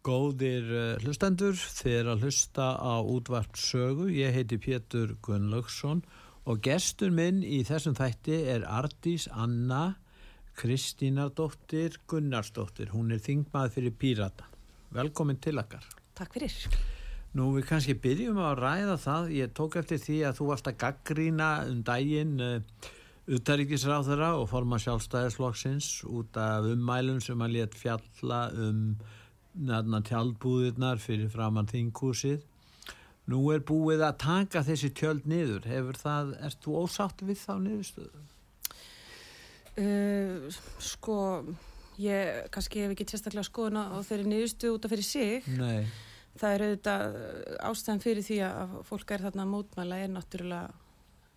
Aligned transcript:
Góðir 0.00 0.68
uh, 0.72 0.82
hlustendur, 1.04 1.58
þeir 1.58 2.06
að 2.08 2.22
hlusta 2.24 2.70
á 2.80 3.04
útvart 3.04 3.58
sögu. 3.60 4.06
Ég 4.08 4.32
heiti 4.32 4.56
Pétur 4.56 5.18
Gunnlaugsson 5.20 6.00
og 6.48 6.62
gestur 6.64 7.12
minn 7.12 7.42
í 7.44 7.60
þessum 7.68 7.98
þætti 7.98 8.38
er 8.54 8.64
Ardís 8.64 9.26
Anna 9.28 9.98
Kristínardóttir 10.56 11.98
Gunnarsdóttir. 12.08 12.94
Hún 12.94 13.12
er 13.12 13.20
þingmað 13.20 13.76
fyrir 13.76 13.94
Pírata. 14.00 14.48
Velkomin 14.96 15.36
til 15.36 15.60
okkar. 15.60 15.84
Takk 16.16 16.32
fyrir. 16.38 16.56
Nú 17.36 17.52
við 17.54 17.68
kannski 17.68 17.98
byrjum 18.00 18.40
að 18.40 18.58
ræða 18.64 18.96
það. 19.04 19.30
Ég 19.36 19.54
tók 19.54 19.76
eftir 19.82 20.00
því 20.00 20.18
að 20.30 20.40
þú 20.40 20.48
varst 20.48 20.72
að 20.72 20.80
gaggrína 20.80 21.52
um 21.68 21.84
daginn 21.86 22.34
uh, 22.40 22.88
utaríkisráðara 23.30 24.32
og 24.40 24.48
forma 24.50 24.80
sjálfstæðisflokksins 24.80 25.92
út 26.08 26.40
af 26.40 26.66
ummælum 26.72 27.20
sem 27.20 27.44
að 27.44 27.58
let 27.60 27.76
fjalla 27.78 28.46
um 28.56 28.94
tjaldbúðirnar 29.54 31.00
fyrir 31.02 31.30
framann 31.32 31.68
þingúsið. 31.70 32.42
Nú 33.30 33.44
er 33.54 33.62
búið 33.62 34.02
að 34.02 34.18
taka 34.24 34.62
þessi 34.66 34.90
tjöld 34.96 35.26
niður. 35.28 35.66
Hefur 35.68 35.98
það, 36.00 36.34
erst 36.42 36.62
þú 36.64 36.76
ósátt 36.82 37.22
við 37.22 37.38
þá 37.38 37.52
niðurstöðu? 37.62 38.22
Uh, 39.80 40.50
sko, 40.82 41.16
ég 42.00 42.50
kannski 42.50 42.82
hef 42.84 42.94
ekki 42.94 43.06
sérstaklega 43.06 43.46
skoðuna 43.46 43.84
á 43.94 43.96
þeirri 44.02 44.32
niðurstöðu 44.32 44.78
út 44.78 44.88
af 44.88 44.94
fyrir 44.94 45.06
sig. 45.06 45.46
Nei. 45.60 45.86
Það 46.40 46.54
er 46.54 46.64
auðvitað 46.66 47.06
ástæðan 47.68 48.02
fyrir 48.02 48.26
því 48.26 48.38
að 48.46 48.74
fólk 48.88 49.14
er 49.14 49.24
þarna 49.26 49.46
mótmæla 49.50 50.00
er 50.00 50.12
náttúrulega 50.14 50.70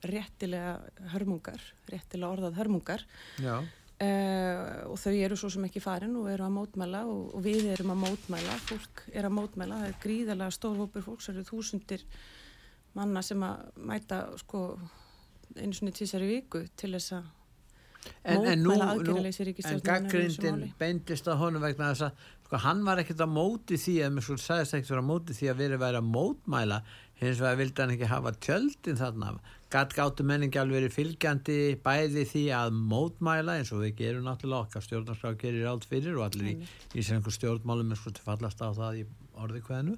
réttilega 0.03 0.73
hörmungar, 1.13 1.61
réttilega 1.91 2.31
orðað 2.31 2.59
hörmungar. 2.59 3.05
Já. 3.41 3.55
Uh, 4.03 4.89
og 4.89 4.97
þau 4.99 5.13
eru 5.13 5.35
svo 5.39 5.49
sem 5.53 5.63
ekki 5.67 5.81
farin 5.83 6.15
og 6.19 6.25
eru 6.31 6.43
að 6.47 6.55
mótmæla 6.55 7.03
og, 7.07 7.35
og 7.37 7.43
við 7.45 7.69
erum 7.75 7.93
að 7.93 8.01
mótmæla. 8.07 8.55
Fólk 8.67 9.03
er 9.13 9.27
að 9.29 9.35
mótmæla, 9.37 9.77
það 9.83 9.91
er 9.91 10.01
gríðarlega 10.03 10.55
stór 10.57 10.81
hópur 10.81 11.05
fólks, 11.05 11.29
það 11.29 11.37
eru 11.37 11.45
þúsundir 11.51 12.03
manna 12.97 13.23
sem 13.25 13.45
að 13.45 13.69
mæta 13.89 14.25
sko 14.41 14.65
einu 15.57 15.77
svona 15.77 15.93
tísari 15.95 16.29
viku 16.29 16.63
til 16.79 16.91
þess 16.95 17.15
að 17.19 17.31
mótmæla 18.43 18.89
aðgerðaleysi 18.93 19.47
ríkistjórn 19.49 19.79
en 19.79 19.87
gaggrindin 19.87 20.63
beindist 20.79 21.29
að 21.29 21.39
honum 21.45 21.63
vegna 21.63 21.91
þess 21.93 22.07
að 22.09 22.25
hann 22.61 22.83
var 22.85 23.01
ekkert 23.01 23.23
að 23.23 23.33
móti 23.33 23.79
því 23.81 23.95
að 24.05 24.13
mér 24.13 24.25
skulle 24.27 24.43
sagðist 24.43 24.77
ekkert 24.77 24.99
að 24.99 25.07
móti 25.07 25.35
því 25.37 25.49
að 25.51 25.59
verið 25.63 25.81
væri 25.81 25.99
að 25.99 26.09
mótmæla. 26.13 26.79
Hins 27.23 27.39
vegar 27.39 27.59
vildi 27.59 27.81
hann 27.81 27.93
ekki 27.93 28.09
hafa 28.11 28.33
tjöldin 28.43 28.99
þarna. 28.99 29.31
Gatt 29.73 29.95
gáttu 29.97 30.25
menningi 30.27 30.59
alveg 30.59 30.81
verið 30.81 30.95
fylgjandi 30.97 31.59
bæði 31.85 32.25
því 32.29 32.43
að 32.57 32.75
mótmæla 32.93 33.59
eins 33.59 33.71
og 33.73 33.85
við 33.85 33.95
gerum 34.01 34.27
náttúrulega 34.27 34.67
okkar 34.67 34.85
stjórnarskraf 34.85 35.39
gerir 35.41 35.69
allt 35.71 35.87
fyrir 35.89 36.19
og 36.19 36.27
allir 36.27 36.51
í, 36.51 36.57
í 36.93 37.05
sem 37.05 37.17
einhver 37.17 37.33
stjórnmálum 37.33 37.95
er 37.95 38.01
sko 38.01 38.13
til 38.13 38.27
fallast 38.27 38.61
á 38.61 38.69
það 38.75 39.01
í 39.01 39.07
orði 39.39 39.63
hvernu 39.69 39.97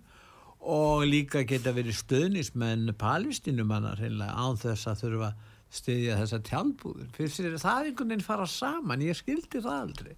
og 0.66 1.04
líka 1.06 1.44
geta 1.46 1.74
verið 1.76 2.00
stöðnismenn 2.00 2.90
palestinumannar 2.98 4.00
án 4.02 4.58
þess 4.58 4.88
að 4.90 5.04
þurfa 5.04 5.28
stiðja 5.76 6.20
þessa 6.22 6.42
tjálbúður 6.50 7.10
fyrir 7.16 7.34
sér 7.34 7.58
það 7.62 7.80
er 7.80 7.90
einhvern 7.90 8.14
veginn 8.14 8.28
fara 8.28 8.46
saman. 8.50 9.04
Ég 9.06 9.18
skildi 9.20 9.64
það 9.64 9.82
aldrei. 9.82 10.14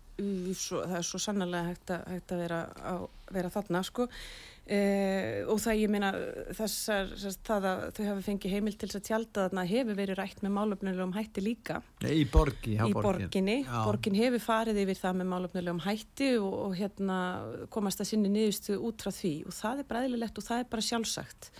Svo, 0.57 0.83
það 0.83 0.99
er 0.99 1.07
svo 1.07 1.21
sannlega 1.21 1.71
hægt 1.71 1.93
að, 1.93 2.05
hægt 2.13 2.33
að 2.33 2.45
vera, 2.45 2.61
að 2.91 3.07
vera 3.37 3.51
þarna 3.53 3.81
sko. 3.85 4.07
Eh, 4.67 5.45
og 5.47 5.61
það 5.63 5.77
ég 5.79 5.91
meina 5.93 6.09
þessar, 6.57 7.13
þess, 7.13 7.37
það 7.47 7.67
að 7.69 7.83
þau 7.95 8.01
hafi 8.09 8.23
fengið 8.25 8.55
heimil 8.57 8.73
til 8.75 8.89
þess 8.89 8.99
að 8.99 9.05
tjálta 9.05 9.45
þarna 9.45 9.63
hefur 9.69 9.95
verið 9.95 10.19
rætt 10.19 10.41
með 10.43 10.53
málöfnulegum 10.57 11.13
hætti 11.15 11.43
líka. 11.45 11.77
Í, 12.03 12.25
borgi, 12.33 12.75
í 12.75 12.91
borginni. 12.97 13.57
Já. 13.63 13.77
borgin 13.87 14.19
hefur 14.19 14.43
farið 14.43 14.81
yfir 14.83 14.99
það 14.99 15.19
með 15.21 15.31
málöfnulegum 15.31 15.83
hætti 15.85 16.31
og, 16.41 16.57
og 16.65 16.75
hérna 16.81 17.19
komast 17.71 18.03
að 18.03 18.11
sinni 18.11 18.33
niðurstu 18.33 18.75
út 18.89 19.07
frá 19.07 19.15
því. 19.15 19.35
Og 19.47 19.55
það 19.55 19.83
er 19.83 19.91
bræðilegt 19.93 20.41
og 20.41 20.49
það 20.49 20.65
er 20.65 20.71
bara 20.75 20.87
sjálfsagt 20.89 21.51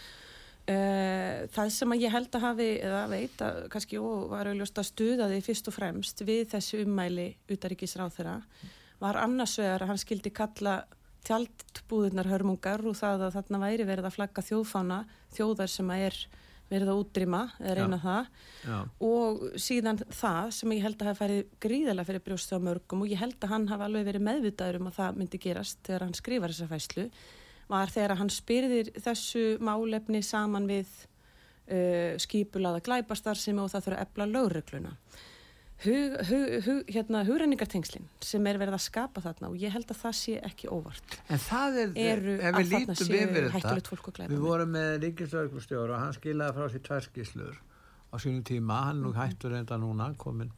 það 0.68 1.70
sem 1.72 1.94
að 1.96 2.02
ég 2.04 2.12
held 2.12 2.34
að 2.36 2.44
hafi 2.44 2.66
eða 2.84 3.04
veit 3.08 3.44
að 3.46 3.60
kannski 3.72 4.00
og 4.04 4.26
var 4.34 4.50
auðvitað 4.50 4.82
að 4.82 4.90
stuða 4.90 5.30
því 5.32 5.38
fyrst 5.46 5.70
og 5.72 5.76
fremst 5.78 6.24
við 6.28 6.42
þessu 6.52 6.82
ummæli 6.84 7.28
utaríkisráð 7.48 8.18
þeirra 8.18 8.34
var 9.00 9.20
annars 9.22 9.56
vegar 9.62 9.86
að 9.86 9.94
hann 9.94 10.02
skildi 10.02 10.34
kalla 10.36 10.82
tjaldbúðunar 11.28 12.28
hörmungar 12.32 12.84
og 12.88 12.98
það 12.98 13.28
að 13.28 13.38
þarna 13.38 13.62
væri 13.64 13.88
verið 13.88 14.10
að 14.10 14.18
flagga 14.18 14.44
þjóðfána 14.50 15.00
þjóðar 15.38 15.72
sem 15.72 15.90
að 15.94 16.04
er 16.10 16.20
verið 16.68 16.92
að 16.92 17.02
útrýma 17.02 17.42
eða 17.62 17.76
reyna 17.78 17.98
Já. 17.98 18.04
það 18.04 18.30
Já. 18.68 18.78
og 19.08 19.44
síðan 19.64 20.02
það 20.04 20.50
sem 20.58 20.74
ég 20.76 20.84
held 20.84 21.00
að 21.00 21.10
hafa 21.10 21.22
færið 21.22 21.42
gríðilega 21.64 22.08
fyrir 22.10 22.24
brjóstu 22.26 22.60
á 22.60 22.66
mörgum 22.68 23.04
og 23.06 23.12
ég 23.12 23.22
held 23.22 23.38
að 23.40 23.54
hann 23.54 23.68
hafa 23.72 23.88
alveg 23.88 24.08
verið 24.10 24.26
meðvitaður 24.28 24.80
um 24.82 24.90
að 24.92 24.98
það 25.00 25.22
myndi 25.22 25.42
gerast 25.48 25.80
þegar 25.88 26.06
hann 26.08 26.18
skrifar 26.20 26.54
þessa 26.54 26.72
fæslu 26.74 27.08
var 27.72 27.92
þegar 27.94 28.18
hann 28.22 28.32
spyrðir 28.34 28.92
þessu 28.96 29.46
málefni 29.64 30.22
saman 30.26 30.68
við 30.70 30.92
uh, 31.72 32.14
skipulaða 32.22 32.84
glæbastar 32.86 33.40
sem 33.40 33.58
og 33.60 33.72
það 33.74 33.88
þurfa 33.88 33.98
að 33.98 34.06
epla 34.06 34.30
lögregluna. 34.34 34.94
Hug, 35.84 36.14
hug, 36.26 36.54
hug, 36.66 36.88
hérna, 36.90 37.20
hugrenningartengslinn 37.28 38.08
sem 38.26 38.48
er 38.50 38.58
verið 38.58 38.80
að 38.80 38.86
skapa 38.88 39.22
þarna 39.22 39.52
og 39.52 39.60
ég 39.62 39.76
held 39.76 39.92
að 39.94 40.00
það 40.00 40.16
sé 40.18 40.40
ekki 40.48 40.72
óvart. 40.74 41.20
En 41.30 41.42
það 41.44 41.78
er, 41.84 41.92
eru 42.02 42.38
ef 42.40 42.56
við 42.58 42.72
lítum 42.72 43.18
yfir 43.20 43.50
þetta 43.54 44.30
við 44.32 44.42
vorum 44.42 44.74
með 44.74 44.96
ríkislauglustjóru 45.04 45.94
og 45.94 46.02
hann 46.02 46.18
skilaði 46.18 46.58
frá 46.58 46.72
sér 46.74 46.84
tværskislur 46.88 47.60
á 48.10 48.16
sínum 48.18 48.42
tíma, 48.48 48.80
hann 48.88 49.04
nú 49.06 49.14
hættur 49.14 49.54
enda 49.54 49.78
núna 49.78 50.10
komin 50.18 50.50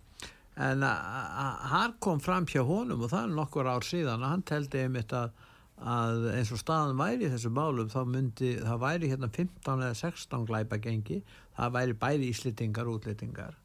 en 0.60 0.84
hann 0.84 1.96
kom 2.04 2.20
fram 2.20 2.48
hjá 2.50 2.62
honum 2.68 3.06
og 3.06 3.14
það 3.14 3.26
er 3.26 3.36
nokkur 3.38 3.70
ár 3.72 3.86
síðan 3.88 4.26
og 4.26 4.34
hann 4.34 4.44
teldi 4.48 4.84
einmitt 4.84 5.14
að, 5.16 5.32
að 5.80 6.28
eins 6.34 6.52
og 6.52 6.60
staðan 6.60 7.00
væri 7.00 7.28
í 7.28 7.32
þessu 7.32 7.52
bálum 7.56 7.90
þá 7.92 8.02
myndi, 8.04 8.52
það 8.60 8.82
væri 8.84 9.12
hérna 9.14 9.30
15 9.32 9.84
eða 9.86 9.96
16 9.96 10.46
glæpa 10.50 10.80
gengi 10.84 11.22
það 11.56 11.76
væri 11.78 11.98
bæri 12.04 12.30
íslitingar 12.34 12.90
og 12.90 13.00
útlitingar 13.00 13.56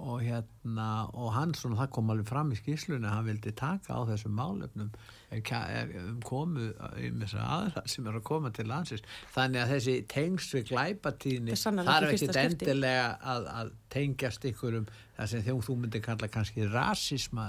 og 0.00 0.22
hérna 0.24 0.88
og 1.12 1.34
hann 1.34 1.52
svona 1.54 1.82
það 1.82 1.92
kom 1.96 2.12
alveg 2.14 2.30
fram 2.30 2.52
í 2.54 2.60
skýslunni 2.60 3.08
að 3.08 3.16
hann 3.16 3.28
vildi 3.28 3.52
taka 3.52 3.98
á 3.98 4.00
þessum 4.08 4.36
málefnum 4.38 4.92
um 5.30 6.20
komu 6.26 6.70
um 6.74 7.20
þessar 7.22 7.44
aðra 7.44 7.84
sem 7.86 8.06
eru 8.06 8.20
að 8.20 8.26
koma 8.30 8.50
til 8.54 8.66
landsins. 8.70 9.04
Þannig 9.34 9.62
að 9.62 9.74
þessi 9.74 9.96
tengst 10.10 10.56
við 10.56 10.66
glæpatíðni 10.72 11.58
það 11.60 11.92
er 11.96 12.08
ekkit 12.10 12.40
endilega 12.44 13.06
að, 13.34 13.46
að 13.60 13.72
tengjast 13.90 14.44
ykkur 14.50 14.80
um 14.80 14.90
það 15.20 15.30
sem 15.32 15.62
þú 15.64 15.76
myndir 15.76 16.02
kalla 16.04 16.28
kannski 16.32 16.66
rasisma 16.70 17.46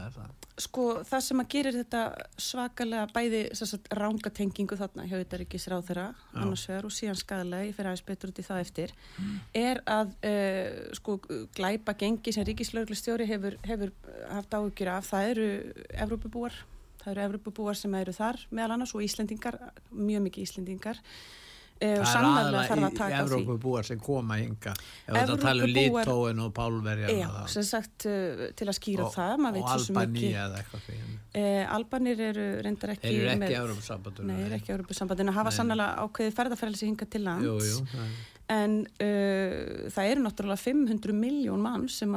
Sko 0.61 0.85
það 1.07 1.23
sem 1.25 1.41
að 1.41 1.49
gerir 1.53 1.77
þetta 1.77 2.01
svakalega 2.41 3.05
bæði 3.15 3.41
rángatengingu 3.97 4.77
þarna 4.79 5.05
hjá 5.07 5.15
þetta 5.15 5.39
ríkis 5.41 5.67
ráð 5.71 5.85
þeirra 5.89 6.07
annars 6.33 6.65
vegar 6.69 6.89
og 6.89 6.95
síðan 6.95 7.21
skadalega 7.21 7.69
ég 7.69 7.77
fer 7.77 7.89
aðeins 7.89 8.05
betur 8.09 8.33
út 8.33 8.41
í 8.41 8.45
það 8.45 8.63
eftir 8.65 8.93
mm. 9.15 9.39
er 9.61 9.81
að 9.95 10.11
uh, 10.27 10.67
sko 10.99 11.17
glæpa 11.57 11.95
gengi 12.01 12.35
sem 12.35 12.45
ríkislauglistjóri 12.49 13.29
hefur, 13.29 13.57
hefur 13.65 13.95
haft 14.33 14.57
áhugjur 14.57 14.93
af 14.97 15.09
það 15.13 15.31
eru 15.31 15.49
Evrópabúar 15.95 16.61
það 17.01 17.13
eru 17.13 17.27
Evropabúar 17.27 17.77
sem 17.77 17.93
eru 18.01 18.15
þar 18.15 18.41
meðal 18.49 18.77
annars 18.77 18.95
og 18.95 19.05
Íslendingar, 19.05 19.57
mjög 19.91 20.27
mikið 20.27 20.47
Íslendingar. 20.47 21.01
E, 21.81 21.95
og 21.97 22.05
sannlega 22.05 22.63
þarf 22.69 22.83
að 22.85 22.97
taka 22.99 23.21
á 23.21 23.25
því. 23.25 23.37
Evropabúar 23.39 23.87
sem 23.87 24.01
koma 24.05 24.35
hinga 24.37 24.73
ef 24.75 25.15
þetta 25.15 25.37
tala 25.41 25.65
um 25.65 25.71
Litóin 25.73 26.41
og 26.43 26.51
Pálverja 26.53 27.07
Já, 27.09 27.29
sem 27.49 27.63
sagt 27.65 28.05
uh, 28.05 28.43
til 28.57 28.67
að 28.69 28.75
skýra 28.77 29.07
og, 29.07 29.15
það 29.15 29.47
og 29.49 29.71
Albaníja 29.71 30.43
eða 30.43 30.59
eitthvað 30.59 30.91
e, 31.33 31.45
Albanir 31.65 32.21
eru 32.27 32.45
reyndar 32.61 32.93
ekki 32.93 33.15
eru 33.15 33.31
ekki 33.33 33.57
Evropasambandinu 33.63 34.29
Nei, 34.29 34.43
eru 34.45 34.59
ekki 34.59 34.75
Evropasambandinu 34.75 35.33
hafa 35.39 35.55
sannlega 35.55 36.05
ákveði 36.05 36.35
ferðarferðalsi 36.37 36.91
hinga 36.91 37.07
til 37.15 37.23
lands. 37.25 37.49
Jú, 37.49 37.55
jú, 37.65 38.05
en 38.53 38.77
uh, 38.85 39.89
það 39.95 40.11
eru 40.11 40.27
náttúrulega 40.27 40.61
500 40.67 41.17
miljón 41.17 41.65
mann 41.65 41.89
sem 41.89 42.13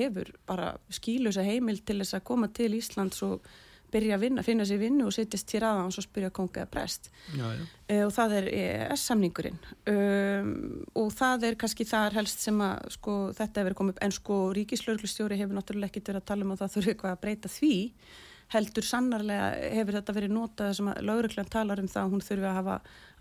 hefur 0.00 0.34
bara 0.50 0.72
skílusa 0.90 1.46
heimil 1.46 1.78
til 1.86 2.00
þess 2.02 2.18
að 2.18 2.26
koma 2.32 2.50
til 2.50 2.74
Íslands 2.74 3.22
og 3.28 3.46
byrja 3.92 4.16
að 4.16 4.22
vinna, 4.26 4.42
finna 4.46 4.66
sér 4.68 4.80
vinnu 4.80 5.06
og 5.06 5.14
sittist 5.14 5.52
hér 5.54 5.66
aðan 5.68 5.90
og 5.90 5.94
svo 5.96 6.04
spyrja 6.04 6.30
konga 6.34 6.62
eða 6.64 6.70
prest 6.74 7.10
já, 7.36 7.44
já. 7.46 7.64
Uh, 7.86 8.02
og 8.06 8.12
það 8.16 8.36
er 8.40 8.48
ES-samningurinn 8.60 9.58
um, 9.92 10.52
og 10.98 11.10
það 11.16 11.48
er 11.50 11.58
kannski 11.60 11.86
þar 11.88 12.16
helst 12.18 12.42
sem 12.44 12.60
að 12.66 12.92
sko, 12.96 13.16
þetta 13.38 13.62
hefur 13.64 13.78
komið 13.80 13.96
upp 13.96 14.04
en 14.06 14.16
sko 14.16 14.38
ríkislauglustjóri 14.58 15.38
hefur 15.40 15.58
náttúrulega 15.58 15.92
ekkit 15.92 16.12
verið 16.12 16.22
að 16.22 16.30
tala 16.32 16.46
um 16.46 16.54
að 16.56 16.62
það 16.64 16.74
þurfi 16.76 16.94
eitthvað 16.94 17.16
að 17.16 17.20
breyta 17.26 17.52
því 17.56 17.74
heldur 18.54 18.86
sannarlega 18.86 19.46
hefur 19.74 19.96
þetta 19.98 20.14
verið 20.14 20.34
notað 20.36 20.72
sem 20.78 20.88
að 20.92 21.00
lauruglan 21.08 21.48
talar 21.50 21.80
um 21.82 21.88
það 21.90 22.04
að 22.04 22.12
hún 22.14 22.26
þurfi 22.28 22.46
að 22.46 22.58
hafa 22.60 22.76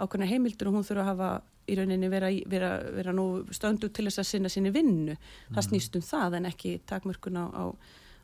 ákveðna 0.05 0.27
heimildur 0.29 0.69
og 0.69 0.75
hún 0.77 0.85
þurfi 0.85 1.01
að 1.01 1.09
hafa 1.09 1.29
í 1.65 1.75
rauninni 1.79 2.09
vera, 2.13 2.29
vera, 2.45 2.67
vera 2.93 3.13
stöndu 3.57 3.89
til 3.89 4.05
þess 4.05 4.21
að 4.21 4.27
sinna 4.29 4.51
sinni 4.53 4.69
vinnu. 4.69 5.15
Það 5.49 5.63
Mm. 5.63 5.67
snýst 5.69 5.95
um 5.97 6.03
það 6.05 6.35
en 6.37 6.45
ekki 6.45 6.73
takmörkun 6.85 7.39
á, 7.41 7.45
á, 7.49 7.63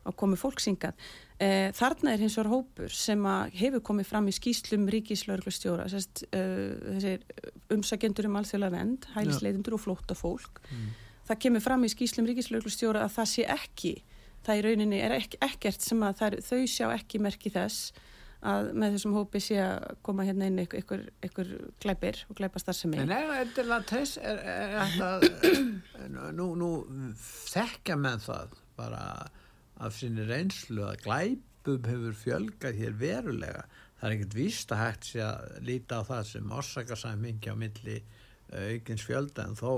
á 0.02 0.10
komu 0.18 0.36
fólksingað. 0.36 0.94
Eh, 1.42 1.70
þarna 1.74 2.12
er 2.14 2.22
hins 2.22 2.36
vegar 2.38 2.50
hópur 2.52 2.90
sem 2.94 3.22
að 3.26 3.52
hefur 3.58 3.82
komið 3.88 4.06
fram 4.10 4.28
í 4.30 4.34
skýslum 4.36 4.84
ríkislauglustjóra, 4.92 5.88
sérst, 5.90 6.24
uh, 6.34 6.94
þessir 6.94 7.24
umsækjendur 7.74 8.28
um 8.30 8.36
alþjóðlega 8.40 8.76
vend, 8.76 9.08
hælisleitundur 9.16 9.74
og 9.78 9.82
flótta 9.86 10.14
fólk. 10.18 10.60
Það 11.28 11.38
kemur 11.46 11.62
fram 11.64 11.84
í 11.86 11.90
skýslum 11.90 12.26
ríkislauglustjóra 12.30 13.04
að 13.06 13.14
það 13.16 13.28
sé 13.32 13.44
ekki, 13.56 13.92
það 14.46 14.58
í 14.58 14.64
rauninni 14.68 15.02
er 15.02 15.12
ek 15.18 15.36
ekkert 15.40 15.80
sem 15.82 16.00
að 16.02 16.22
er- 16.28 16.40
þau 16.42 16.62
sjá 16.66 16.88
ekki 16.96 17.20
merki 17.22 17.50
þess 17.54 17.92
að 18.42 18.72
með 18.74 18.96
þessum 18.96 19.12
hópi 19.14 19.38
sé 19.38 19.54
að 19.62 19.84
koma 20.02 20.24
hérna 20.26 20.48
inn 20.50 20.58
ykkur, 20.58 20.80
ykkur, 20.82 21.02
ykkur 21.28 21.50
glæpir 21.84 22.24
og 22.28 22.34
glæpastar 22.40 22.74
sem 22.74 22.94
En 22.98 23.10
er. 23.10 23.28
er 23.38 23.46
þetta 23.54 23.82
þess, 23.86 24.16
er, 24.18 24.40
er 24.42 24.72
þetta, 24.98 26.32
nú, 26.34 26.48
nú 26.58 26.70
þekkja 27.52 27.96
menn 28.02 28.18
það 28.18 28.56
bara 28.76 29.04
af 29.82 29.96
sinni 29.96 30.26
reynslu 30.28 30.84
að 30.86 31.04
glæpum 31.06 31.86
hefur 31.90 32.18
fjölgað 32.24 32.80
hér 32.80 32.98
verulega. 33.00 33.64
Það 34.00 34.08
er 34.08 34.16
ekkert 34.16 34.36
víst 34.38 34.74
að 34.74 34.82
hægt 34.82 35.08
sé 35.08 35.22
að 35.26 35.56
líta 35.68 36.00
á 36.00 36.08
það 36.08 36.28
sem 36.32 36.52
orsakasammingi 36.58 37.54
á 37.54 37.56
milli 37.58 37.96
eh, 38.00 38.74
aukins 38.74 39.06
fjölda 39.06 39.46
en 39.46 39.58
þó 39.58 39.72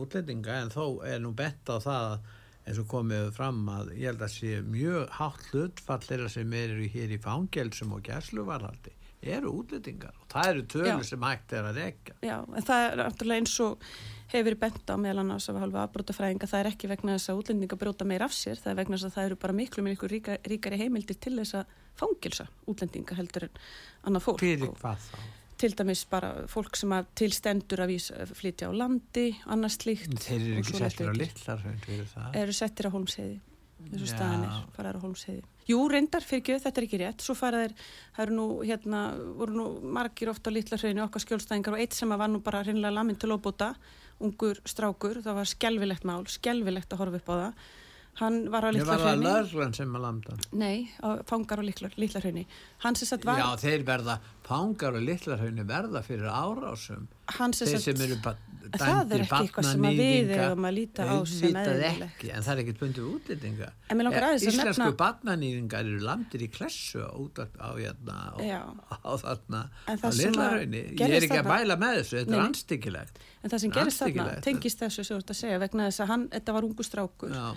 útlendinga 0.00 0.60
en 0.62 0.74
þó 0.74 0.86
er 1.06 1.22
nú 1.22 1.34
bent 1.36 1.70
á 1.70 1.78
það 1.82 2.18
eins 2.64 2.80
og 2.80 2.88
komið 2.88 3.30
fram 3.36 3.64
að 3.68 3.90
ég 3.98 4.08
held 4.08 4.22
að 4.24 4.32
sé 4.32 4.52
mjög 4.64 5.08
hátt 5.18 5.48
hlutfall 5.50 6.02
þeirra 6.04 6.30
sem 6.32 6.54
eru 6.56 6.86
hér 6.94 7.12
í 7.12 7.20
fangelsum 7.20 7.92
og 7.96 8.04
gæsluvarhaldi 8.06 8.94
eru 9.34 9.52
útlendingar 9.60 10.16
og 10.20 10.28
það 10.32 10.50
eru 10.50 10.64
tölur 10.74 10.90
Já. 10.90 11.08
sem 11.08 11.24
hægt 11.24 11.54
er 11.56 11.68
að 11.68 11.80
rekja. 11.80 12.16
Já, 12.24 12.36
en 12.44 12.66
það 12.68 12.86
er 12.86 13.00
náttúrulega 13.00 13.42
eins 13.42 13.56
og 13.64 13.86
hefur 14.34 14.48
verið 14.50 14.60
bent 14.64 14.90
á 14.90 14.96
meðal 15.00 15.22
annars 15.22 15.46
af 15.50 15.60
halva 15.62 15.84
afbrótafræðinga, 15.86 16.48
það 16.50 16.60
er 16.60 16.68
ekki 16.72 16.90
vegna 16.90 17.14
þess 17.16 17.30
að 17.32 17.40
útlendinga 17.42 17.78
bróta 17.80 18.06
meir 18.08 18.24
af 18.26 18.34
sér, 18.34 18.58
það 18.60 18.72
er 18.72 18.80
vegna 18.80 18.98
þess 18.98 19.08
að 19.08 19.14
það 19.14 19.28
eru 19.28 19.38
bara 19.44 19.56
miklu 19.60 19.84
með 19.86 19.96
ykkur 19.96 20.14
ríka, 20.14 20.36
ríkari 20.50 20.80
heimildir 20.80 21.18
til 21.22 21.34
þess 21.38 21.56
að 21.60 21.78
fangilsa 22.00 22.48
útlendinga 22.70 23.18
heldur 23.18 23.48
en 23.48 23.62
annað 24.10 24.26
fólk. 24.26 24.44
Og 24.68 24.76
hvað 24.82 25.08
þá? 25.08 25.16
Til 25.64 25.70
dæmis 25.78 26.02
bara 26.10 26.32
fólk 26.50 26.76
sem 26.76 26.92
að 26.92 27.10
tilstendur 27.20 27.84
að 27.84 27.92
vísa, 27.94 28.26
flytja 28.26 28.68
á 28.68 28.72
landi, 28.74 29.28
annars 29.46 29.78
slíkt. 29.78 30.18
Þeir 30.18 30.40
eru 30.40 30.62
ekki 30.64 30.78
settir 30.80 31.10
á 31.10 31.14
litlar 31.14 31.62
fyrir 31.62 32.08
það. 32.10 32.38
Eru 32.42 32.56
settir 32.58 32.88
á 32.90 32.94
holmsheiði, 32.94 33.36
eins 33.86 34.00
og 34.00 34.08
Já. 34.08 34.12
staðan 34.16 34.46
er, 34.48 34.56
faraður 34.74 34.98
á 34.98 35.04
holmsheiði. 35.06 35.44
Jú, 35.64 35.78
reyndar 35.88 36.26
fyrir 36.26 36.42
gjöð, 36.44 36.64
þetta 36.66 36.80
er 36.80 36.86
ekki 36.88 36.98
rétt, 37.00 37.22
svo 37.24 37.36
faraðir, 37.38 37.72
það 38.16 38.26
eru 38.26 38.34
nú, 38.36 38.48
hérna, 38.68 39.04
voru 39.38 39.54
nú 39.56 39.68
margir 39.96 40.28
ofta 40.34 40.52
á 40.52 40.56
litla 40.58 40.76
hrauninu, 40.76 41.06
okkar 41.06 41.24
skjólstæðingar 41.24 41.78
og 41.78 41.84
eitt 41.84 41.96
sem 41.96 42.12
að 42.12 42.20
var 42.20 42.32
nú 42.34 42.42
bara 42.44 42.60
reynilega 42.66 42.92
lamin 42.98 43.16
til 43.16 43.32
óbúta, 43.32 43.70
ungur 44.22 44.60
strákur, 44.68 45.20
það 45.24 45.40
var 45.40 45.50
skelvilegt 45.50 46.06
mál, 46.06 46.22
skelvilegt 46.30 46.92
að 46.92 47.02
horfa 47.02 47.20
upp 47.20 47.32
á 47.32 47.34
það. 47.34 47.64
Hann 48.20 48.48
var 48.50 48.62
á 48.62 48.70
Ég 48.70 48.76
litla 48.78 48.92
var 48.94 49.00
það 49.00 49.08
hrauninu, 49.10 49.30
löglan 49.34 49.72
sem 49.74 49.94
að 49.98 50.02
landa. 50.04 50.34
nei, 50.52 50.88
á, 51.02 51.08
fangar 51.26 51.58
á 51.58 51.64
litla, 51.66 51.88
litla 51.98 52.20
hrauninu. 52.22 52.46
Hann 52.84 52.94
sem 52.94 53.08
sagt 53.10 53.24
var, 53.26 53.38
Já, 53.42 53.48
þeir 53.58 53.82
verða, 53.88 54.18
fangar 54.46 54.94
og 54.94 55.02
litlar 55.02 55.38
hönni 55.42 55.64
verða 55.66 56.02
fyrir 56.06 56.28
árásum. 56.30 57.08
hann 57.38 57.52
sem 57.52 57.66
Þeir 57.66 57.80
sagt, 57.80 57.98
sem 57.98 58.04
eru 58.10 58.20
ba- 58.22 58.36
það 58.74 59.12
er 59.14 59.20
ekki 59.24 59.38
eitthvað 59.48 59.64
sem 59.70 59.82
að 59.88 59.98
við 59.98 60.30
eigum 60.34 60.64
að 60.68 60.74
líta 60.76 61.02
á 61.10 61.16
sem 61.26 61.54
eðlilegt. 61.58 62.02
ekki, 62.06 62.30
en 62.36 62.42
það 62.42 62.52
er 62.54 62.62
ekkert 62.62 62.78
bundið 62.84 63.08
útlendinga. 63.14 63.68
En 63.90 63.96
mig 63.96 64.04
langar 64.06 64.22
aðeins 64.28 64.44
að 64.44 64.50
Íslensku 64.52 64.84
nefna- 64.84 64.96
barnanýðingar 65.02 65.80
eru 65.90 65.98
landir 66.06 66.42
í 66.46 66.50
klessu 66.54 67.02
út 67.18 67.38
af, 67.38 67.48
á, 67.58 67.68
hérna, 67.74 68.16
á, 68.38 68.96
á 69.04 69.12
þarna, 69.24 69.62
á 69.88 69.94
að 69.94 70.60
hönni. 70.60 70.82
Ég 70.98 71.00
er 71.10 71.22
ekki 71.26 71.40
að 71.42 71.50
bæla 71.50 71.76
með 71.76 71.98
þessu, 71.98 72.14
þetta 72.22 72.30
er 72.30 72.38
nei. 72.38 72.46
anstyggilegt. 72.46 73.18
En 73.42 73.50
það 73.50 73.60
sem 73.60 73.70
gerist 73.70 74.00
þarna, 74.04 74.40
tengist 74.42 74.78
þessu 74.78 75.04
sem 75.04 75.16
þú 75.16 75.20
ert 75.22 75.30
að 75.34 75.40
segja, 75.42 75.58
vegna 75.58 75.88
þess 75.90 76.00
að 76.00 76.06
hann, 76.14 76.28
þetta 76.28 76.52
var 76.52 76.62
ungu 76.62 76.84
strákur, 76.84 77.30
Já, 77.34 77.54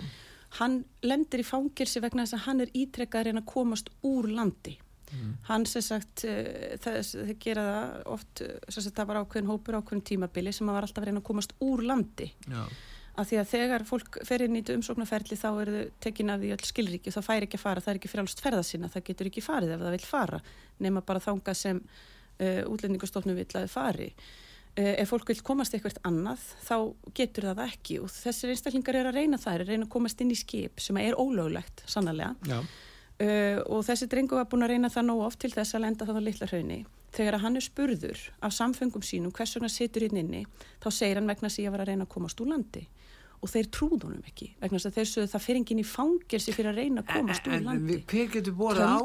hann 0.56 0.82
lendir 1.04 1.42
í 1.42 1.46
fangilsi 1.46 2.00
vegna 2.00 2.24
þess 2.24 2.38
að 2.38 2.44
hann 2.46 2.64
er 2.64 2.76
ítrekkað 2.76 3.20
að 3.20 3.26
reyna 3.28 3.42
að 3.44 3.50
komast 3.52 3.90
úr 4.06 4.28
landi. 4.32 4.78
Mm. 5.08 5.32
Hann 5.48 5.64
sem 5.68 5.84
sagt, 5.84 6.24
þess, 6.84 7.16
þeir 7.16 7.38
gera 7.40 7.64
það 7.64 8.12
oft, 8.14 8.42
sem 8.68 8.84
sagt, 8.84 8.96
það 8.96 9.10
var 9.10 9.20
ákveðin 9.22 9.50
hópur 9.52 9.78
ákveðin 9.78 10.04
tímabili 10.10 10.52
sem 10.52 10.68
var 10.68 10.84
alltaf 10.84 11.02
að 11.02 11.10
reyna 11.10 11.22
að 11.22 11.28
komast 11.30 11.56
úr 11.64 11.84
landi. 11.88 12.32
já. 12.48 12.62
Af 13.18 13.26
því 13.26 13.38
að 13.40 13.48
þegar 13.50 13.82
fólk 13.82 14.16
fer 14.22 14.44
inn 14.44 14.54
í 14.54 14.60
umsóknarferli 14.70 15.34
þá 15.34 15.48
eru 15.48 15.72
þau 15.74 15.94
tekin 16.04 16.28
af 16.30 16.38
því 16.38 16.50
öll 16.54 16.66
skilríki, 16.68 17.10
það 17.10 17.24
fær 17.26 17.46
ekki 17.48 17.58
að 17.58 17.62
fara, 17.64 17.82
það 17.82 17.90
er 17.90 17.98
ekki 17.98 18.10
frjálst 18.12 18.42
ferða 18.44 18.60
sinna, 18.62 18.90
það 18.92 19.04
getur 19.08 19.30
ekki 19.30 19.42
farið 19.42 19.72
ef 19.74 19.80
það 19.82 19.96
vil 19.96 20.06
fara, 20.06 20.38
nema 20.86 21.02
bara 21.08 21.22
þangað 21.24 21.58
sem 21.58 21.80
uh, 21.82 22.62
útlendingastofnum 22.70 23.40
vill 23.40 23.48
að 23.48 23.66
þau 23.66 23.72
fari. 23.72 24.06
Uh, 24.78 24.92
ef 25.02 25.10
fólk 25.10 25.32
vil 25.32 25.40
komast 25.42 25.74
eitthvað 25.74 25.96
annað, 26.06 26.42
þá 26.62 26.76
getur 27.18 27.48
það 27.48 27.56
það 27.58 27.72
ekki 27.72 27.96
og 27.98 28.12
þessir 28.14 28.52
einstaklingar 28.52 28.98
eru 29.00 29.10
að 29.10 29.16
reyna 29.18 29.38
það, 29.42 29.56
eru 29.56 29.64
að 29.64 29.72
reyna 29.72 29.86
að 29.88 29.94
komast 29.96 30.20
inn 30.22 30.30
í 30.30 30.36
skip 30.38 30.78
sem 30.84 31.00
er 31.02 31.16
ólöglegt, 31.18 31.82
sannarlega. 31.90 32.36
já. 32.46 32.60
Uh, 33.18 33.58
og 33.74 33.82
þessi 33.82 34.06
drengu 34.06 34.36
var 34.38 34.46
búin 34.46 34.62
að 34.62 34.76
reyna 34.76 34.92
það 34.94 35.08
nóg 35.08 35.24
oft 35.26 35.40
til 35.42 35.50
þess 35.50 35.74
að 35.74 35.82
lenda 35.82 36.06
þannig 36.06 36.22
á 36.22 36.26
litla 36.28 36.46
hraunni. 36.52 36.76
Þegar 37.16 37.38
hann 37.42 37.58
er 37.58 37.64
spurður 37.64 38.20
af 38.46 38.54
samfengum 38.54 39.02
sínum 39.02 39.32
hvers 39.34 39.56
vegna 39.56 39.70
situr 39.72 40.04
inn 40.06 40.20
inni, 40.20 40.44
þá 40.78 40.88
segir 40.94 41.18
hann 41.18 41.26
vegna 41.26 41.50
þess 41.50 41.64
að 41.64 41.74
var 41.74 41.82
að 41.82 41.90
reyna 41.90 42.06
að 42.06 42.12
komast 42.14 42.42
úr 42.44 42.52
landi. 42.52 42.84
Og 43.42 43.50
þeir 43.50 43.68
trúð 43.74 44.04
honum 44.06 44.22
ekki, 44.30 44.52
vegna 44.62 44.78
þess 44.78 44.90
að 44.92 44.96
þeir 45.00 45.10
sögðu 45.10 45.32
það 45.32 45.44
fyrir 45.48 45.60
enginn 45.64 45.82
í 45.82 45.86
fangelsi 45.86 46.54
fyrir 46.54 46.70
að 46.70 46.78
reyna 46.84 47.02
að 47.02 47.10
komast 47.16 47.50
úr 47.50 47.56
En 47.58 47.66
landi. 47.66 47.98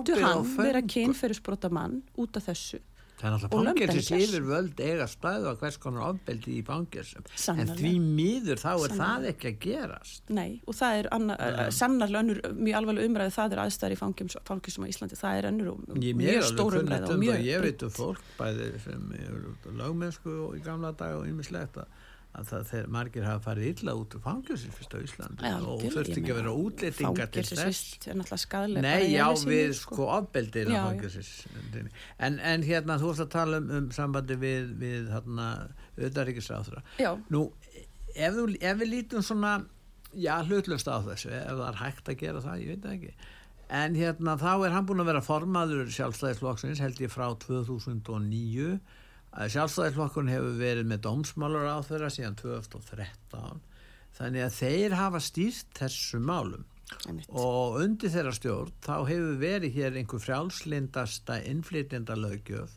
Töldu 0.05 0.21
hann 0.21 0.45
vera 0.59 0.81
föngum? 0.83 0.93
kynferðisbrota 0.93 1.73
mann 1.73 1.99
út 2.21 2.37
af 2.37 2.49
þessu. 2.51 2.81
Það 3.23 3.29
er 3.29 3.35
og 3.35 3.43
náttúrulega 3.43 3.63
lömda 3.63 3.87
fangelsis 3.87 4.27
yfir 4.27 4.43
völd 4.49 4.81
eiga 4.83 5.05
stæðu 5.07 5.47
á 5.47 5.53
hvers 5.61 5.77
konar 5.79 6.09
ofbeldi 6.09 6.57
í 6.57 6.63
fangelsum. 6.67 7.27
En 7.53 7.69
því 7.71 7.91
miður 8.03 8.59
þá 8.59 8.71
er 8.73 8.81
það 8.81 8.97
Sannarlega. 8.97 9.31
ekki 9.31 9.47
að 9.51 9.59
gerast. 9.63 10.23
Nei, 10.35 10.49
og 10.67 10.75
það 10.75 10.99
er 10.99 11.09
anna, 11.15 11.37
uh, 11.39 11.61
sannarlega 11.71 12.23
önnur, 12.25 12.41
mjög 12.59 12.79
alvarleg 12.81 13.07
umræði, 13.07 13.35
það 13.37 13.55
er 13.55 13.61
aðstæður 13.63 13.95
í 13.95 13.99
fangelsum 14.01 14.83
á 14.83 14.87
Íslandi, 14.91 15.19
það 15.23 15.39
er 15.39 15.49
önnur 15.53 15.71
og 15.71 15.79
mjög 15.95 16.19
alveg 16.19 16.49
stór 16.51 16.79
umræði 16.81 16.83
kunnugt 16.83 17.07
og 17.07 17.15
um 17.15 17.23
mjög 17.23 17.37
það, 17.39 17.47
ég 17.47 17.63
veit 17.63 17.87
um 17.87 17.93
fólk 17.95 18.25
bæði 18.41 18.69
sem 18.83 19.13
eru 19.23 19.55
lögmennsku 19.79 20.35
og 20.49 20.57
í 20.59 20.63
gamla 20.67 20.91
dag 20.99 21.15
og 21.21 21.29
ýmislegt 21.31 21.79
að, 21.79 22.02
að 22.33 22.47
það 22.49 22.63
þeir 22.71 22.87
margir 22.95 23.25
hafa 23.27 23.41
farið 23.45 23.67
illa 23.69 23.93
út 23.99 24.15
úr 24.17 24.21
fangelsi 24.23 24.71
fyrst 24.73 24.95
á 24.95 24.99
Íslandi 25.05 25.49
Já, 25.51 25.57
og 25.69 25.83
þurfti 25.83 26.15
ekki 26.17 26.33
að 26.33 26.39
vera 26.39 26.53
útlettingar 26.63 27.29
til 27.33 27.43
þess. 27.45 27.83
Er. 28.07 28.15
Nei, 28.81 29.03
já, 29.13 29.25
við 29.45 29.75
sko 29.77 30.07
ofbeldið 30.15 30.71
Já, 30.73 30.79
á 30.81 30.87
fangelsis. 30.87 31.29
En, 32.17 32.39
en 32.41 32.65
hérna, 32.65 32.97
þú 33.01 33.11
varst 33.11 33.25
að 33.27 33.29
tala 33.35 33.59
um, 33.61 33.69
um 33.77 33.91
sambandi 33.93 34.39
við, 34.41 34.73
við 34.81 35.13
hérna, 35.13 35.51
auðaríkisráðra. 35.99 36.81
Já, 37.03 37.11
Nú, 37.33 37.43
ef, 38.15 38.33
þú, 38.39 38.47
ef 38.57 38.81
við 38.81 38.91
lítum 38.95 39.25
svona, 39.29 39.53
já, 40.17 40.33
hlutlust 40.47 40.89
á 40.89 40.97
þessu, 41.05 41.29
ef 41.37 41.53
það 41.53 41.69
er 41.69 41.79
hægt 41.83 42.09
að 42.09 42.19
gera 42.25 42.43
það, 42.47 42.65
ég 42.65 42.73
veit 42.73 42.89
ekki. 42.95 43.13
En 43.73 43.95
hérna, 43.97 44.35
þá 44.41 44.51
er 44.67 44.73
hann 44.75 44.89
búin 44.89 45.01
að 45.05 45.13
vera 45.13 45.23
formaður 45.25 45.87
sjálfstæðisflokksins, 45.93 46.81
held 46.83 46.99
ég 47.01 47.13
frá 47.13 47.29
2009. 47.45 48.73
Sjálfstæðisflokkurinn 49.33 50.33
hefur 50.33 50.57
verið 50.59 50.89
með 50.91 51.05
dómsmálar 51.07 51.71
á 51.73 51.77
þeirra 51.85 52.11
síðan 52.13 52.37
2013. 52.37 53.63
Þannig 54.13 54.45
að 54.45 54.57
þeir 54.59 54.95
hafa 54.99 55.21
stýrt 55.25 55.71
þessu 55.79 56.19
málum 56.21 56.67
einmitt. 57.07 57.29
og 57.29 57.79
undir 57.81 58.11
þeirra 58.13 58.33
stjórn 58.37 58.73
þá 58.83 58.95
hefur 59.09 59.37
verið 59.41 59.77
hér 59.77 59.97
einhver 59.97 60.21
frjálslindasta 60.21 61.39
innflytjenda 61.49 62.17
lögjöf 62.19 62.75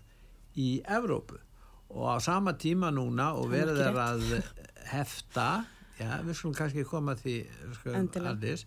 í 0.57 0.81
Evrópu 0.89 1.39
og 1.93 2.07
á 2.09 2.17
sama 2.25 2.57
tíma 2.59 2.91
núna 2.95 3.33
og 3.37 3.53
er 3.55 3.73
ekki 3.75 3.89
er 3.91 4.01
að 4.01 4.25
hefta 4.91 5.49
já, 5.99 6.09
við 6.25 6.39
skulum 6.39 6.57
kannski 6.57 6.87
koma 6.89 7.17
að 7.17 7.27
því 7.27 7.37
Endilega. 7.93 8.33
Aldís, 8.33 8.65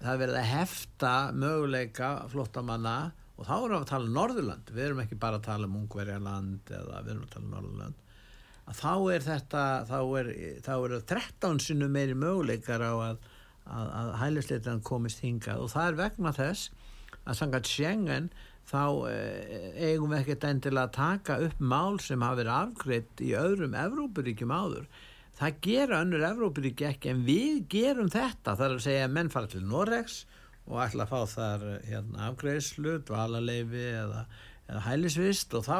það 0.00 0.12
er 0.12 0.20
verið 0.24 0.40
að 0.40 0.50
hefta 0.50 1.14
möguleika 1.36 2.10
flottamanna 2.32 2.98
og 3.40 3.48
þá 3.48 3.54
erum 3.56 3.72
við 3.72 3.80
að 3.80 3.90
tala 3.90 4.06
um 4.06 4.16
Norðurland 4.20 4.70
við 4.76 4.86
erum 4.86 5.02
ekki 5.02 5.18
bara 5.20 5.40
að 5.40 5.48
tala 5.48 5.66
um 5.66 5.80
Ungverjaland 5.80 6.72
eða 6.76 7.02
við 7.02 7.12
erum 7.14 7.26
að 7.26 7.34
tala 7.34 7.46
um 7.46 7.54
Norðurland 7.56 8.06
að 8.70 8.78
þá 8.78 8.94
er 9.14 9.26
þetta 9.26 9.64
þá 9.88 9.98
er, 10.20 10.30
þá 10.64 10.72
er 10.76 10.94
13 11.12 11.60
sinnu 11.64 11.88
meiri 11.90 12.16
möguleikar 12.18 12.84
á 12.84 12.92
að, 12.92 13.24
að, 13.66 13.88
að 14.00 14.12
hælisleitan 14.20 14.84
komist 14.86 15.24
hingað. 15.24 15.64
Og 15.64 15.72
það 15.72 15.88
er 15.88 15.98
vegna 16.04 16.34
þess 16.36 16.70
að 17.24 17.38
sangat 17.40 17.70
Schengen 17.70 18.30
þá 18.70 18.82
eh, 19.10 19.70
eigum 19.90 20.12
við 20.12 20.20
ekkert 20.20 20.46
endilega 20.46 20.86
að 20.86 20.98
taka 20.98 21.38
upp 21.46 21.62
mál 21.62 21.98
sem 22.02 22.22
hafa 22.22 22.42
verið 22.42 22.56
afgreitt 22.56 23.24
í 23.26 23.32
öðrum 23.38 23.74
Evrópuríkjum 23.78 24.54
áður. 24.54 24.86
Það 25.40 25.60
gera 25.64 26.02
önnur 26.04 26.26
Evrópuríki 26.28 26.86
ekki 26.86 27.14
en 27.14 27.24
við 27.26 27.64
gerum 27.72 28.10
þetta. 28.12 28.54
Það 28.54 28.66
er 28.66 28.76
að 28.76 28.86
segja 28.86 29.08
að 29.08 29.16
menn 29.16 29.32
fara 29.32 29.50
til 29.50 29.64
Noregs 29.66 30.22
og 30.70 30.78
ætla 30.84 31.06
að 31.06 31.12
fá 31.12 31.34
þar 31.34 31.66
eh, 31.66 31.80
hérna, 31.90 32.28
afgreiðslu, 32.30 32.94
dvalaleifi 33.08 33.84
eða, 33.90 34.24
eða 34.68 34.84
hælisvist 34.86 35.58
og 35.58 35.66
þá 35.66 35.78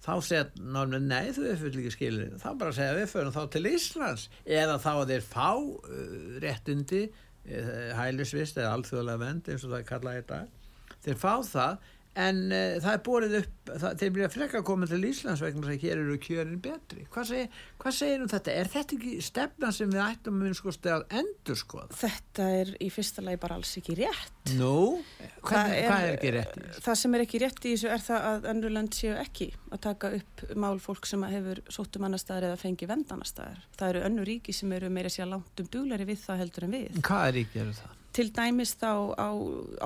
þá 0.00 0.12
segja 0.24 0.44
náttúrulega 0.56 1.00
nei 1.04 1.32
þú 1.36 1.42
uppfyllir 1.50 1.82
ekki 1.82 1.92
skilir 1.92 2.36
þá 2.40 2.48
bara 2.62 2.76
segja 2.76 2.96
við 2.96 3.10
förum 3.12 3.34
þá 3.34 3.42
til 3.52 3.66
Íslands. 3.68 4.28
Eða 4.48 4.78
þá 4.80 4.92
að 4.94 5.10
þeir 5.12 5.26
fá 5.28 5.48
uh, 5.52 6.14
réttindi 6.40 7.02
uh, 7.10 7.90
hælisvist 7.98 8.60
eða 8.60 8.78
alþjóðlega 8.78 9.22
vend 9.26 9.50
eins 9.52 9.66
og 9.66 9.74
það 9.74 9.82
er 9.82 9.88
kallað 9.90 10.20
í 10.22 10.26
dag. 10.30 10.56
Þeir 11.04 11.20
fá 11.20 11.34
það 11.50 11.90
en 12.18 12.40
uh, 12.50 12.76
það 12.82 12.92
er 12.92 13.02
borið 13.06 13.36
upp 13.38 13.70
það, 13.70 13.98
þeir 14.00 14.12
byrja 14.16 14.30
frekka 14.34 14.60
að 14.60 14.66
koma 14.66 14.88
til 14.90 15.00
Íslands 15.06 15.42
vegna 15.44 15.66
þess 15.66 15.76
að 15.76 15.84
hér 15.84 16.00
eru 16.02 16.16
kjörin 16.24 16.62
betri 16.64 17.04
hvað 17.14 17.28
segir, 17.30 17.60
hvað 17.82 17.96
segir 18.00 18.24
um 18.24 18.30
þetta? 18.32 18.54
Er 18.56 18.70
þetta 18.72 18.96
ekki 18.96 19.12
stefna 19.22 19.70
sem 19.76 19.92
við 19.92 20.02
ættum 20.06 20.42
að 20.42 20.56
sko 20.58 20.74
að 20.90 21.04
endur 21.20 21.60
skoða? 21.60 22.00
Þetta 22.00 22.48
er 22.58 22.72
í 22.82 22.90
fyrsta 22.90 23.24
lagi 23.26 23.40
bara 23.44 23.60
alls 23.60 23.76
ekki 23.78 23.96
rétt 24.00 24.54
Nú, 24.58 24.98
hvað 25.44 25.74
er, 25.76 25.92
er 25.94 26.16
ekki 26.16 26.32
rétt? 26.34 26.58
Það 26.82 26.98
sem 27.02 27.14
er 27.14 27.24
ekki 27.26 27.40
rétt 27.42 27.62
í 27.62 27.74
þessu 27.76 27.92
er 27.94 28.02
það 28.02 28.26
að 28.30 28.50
önnurland 28.54 28.96
séu 28.96 29.14
ekki 29.20 29.50
að 29.70 29.82
taka 29.86 30.12
upp 30.18 30.44
mál 30.58 30.80
fólk 30.82 31.06
sem 31.06 31.22
hefur 31.30 31.62
sóttum 31.70 32.08
annar 32.08 32.22
staðar 32.22 32.50
eða 32.50 32.60
fengi 32.60 32.88
vend 32.90 33.12
annar 33.14 33.28
staðar. 33.28 33.62
Það 33.78 33.92
eru 33.92 34.04
önnur 34.08 34.30
ríki 34.30 34.56
sem 34.56 34.72
eru 34.74 34.90
meira 34.90 35.12
sér 35.12 35.30
langt 35.30 35.62
um 35.62 35.70
dugleiri 35.70 36.08
við 36.08 36.22
það 36.24 36.44
heldur 36.44 36.66
en 36.66 36.76
við. 36.78 37.00
Hvað 37.06 37.26
ríki 37.38 37.62
eru 37.62 37.76
það? 37.78 37.99
Til 38.16 38.30
dæmis 38.34 38.74
þá 38.80 39.14
á 39.14 39.30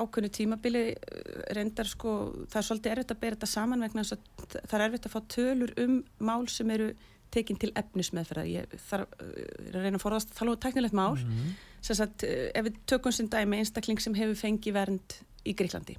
ákveðnu 0.01 0.31
tímabili 0.33 0.85
eh, 0.93 1.41
reyndar 1.57 1.89
sko, 1.89 2.13
það 2.49 2.61
er 2.61 2.67
svolítið 2.69 2.95
erfitt 2.95 3.13
að 3.13 3.21
bera 3.21 3.37
þetta 3.37 3.51
saman 3.51 3.85
vegna 3.85 4.05
þess 4.05 4.15
að 4.15 4.55
það 4.55 4.77
er 4.77 4.85
erfitt 4.87 5.05
að 5.09 5.13
fá 5.15 5.21
tölur 5.35 5.75
um 5.83 5.99
mál 6.17 6.47
sem 6.51 6.73
eru 6.73 6.89
tekinn 7.35 7.59
til 7.59 7.71
efnismeðferða 7.75 8.47
ég 8.49 8.75
þarf 8.87 9.13
eh, 9.19 9.45
að 9.73 9.79
reyna 9.81 9.99
að 9.99 10.05
forðast 10.05 10.33
að 10.33 10.41
tala 10.41 10.55
um 10.55 10.63
teknilegt 10.65 10.97
mál. 10.97 11.13
Mm 11.13 11.37
-hmm. 11.37 12.01
að, 12.07 12.27
eh, 12.29 12.49
ef 12.55 12.65
við 12.65 12.81
tökum 12.85 13.11
sem 13.11 13.29
dæmi 13.29 13.61
einstakling 13.61 14.01
sem 14.01 14.17
hefur 14.17 14.41
fengið 14.41 14.77
vernd 14.79 15.21
í 15.45 15.53
Greiklandi 15.53 15.97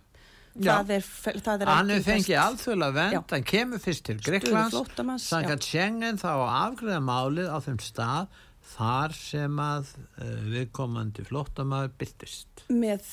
það 0.56 0.92
er, 0.96 1.06
það 1.44 1.62
er 1.62 1.70
hann 1.70 1.90
hefur 1.92 2.06
fengið 2.12 2.38
alþjóðlega 2.40 2.96
vernd 2.96 3.34
hann 3.34 3.46
kemur 3.46 3.82
fyrst 3.82 4.04
til 4.08 4.16
Greiklands 4.24 5.28
sannkvæmt 5.28 5.66
Schengen 5.66 6.20
þá 6.20 6.30
afgriða 6.46 7.00
málið 7.04 7.50
á 7.52 7.58
þeim 7.64 7.80
stað 7.84 8.40
þar 8.72 9.14
sem 9.16 9.60
að 9.62 9.92
uh, 9.94 10.24
viðkomandi 10.50 11.24
flottamæður 11.28 11.92
byrtist 12.00 12.64
með 12.72 13.06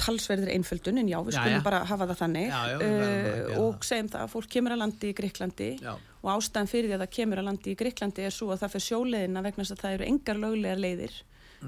talsverðir 0.00 0.52
einföldun 0.56 1.00
en 1.02 1.10
já, 1.10 1.18
við 1.26 1.38
skulum 1.38 1.54
já, 1.54 1.58
já. 1.60 1.64
bara 1.68 1.84
hafa 1.86 2.08
það 2.10 2.20
þannig. 2.24 2.50
Já, 2.50 2.60
uh, 2.80 3.54
og 3.62 3.86
segjum 3.86 4.10
það 4.12 4.24
að 4.24 4.34
fólk 4.34 4.50
kemur 4.56 4.74
að 4.74 4.82
landi 4.82 5.12
í 5.12 5.16
Greiklandi 5.20 5.70
og 5.86 6.28
ástæðan 6.34 6.72
fyrir 6.72 6.90
því 6.90 6.98
að 6.98 7.04
það 7.04 7.14
kemur 7.20 7.42
að 7.42 7.48
landi 7.50 7.72
í 7.72 7.78
Greiklandi 7.78 8.26
er 8.26 8.34
svo 8.34 8.50
að 8.52 8.64
það 8.64 8.74
fyrir 8.74 8.86
sjóleðina 8.88 9.44
vegna 9.46 9.64
þess 9.64 9.76
að 9.76 9.82
það 9.84 9.96
eru 9.98 10.10
engar 10.10 10.42
löglegar 10.42 10.82
leiðir 10.82 11.18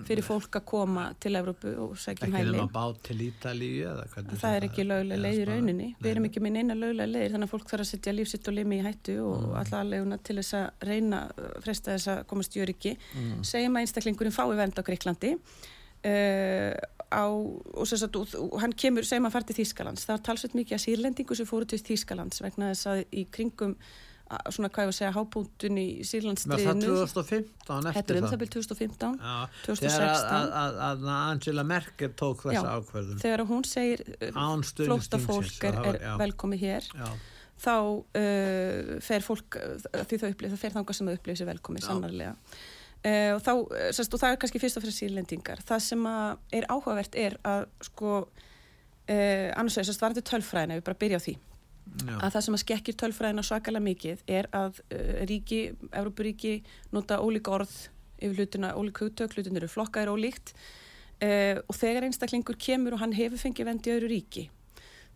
fyrir 0.06 0.24
fólk 0.26 0.58
að 0.60 0.64
koma 0.68 1.04
til 1.20 1.32
Evrópu 1.38 1.72
og 1.84 1.94
segja 2.00 2.26
um 2.26 2.36
hæli. 2.36 2.50
Ekki 2.50 2.56
nema 2.56 2.72
bát 2.74 3.00
til 3.08 3.16
Ítalíu 3.26 3.86
eða 3.92 4.04
hvernig 4.12 4.32
það? 4.32 4.42
Það 4.42 4.58
er 4.58 4.66
ekki 4.68 4.86
lögulega 4.86 5.22
leið 5.24 5.40
í 5.40 5.46
rauninni. 5.48 5.88
Við 5.98 6.10
erum 6.12 6.28
ekki 6.28 6.42
með 6.44 6.54
neina 6.58 6.76
lögulega 6.78 7.12
leiðir 7.12 7.34
þannig 7.36 7.48
að 7.48 7.54
fólk 7.54 7.72
þarf 7.72 7.86
að 7.86 7.90
setja 7.92 8.14
lífsitt 8.14 8.50
og 8.50 8.58
limi 8.58 8.78
í 8.78 8.84
hættu 8.86 9.16
og 9.24 9.40
mm. 9.46 9.56
alla 9.62 9.82
aðleguna 9.82 10.20
til 10.28 10.38
þess 10.40 10.58
að 10.60 10.86
reyna 10.90 11.22
fresta 11.64 11.96
þess 11.96 12.12
að 12.14 12.22
komast 12.32 12.58
í 12.58 12.62
öryggi. 12.64 12.94
Mm. 13.14 13.40
Segjum 13.52 13.78
að 13.78 13.86
einstaklingurinn 13.86 14.38
fái 14.38 14.46
vernd 14.58 14.78
á 14.78 14.86
Greiklandi 14.86 15.34
uh, 15.36 16.72
á, 17.08 17.24
og, 17.28 17.86
sagt, 17.88 18.16
og, 18.16 18.34
og 18.38 18.58
hann 18.62 18.74
kemur, 18.76 19.06
segjum 19.06 19.28
að 19.28 19.38
fara 19.38 19.48
til 19.48 19.58
Þýskalands. 19.60 20.04
Það 20.08 20.16
var 20.16 20.26
talsveit 20.28 20.58
mikið 20.58 20.76
að 20.76 20.84
sírlendingu 20.84 21.38
sem 21.38 21.48
fóru 21.48 21.68
til 21.68 21.80
Þýskalands 21.82 22.44
vegna 22.44 22.72
þess 22.72 22.92
að 22.92 23.02
í 23.10 23.24
kringum 23.32 23.74
svona 24.28 24.68
hvað 24.68 24.84
ég 24.84 24.88
var 24.88 24.92
að 24.92 24.96
segja 24.98 25.10
hábúntun 25.14 25.78
í 25.80 25.86
Sýrlandsstriðinu 26.04 26.90
Var 26.92 27.08
það 27.08 27.14
2015 27.24 27.48
eftir 27.48 27.68
það? 27.68 27.96
Þetta 27.96 28.12
er 28.12 28.18
um 28.18 28.26
það? 28.26 28.40
byrjum 28.42 28.52
2015 28.58 29.14
Já, 29.22 29.36
2016 29.64 29.88
Þegar 29.88 30.58
að, 30.60 30.78
að 30.88 31.06
Angela 31.14 31.64
Merkel 31.68 32.10
tók 32.18 32.44
þessa 32.44 32.74
ákverðum 32.76 33.22
Þegar 33.22 33.44
hún 33.48 33.64
segir 33.68 34.04
uh, 34.18 34.50
flóta 34.82 35.22
fólk 35.24 35.68
er, 35.70 35.80
er 35.88 36.20
velkomi 36.20 36.60
hér 36.60 36.90
Já. 36.92 37.08
þá 37.64 37.76
uh, 37.78 38.92
fer 39.08 39.24
fólk 39.24 39.60
því 39.94 40.20
það 40.20 40.28
upplýð, 40.34 40.52
það 40.52 40.62
fer 40.66 40.76
þánga 40.76 40.98
sem 40.98 41.08
það 41.08 41.20
upplýðir 41.20 41.40
sér 41.40 41.50
velkomi 41.54 41.84
sannarlega. 41.86 42.36
Uh, 42.98 43.32
og, 43.38 43.42
þá, 43.46 43.52
uh, 43.64 43.88
sest, 43.96 44.12
og 44.12 44.20
það 44.20 44.34
er 44.34 44.40
kannski 44.44 44.60
fyrst 44.60 44.76
og 44.80 44.84
fyrir 44.84 44.98
sírlendingar 44.98 45.64
það 45.64 45.84
sem 45.86 46.08
er 46.58 46.68
áhugavert 46.68 47.16
er 47.16 47.40
að 47.46 47.68
sko 47.86 48.14
uh, 48.26 49.48
annars 49.54 49.78
vegar, 49.78 49.86
þess 49.86 49.94
að 49.94 50.00
það 50.00 50.08
var 50.08 50.16
þetta 50.18 50.30
tölfræðina, 50.32 50.78
við 50.80 50.88
bara 50.90 51.00
byrja 51.06 51.20
á 51.22 51.24
því 51.24 51.34
Já. 51.98 52.14
að 52.16 52.34
það 52.34 52.44
sem 52.46 52.56
að 52.56 52.62
skekkir 52.64 52.98
tölfræðina 53.02 53.44
svakalega 53.46 53.84
mikið 53.84 54.24
er 54.30 54.48
að 54.56 54.82
uh, 54.88 55.22
ríki, 55.28 55.62
Európuríki 55.90 56.58
nota 56.94 57.20
ólík 57.22 57.50
orð 57.50 57.74
yfir 58.18 58.36
hlutina, 58.42 58.74
ólík 58.74 59.02
hugtök, 59.02 59.34
hlutin 59.36 59.58
eru 59.60 59.70
flokkaðir 59.70 60.12
ólíkt 60.12 60.54
uh, 60.54 61.58
og 61.64 61.74
þegar 61.78 62.08
einstaklingur 62.08 62.58
kemur 62.60 62.96
og 62.96 63.02
hann 63.04 63.16
hefur 63.16 63.40
fengið 63.40 63.70
vendi 63.70 63.94
öðru 63.94 64.12
ríki 64.12 64.48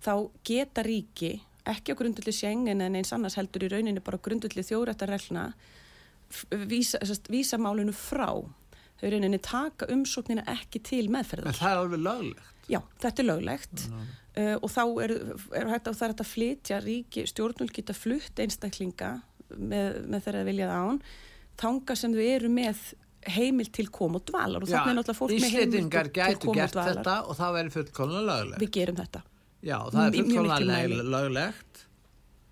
þá 0.03 0.15
geta 0.47 0.85
ríki 0.87 1.37
ekki 1.69 1.95
á 1.95 1.99
grundulli 1.99 2.35
sjengen 2.35 2.83
en 2.83 2.99
eins 2.99 3.13
annars 3.15 3.39
heldur 3.39 3.67
í 3.67 3.71
rauninni 3.71 4.03
bara 4.03 4.19
grundulli 4.23 4.65
þjórættarregluna 4.67 5.53
vísa, 6.67 6.99
vísa 7.31 7.59
málunu 7.61 7.95
frá 7.95 8.31
þau 9.03 9.11
rauninni 9.11 9.39
taka 9.43 9.89
umsóknina 9.93 10.45
ekki 10.51 10.83
til 10.87 11.07
meðferðar. 11.13 11.51
En 11.51 11.59
það 11.59 11.73
er 11.73 11.81
alveg 11.83 12.03
löglegt? 12.07 12.52
Já, 12.71 12.81
þetta 13.03 13.23
er 13.23 13.29
löglegt 13.29 13.85
mm. 13.89 14.09
uh, 14.39 14.57
og 14.61 14.71
þá 14.71 14.83
er, 15.05 15.15
er 15.59 15.71
hægt 15.73 15.91
að, 15.91 16.03
að 16.13 16.25
flytja 16.29 16.81
ríki, 16.85 17.27
stjórnvöld 17.31 17.75
geta 17.75 17.97
flutt 17.97 18.43
einstaklinga 18.43 19.15
með, 19.57 20.03
með 20.07 20.27
þeirra 20.27 20.43
viljað 20.49 20.75
án, 20.77 21.01
þanga 21.61 21.97
sem 21.99 22.15
þau 22.17 22.25
eru 22.27 22.53
með 22.53 22.85
heimil 23.33 23.69
til 23.71 23.87
kom 23.95 24.19
og 24.19 24.25
dvalar 24.27 24.65
og 24.65 24.71
þannig 24.71 24.93
er 24.93 24.99
náttúrulega 24.99 25.19
fólk 25.19 25.35
með 25.37 25.53
heimil 25.55 25.85
til 25.93 26.41
kom 26.43 26.57
og 26.57 26.73
dvalar. 26.75 26.97
Þetta 26.97 27.19
og 27.23 27.39
það 27.39 27.57
verður 27.59 27.75
fullkonlega 27.77 28.25
löglegt. 28.31 28.63
Við 28.65 28.73
gerum 28.79 28.99
þetta. 28.99 29.23
Já, 29.63 29.77
það 29.95 30.03
er 30.03 30.17
fullkonlega 30.17 31.07
löglegt 31.17 31.85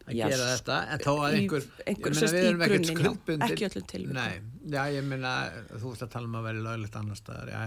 að 0.06 0.16
já, 0.16 0.24
gera 0.30 0.46
þetta 0.54 0.78
en 0.94 1.02
þó 1.04 1.10
að 1.12 1.36
einhver, 1.38 1.66
einhver 1.90 2.14
ég 2.14 2.20
meina 2.20 2.32
við 2.32 2.46
erum 2.48 2.64
ekkert 2.66 2.90
skuldbundir 2.90 3.54
ekki 3.54 3.66
öllum 3.68 3.86
til 3.90 4.02
já 4.70 4.80
ég 4.94 5.06
meina 5.06 5.32
þú 5.70 5.92
veist 5.92 6.04
að 6.06 6.12
tala 6.14 6.30
um 6.30 6.38
að 6.40 6.46
vera 6.48 6.64
löglegt 6.66 6.96
annar 7.00 7.20
staðar 7.20 7.52
já, 7.52 7.60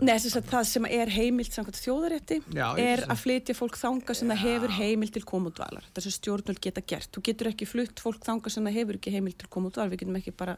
Nei, 0.00 0.14
að 0.16 0.50
það 0.50 0.68
sem 0.70 0.88
er 0.90 1.12
heimilt 1.14 1.56
samkvæmt 1.56 1.80
þjóðarétti 1.80 2.40
já, 2.56 2.66
er 2.80 3.04
að 3.06 3.22
flytja 3.24 3.56
fólk 3.58 3.80
þanga 3.80 4.16
sem 4.16 4.32
það 4.32 4.44
hefur 4.44 4.76
heimilt 4.78 5.14
til 5.16 5.24
komundvalar 5.28 5.90
þessu 5.96 6.14
stjórnvöld 6.16 6.62
geta 6.62 6.84
gert. 6.84 7.10
Þú 7.14 7.24
getur 7.30 7.50
ekki 7.52 7.68
flutt 7.68 8.02
fólk 8.02 8.24
þanga 8.26 8.52
sem 8.52 8.66
það 8.66 8.78
hefur 8.80 9.00
ekki 9.00 9.14
heimilt 9.14 9.40
til 9.40 9.50
komundvalar 9.52 9.92
við 9.92 10.04
getum 10.04 10.20
ekki 10.20 10.34
bara 10.36 10.56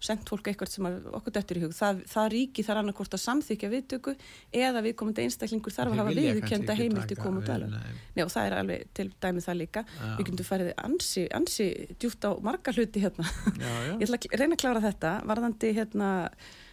sendt 0.00 0.30
fólk 0.30 0.48
eitthvað 0.50 0.70
sem 0.72 0.86
okkur 0.88 1.34
dættur 1.36 1.60
í 1.60 1.64
hug. 1.64 1.74
Það, 1.76 2.02
það 2.10 2.28
ríki 2.34 2.64
þar 2.66 2.80
annarkort 2.82 3.16
að 3.16 3.22
samþykja 3.24 3.70
viðtöku 3.74 4.14
eða 4.62 4.84
við 4.86 4.96
komandi 5.00 5.26
einstaklingur 5.26 5.74
þarf 5.76 5.94
að 5.94 6.02
hafa 6.02 6.14
viðkjönda 6.16 6.76
alveg 6.78 7.76
Nei, 8.16 8.24
og 8.24 8.32
það 8.32 8.48
er 8.48 8.56
alveg 8.60 8.88
til 8.96 9.08
dæmið 9.20 9.46
það 9.48 9.60
líka. 9.60 9.84
Já. 9.98 10.08
við 10.16 10.30
getum 10.30 10.48
farið 10.48 10.72
ansi, 10.86 11.26
ansi 11.36 11.68
djúft 12.00 12.24
á 12.24 12.30
marga 12.48 12.74
hluti 12.76 13.04
hérna. 13.04 13.28
Já, 13.60 13.68
já. 13.68 13.92
ég 14.00 14.08
ætla 14.08 14.20
að 14.20 14.40
reyna 14.40 14.56
að 14.58 14.64
klára 14.64 14.84
þetta 14.88 15.14
varðandi 15.28 15.76
hérna 15.76 16.10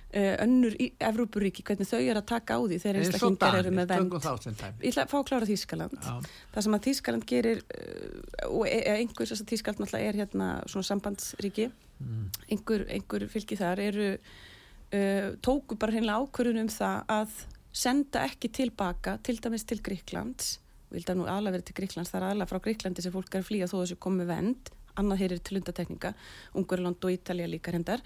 Uh, 0.07 0.37
önnur 0.39 0.71
í 0.79 0.85
Evrópuríki, 1.03 1.65
hvernig 1.67 1.83
þau 1.89 1.97
er 1.99 2.15
að 2.15 2.29
taka 2.29 2.55
á 2.55 2.63
því 2.63 2.77
þegar 2.79 2.97
einstaklingar 3.01 3.57
eru 3.59 3.71
með 3.75 3.89
vend 3.91 4.13
ég 4.15 4.93
ætla 4.93 5.03
að 5.03 5.09
fá 5.11 5.15
að 5.17 5.25
klára 5.27 5.49
Þískaland 5.49 5.97
Já. 5.99 6.13
það 6.53 6.63
sem 6.63 6.77
að 6.77 6.85
Þískaland 6.85 7.25
gerir 7.27 7.59
uh, 7.59 8.45
og 8.47 8.63
e, 8.69 8.77
e 8.77 8.93
einhvers 9.01 9.35
að 9.35 9.49
Þískaland 9.51 9.83
náttúrulega 9.83 10.13
er 10.13 10.19
hérna 10.21 10.47
svona 10.71 10.87
sambandsríki 10.87 11.67
mm. 12.03 12.29
einhver, 12.51 12.85
einhver 12.93 13.27
fylgi 13.31 13.57
þar 13.59 13.81
eru 13.83 14.07
uh, 14.13 15.27
tóku 15.43 15.77
bara 15.79 15.95
hreinlega 15.95 16.23
ákvörðun 16.23 16.63
um 16.65 16.71
það 16.71 17.11
að 17.17 17.35
senda 17.77 18.23
ekki 18.25 18.51
tilbaka 18.59 19.17
til 19.25 19.37
dæmis 19.43 19.67
til 19.69 19.79
Gríklands 19.85 20.57
vil 20.93 21.03
það 21.03 21.19
nú 21.19 21.27
alveg 21.29 21.57
verið 21.57 21.67
til 21.69 21.77
Gríklands 21.81 22.13
það 22.13 22.21
er 22.21 22.29
alveg 22.31 22.51
frá 22.51 22.63
Gríklandi 22.63 23.03
sem 23.05 23.13
fólk 23.13 23.33
er 23.33 23.43
að 23.43 23.49
flýja 23.49 23.69
þó 23.69 23.77
þessu 23.81 23.99
komi 24.01 24.27
vend 24.27 24.71
annað 24.97 25.21
hér 25.21 25.35
er 25.35 25.43
til 25.45 25.59
undatekninga 25.59 26.13
Ungurland 26.57 27.03
og 27.05 27.13
Ítalja 27.13 27.49
líka 27.49 27.73
hendar 27.75 28.01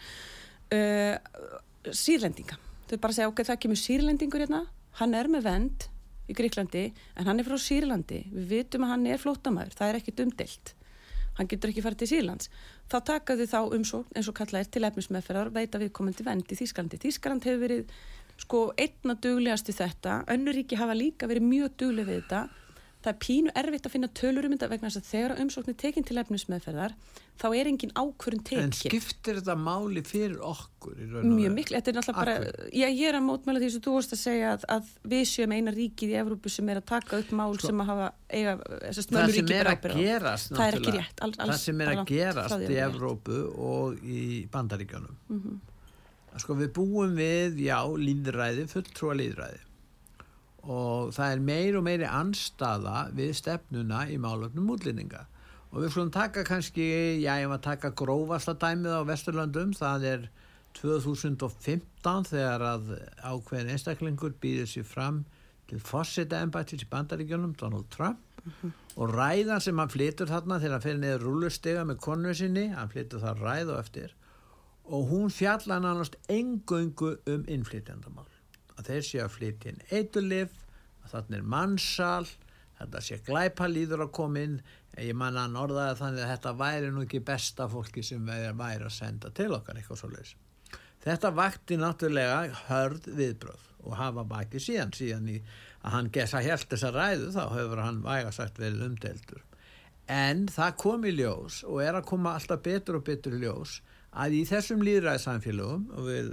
sírlendinga 1.88 2.58
þau 2.90 2.98
bara 2.98 3.16
segja 3.16 3.30
ok, 3.32 3.46
það 3.48 3.62
kemur 3.64 3.80
sírlendingur 3.80 4.44
hérna 4.44 4.66
hann 5.00 5.16
er 5.16 5.30
með 5.32 5.46
vend 5.48 5.88
í 6.32 6.36
Gríklandi 6.38 6.86
en 7.18 7.28
hann 7.28 7.42
er 7.42 7.48
frá 7.48 7.58
Sýrlandi. 7.60 8.24
Við 8.32 8.54
vitum 8.56 8.86
að 8.86 8.94
hann 8.96 9.10
er 9.12 9.22
flótamæður, 9.22 9.76
það 9.78 9.92
er 9.92 10.00
ekkit 10.00 10.24
umdelt 10.26 10.74
hann 11.38 11.50
getur 11.52 11.72
ekki 11.72 11.84
farið 11.86 12.04
til 12.04 12.10
Sýrlands. 12.12 12.50
Þá 12.92 12.98
takaðu 13.10 13.48
þá 13.50 13.60
umsókn 13.78 14.18
eins 14.18 14.30
og 14.32 14.38
kalla 14.38 14.62
er 14.62 14.72
til 14.72 14.86
efnismefferðar 14.88 15.54
veita 15.56 15.82
við 15.82 15.94
komandi 15.96 16.26
vend 16.28 16.52
í 16.52 16.58
Þísklandi 16.60 17.00
Þískland 17.02 17.48
hefur 17.48 17.64
verið 17.66 17.94
sko 18.42 18.62
einna 18.80 19.16
duglegast 19.22 19.70
í 19.70 19.76
þetta, 19.78 20.24
önnuríki 20.32 20.80
hafa 20.80 20.98
líka 20.98 21.30
verið 21.30 21.48
mjög 21.48 21.78
dugleg 21.78 22.10
við 22.10 22.22
þetta 22.24 22.46
það 23.02 23.12
er 23.12 23.18
pínu 23.26 23.52
erfitt 23.58 23.88
að 23.88 23.94
finna 23.96 24.10
tölur 24.18 24.46
um 24.46 24.54
þetta 24.54 24.70
vegna 24.72 24.90
þess 24.90 25.02
að 25.02 25.10
þegar 25.10 25.40
umsóknir 25.42 25.78
tekinn 25.82 26.06
til 26.06 26.18
efnismæðferðar 26.22 26.94
þá 27.42 27.46
er 27.58 27.70
engin 27.72 27.94
ákvörun 27.98 28.44
tekinn. 28.46 28.68
En 28.68 28.76
skiptir 28.76 29.40
þetta 29.40 29.56
máli 29.58 30.04
fyrir 30.06 30.42
okkur? 30.46 31.00
Mjög 31.26 31.56
miklu, 31.56 31.80
þetta 31.80 31.92
er 31.92 31.98
náttúrulega 31.98 32.20
bara, 32.20 32.68
já, 32.70 32.86
ég 32.86 33.08
er 33.10 33.18
að 33.18 33.26
mótmæla 33.26 33.64
því 33.64 33.72
sem 33.74 33.84
þú 33.88 33.96
vorust 33.96 34.14
að 34.14 34.22
segja 34.22 34.52
að, 34.54 34.68
að 34.76 34.92
við 35.16 35.24
séum 35.32 35.56
eina 35.56 35.74
ríkið 35.74 36.14
í 36.14 36.20
Evrópu 36.22 36.54
sem 36.54 36.70
er 36.70 36.82
að 36.82 36.88
taka 36.92 37.22
upp 37.24 37.34
mál 37.42 37.50
Svo, 37.56 37.72
sem 37.72 37.82
að 37.82 37.92
hafa 37.92 38.12
eiga, 38.30 38.56
það 38.92 39.00
sem 39.00 39.56
er 39.58 39.72
að 39.72 39.90
gerast 39.98 40.54
það 40.54 40.68
er 40.68 40.80
ekki 40.82 40.96
rétt. 41.00 41.26
All, 41.26 41.34
alls, 41.34 41.56
það 41.56 41.66
sem 41.66 41.82
er 41.82 41.94
að 41.96 42.04
gerast 42.12 42.68
í 42.68 42.80
Evrópu 42.86 43.42
og 43.72 44.06
í 44.06 44.22
bandaríkjónum. 44.54 45.18
Mm 45.32 45.42
-hmm. 45.42 45.60
Sko 46.40 46.56
við 46.56 46.72
búum 46.78 47.18
við, 47.18 47.58
já, 47.66 47.82
líðræði, 47.82 48.70
fulltrúa 48.72 49.18
líðræði 49.18 49.66
og 50.62 51.12
það 51.16 51.36
er 51.36 51.44
meir 51.46 51.78
og 51.80 51.86
meiri 51.88 52.08
anstaða 52.08 53.08
við 53.18 53.34
stefnuna 53.40 54.06
í 54.14 54.18
málöfnum 54.22 54.70
útlýninga 54.76 55.26
og 55.72 55.78
við 55.80 55.94
skulum 55.94 56.12
taka 56.14 56.44
kannski, 56.46 56.86
já 57.24 57.40
ég 57.40 57.50
var 57.50 57.62
að 57.62 57.68
taka 57.70 57.94
grófasta 57.98 58.54
dæmið 58.60 58.98
á 59.02 59.02
Vesturlandum 59.08 59.74
það 59.78 60.08
er 60.12 60.26
2015 60.78 62.28
þegar 62.30 62.66
að 62.68 62.92
ákveðin 63.24 63.72
einstaklingur 63.74 64.36
býðir 64.42 64.70
sér 64.70 64.88
fram 64.88 65.24
til 65.72 65.80
fórseta 65.80 66.42
embættis 66.44 66.84
í 66.84 66.90
bandaríkjunum 66.92 67.56
Donald 67.60 67.90
Trump 67.94 68.20
og 68.98 69.14
ræðan 69.14 69.62
sem 69.64 69.78
hann 69.80 69.92
flytur 69.92 70.30
þarna 70.30 70.60
þegar 70.60 70.78
hann 70.78 70.86
fyrir 70.86 71.02
niður 71.02 71.26
rúlustega 71.28 71.86
með 71.88 72.02
konu 72.04 72.34
sinni, 72.36 72.68
hann 72.76 72.92
flytur 72.92 73.24
það 73.24 73.44
ræð 73.46 73.74
og 73.76 73.80
eftir 73.80 74.16
og 74.92 75.08
hún 75.12 75.32
fjalla 75.32 75.80
nánast 75.80 76.18
engöngu 76.30 77.16
um 77.30 77.46
innflytjandamál 77.48 78.31
að 78.82 78.92
þeir 78.92 79.08
séu 79.08 79.24
að 79.26 79.34
flytja 79.38 79.74
inn 79.74 79.82
eitulif 79.90 80.60
að 81.06 81.16
þarna 81.16 81.40
er 81.40 81.50
mannsal 81.56 82.30
þetta 82.82 83.02
sé 83.06 83.20
glæpalýður 83.26 84.08
að 84.08 84.16
koma 84.18 84.46
inn. 84.46 84.62
Ég 85.00 85.16
manna 85.16 85.46
hann 85.46 85.60
orðaði 85.60 86.00
þannig 86.02 86.24
að 86.26 86.32
þetta 86.34 86.56
væri 86.60 86.90
nú 86.92 87.04
ekki 87.06 87.22
besta 87.24 87.68
fólki 87.72 88.04
sem 88.04 88.26
væri 88.28 88.84
að 88.84 88.96
senda 88.96 89.32
til 89.32 89.54
okkar 89.56 89.80
eitthvað 89.80 90.02
svo 90.02 90.10
leiðis 90.12 90.34
þetta 91.02 91.32
vakti 91.34 91.78
náttúrulega 91.82 92.64
hörð 92.68 93.10
viðbröð 93.18 93.70
og 93.82 93.96
hafa 93.98 94.26
baki 94.30 94.62
síðan 94.62 94.94
síðan 94.94 95.30
í 95.34 95.38
að 95.82 95.96
hann 95.96 96.12
gesa 96.14 96.42
helt 96.46 96.68
þessa 96.70 96.92
ræðu 96.94 97.32
þá 97.34 97.44
hefur 97.56 97.82
hann 97.82 98.04
vægasagt 98.06 98.62
verið 98.62 98.86
umdeldur 98.90 99.46
en 100.12 100.46
það 100.52 100.76
kom 100.84 101.08
í 101.10 101.16
ljós 101.18 101.62
og 101.66 101.82
er 101.82 101.98
að 101.98 102.10
koma 102.12 102.36
alltaf 102.38 102.62
betur 102.66 103.00
og 103.00 103.08
betur 103.08 103.38
í 103.38 103.42
ljós 103.42 103.80
að 104.12 104.38
í 104.38 104.44
þessum 104.50 104.84
líðræðsamfélagum 104.86 105.88
og 105.98 106.10
við, 106.10 106.32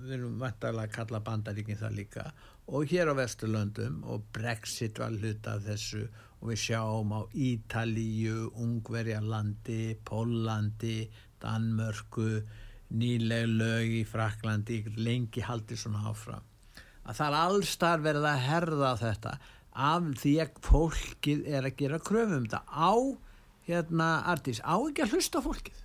við 0.00 0.16
erum 0.16 0.40
vantarlega 0.40 0.88
að 0.88 0.96
kalla 0.96 1.20
bandaríkin 1.26 1.78
það 1.80 1.96
líka 1.98 2.24
og 2.70 2.90
hér 2.92 3.10
á 3.10 3.14
Vesturlöndum 3.18 4.02
og 4.08 4.26
Brexit 4.34 5.00
var 5.02 5.14
hluta 5.16 5.56
af 5.56 5.64
þessu 5.66 6.04
og 6.40 6.52
við 6.52 6.60
sjáum 6.62 7.12
á 7.12 7.20
Ítalíu, 7.36 8.48
Ungverjalandi, 8.56 9.98
Pólandi, 10.06 11.10
Danmörku, 11.42 12.40
nýleg 12.96 13.48
lög 13.50 13.96
í 14.00 14.04
Fraklandi, 14.08 14.80
lengi 14.96 15.44
haldi 15.44 15.76
svona 15.76 16.06
áfram. 16.10 16.46
Að 17.04 17.18
það 17.18 17.26
er 17.26 17.38
allstar 17.40 18.04
verið 18.04 18.28
að 18.30 18.44
herða 18.46 18.94
þetta 19.00 19.34
af 19.90 20.08
því 20.22 20.32
að 20.44 20.62
fólkið 20.66 21.44
er 21.48 21.68
að 21.68 21.76
gera 21.82 22.00
kröfum 22.06 22.46
þetta 22.46 22.62
á, 22.66 22.92
hérna, 23.68 24.08
Artís, 24.32 24.62
á 24.64 24.74
ekki 24.78 25.04
að 25.04 25.16
hlusta 25.16 25.44
fólkið. 25.44 25.84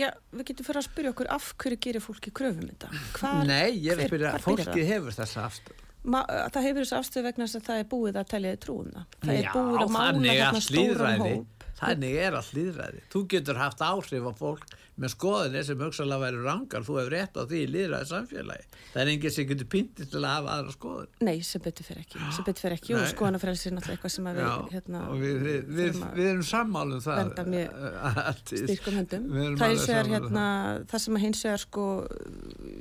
Já, 0.00 0.08
við 0.32 0.44
getum 0.50 0.66
fyrir 0.68 0.80
að 0.80 0.86
spyrja 0.88 1.12
okkur 1.14 1.28
af 1.36 1.46
hverju 1.60 1.78
gerir 1.86 2.04
fólki 2.04 2.32
kröfum 2.40 2.66
þetta? 2.70 2.90
Hvar, 3.18 3.40
Nei, 3.48 3.70
ég 3.84 3.92
er 3.92 4.02
að 4.04 4.10
spyrja 4.12 4.34
að 4.38 4.44
fólkið 4.48 4.84
hefur 4.94 5.16
þessa 5.20 5.46
afstöð. 5.50 5.86
Ma, 6.00 6.22
það 6.54 6.64
hefur 6.70 6.86
þessu 6.86 6.96
afstöðu 6.96 7.24
vegna 7.26 7.44
þess 7.46 7.58
að 7.58 7.64
það 7.66 7.80
er 7.82 7.88
búið 7.90 8.18
að 8.20 8.28
telja 8.30 8.52
þið 8.54 8.60
trúum 8.64 8.92
það. 8.94 9.16
Það 9.26 9.34
Já, 9.34 9.40
er 9.40 9.50
búið 9.56 9.80
að 9.84 9.90
þannig 9.96 10.38
þarna 10.40 10.62
hlýðræði, 10.70 11.32
hóp. 11.34 11.66
þannig 11.80 12.14
er 12.24 12.38
að 12.38 12.48
hlýðræði. 12.54 13.02
Þú 13.12 13.22
getur 13.34 13.60
haft 13.60 13.84
áhrif 13.84 14.24
á 14.24 14.32
fólk 14.40 14.64
með 15.00 15.12
skoðinni 15.14 15.62
sem 15.64 15.80
hugsalega 15.80 16.20
væri 16.26 16.40
rangar, 16.44 16.84
þú 16.84 16.96
hefur 17.00 17.14
rétt 17.14 17.38
á 17.40 17.42
því 17.48 17.60
í 17.64 17.68
hlýðræði 17.70 18.08
samfélagi. 18.10 18.66
Það 18.92 19.00
er 19.02 19.10
enginn 19.14 19.34
sem 19.36 19.46
getur 19.50 19.68
pintið 19.74 20.10
til 20.12 20.20
að 20.20 20.26
hafa 20.34 20.54
aðra 20.58 20.74
skoðin. 20.76 21.10
Nei, 21.28 21.36
sem 21.50 21.62
betur 21.64 21.88
fyrir 21.88 22.02
ekki. 22.04 22.20
Sem 22.36 22.46
betur 22.48 22.64
fyrir 22.66 22.76
ekki 22.76 22.94
og 22.96 23.00
Nei. 23.04 23.10
skoðanafrelsi 23.14 23.70
er 23.70 23.76
náttúrulega 23.78 23.96
eitthvað 23.96 24.14
sem 24.16 24.28
við, 24.30 24.40
hérna, 24.74 25.02
við, 25.20 25.38
við, 25.46 26.00
við, 26.18 26.26
erum 26.34 26.44
sammálum 26.50 27.00
það. 27.04 27.32
Arndís. 28.20 28.64
styrkum 28.66 28.98
höndum. 29.00 29.28
Það 29.60 29.84
er 29.96 30.10
um 30.10 30.14
hérna, 30.14 30.44
það 30.90 31.04
sem 31.06 31.18
að 31.18 31.24
hins 31.24 31.42
vegar 31.46 31.62
sko, 31.64 31.86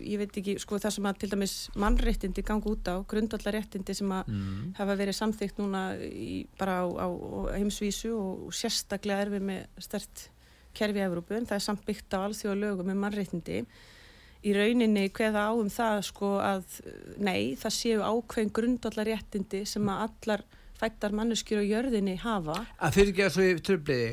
ég 0.09 0.21
veit 0.21 0.39
ekki, 0.41 0.57
sko 0.63 0.79
það 0.81 0.95
sem 0.97 1.09
að 1.09 1.21
til 1.23 1.31
dæmis 1.33 1.55
mannréttindi 1.79 2.43
ganga 2.47 2.73
út 2.73 2.89
á, 2.91 2.95
grundvallaréttindi 3.09 3.95
sem 3.95 4.11
að 4.15 4.27
Mm. 4.29 4.73
hafa 4.77 4.95
verið 4.99 5.15
samþygt 5.17 5.57
núna 5.57 5.81
í, 5.99 6.45
bara 6.59 6.83
á, 6.83 6.85
á, 6.85 7.07
á 7.09 7.39
heimsvísu 7.57 8.11
og, 8.13 8.47
og 8.47 8.53
sérstaklega 8.53 9.23
er 9.25 9.31
við 9.33 9.41
með 9.47 9.65
stert 9.81 10.29
kerfi 10.77 11.01
í 11.01 11.05
Evrópu 11.07 11.35
en 11.37 11.47
það 11.49 11.59
er 11.59 11.65
samt 11.65 11.85
byggt 11.87 12.13
á 12.15 12.19
alþjóða 12.27 12.59
lögum 12.63 12.89
með 12.91 13.01
mannréttindi 13.03 13.59
í 14.39 14.53
rauninni 14.55 15.09
hveða 15.11 15.49
á 15.49 15.51
um 15.57 15.69
það 15.73 16.01
sko 16.07 16.29
að 16.39 16.79
nei, 17.19 17.55
það 17.59 17.75
séu 17.75 17.99
ákveðin 18.05 18.53
grundvallaréttindi 18.55 19.65
sem 19.67 19.89
að 19.91 20.05
allar 20.07 20.45
fættar 20.79 21.11
manneskjur 21.11 21.59
á 21.59 21.65
jörðinni 21.67 22.15
hafa 22.21 22.55
Að 22.79 22.93
fyrir 22.95 23.09
ekki 23.11 23.25
að 23.25 23.33
svo 23.35 23.47
í 23.49 23.55
tröfliði. 23.67 24.11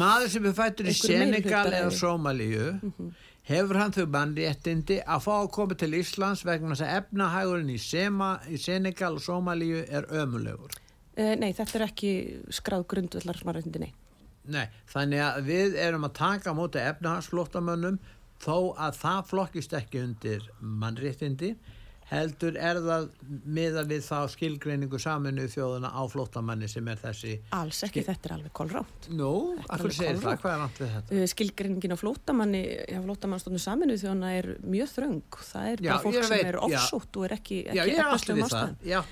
Maður 0.00 0.30
sem 0.32 0.46
er 0.48 0.54
fættur 0.56 0.88
í 0.88 0.94
Senegal 0.96 1.66
eða 1.68 1.82
eða- 1.82 1.98
Sómalíu 1.98 3.12
hefur 3.48 3.76
hann 3.80 3.92
þau 3.92 4.06
mannréttindi 4.16 5.02
að 5.04 5.22
fá 5.26 5.34
að 5.42 5.50
koma 5.52 5.76
til 5.76 5.92
Íslands 6.00 6.44
vegna 6.48 6.72
þess 6.74 6.86
að 6.86 6.96
efnahægurinn 7.02 7.70
í, 7.74 7.78
Sema, 7.80 8.30
í 8.48 8.56
Senegal 8.56 9.14
og 9.16 9.24
Sómalíu 9.24 9.84
er 9.84 10.08
ömulegur. 10.08 10.72
Uh, 11.18 11.34
nei, 11.36 11.52
þetta 11.52 11.78
er 11.80 11.86
ekki 11.88 12.10
skráð 12.56 12.86
grundvallar 12.88 13.40
mannréttindi, 13.44 13.80
nei. 13.84 13.92
Nei, 14.48 14.66
þannig 14.92 15.24
að 15.24 15.40
við 15.48 15.78
erum 15.86 16.06
að 16.08 16.14
taka 16.18 16.54
á 16.54 16.58
móti 16.58 16.82
efnahagsflóttamönnum 16.82 17.98
þó 18.42 18.74
að 18.78 19.00
það 19.02 19.26
flokkist 19.32 19.74
ekki 19.76 20.04
undir 20.04 20.46
mannréttindi 20.60 21.56
heldur 22.08 22.56
er 22.56 22.78
það 22.80 23.08
miða 23.52 23.82
við 23.88 24.04
þá 24.06 24.30
skilgreiningu 24.32 25.00
saminu 25.02 25.44
þjóðuna 25.52 25.90
á 25.92 26.02
flóttamanni 26.08 26.68
sem 26.70 26.86
er 26.88 27.00
þessi 27.02 27.34
Alls 27.56 27.82
ekki, 27.84 28.04
þetta 28.06 28.30
er 28.30 28.34
alveg 28.38 28.54
kolránt. 28.56 29.08
Nú, 29.12 29.32
er 29.58 29.74
alveg 29.76 29.96
segir 29.96 30.20
það, 30.22 30.38
hvað 30.42 30.54
er 30.54 30.62
nátt 30.62 30.80
við 30.80 30.94
þetta? 30.94 31.18
Uh, 31.18 31.26
skilgreiningin 31.34 31.94
á 31.94 31.98
flótamanni, 32.00 32.62
já, 32.88 32.98
flótamannstofnum 33.04 33.64
saminuð 33.64 34.00
þjóna 34.06 34.32
er 34.38 34.50
mjög 34.64 34.90
þröng. 34.94 35.38
Það 35.50 35.68
er 35.74 35.84
Já, 35.84 35.90
bara 35.92 36.00
fólk 36.06 36.18
sem 36.18 36.32
veit, 36.32 36.48
er 36.48 36.58
já. 36.58 36.64
offsótt 36.80 37.20
og 37.20 37.28
er 37.28 37.36
ekki, 37.36 37.60
ekki 37.68 37.84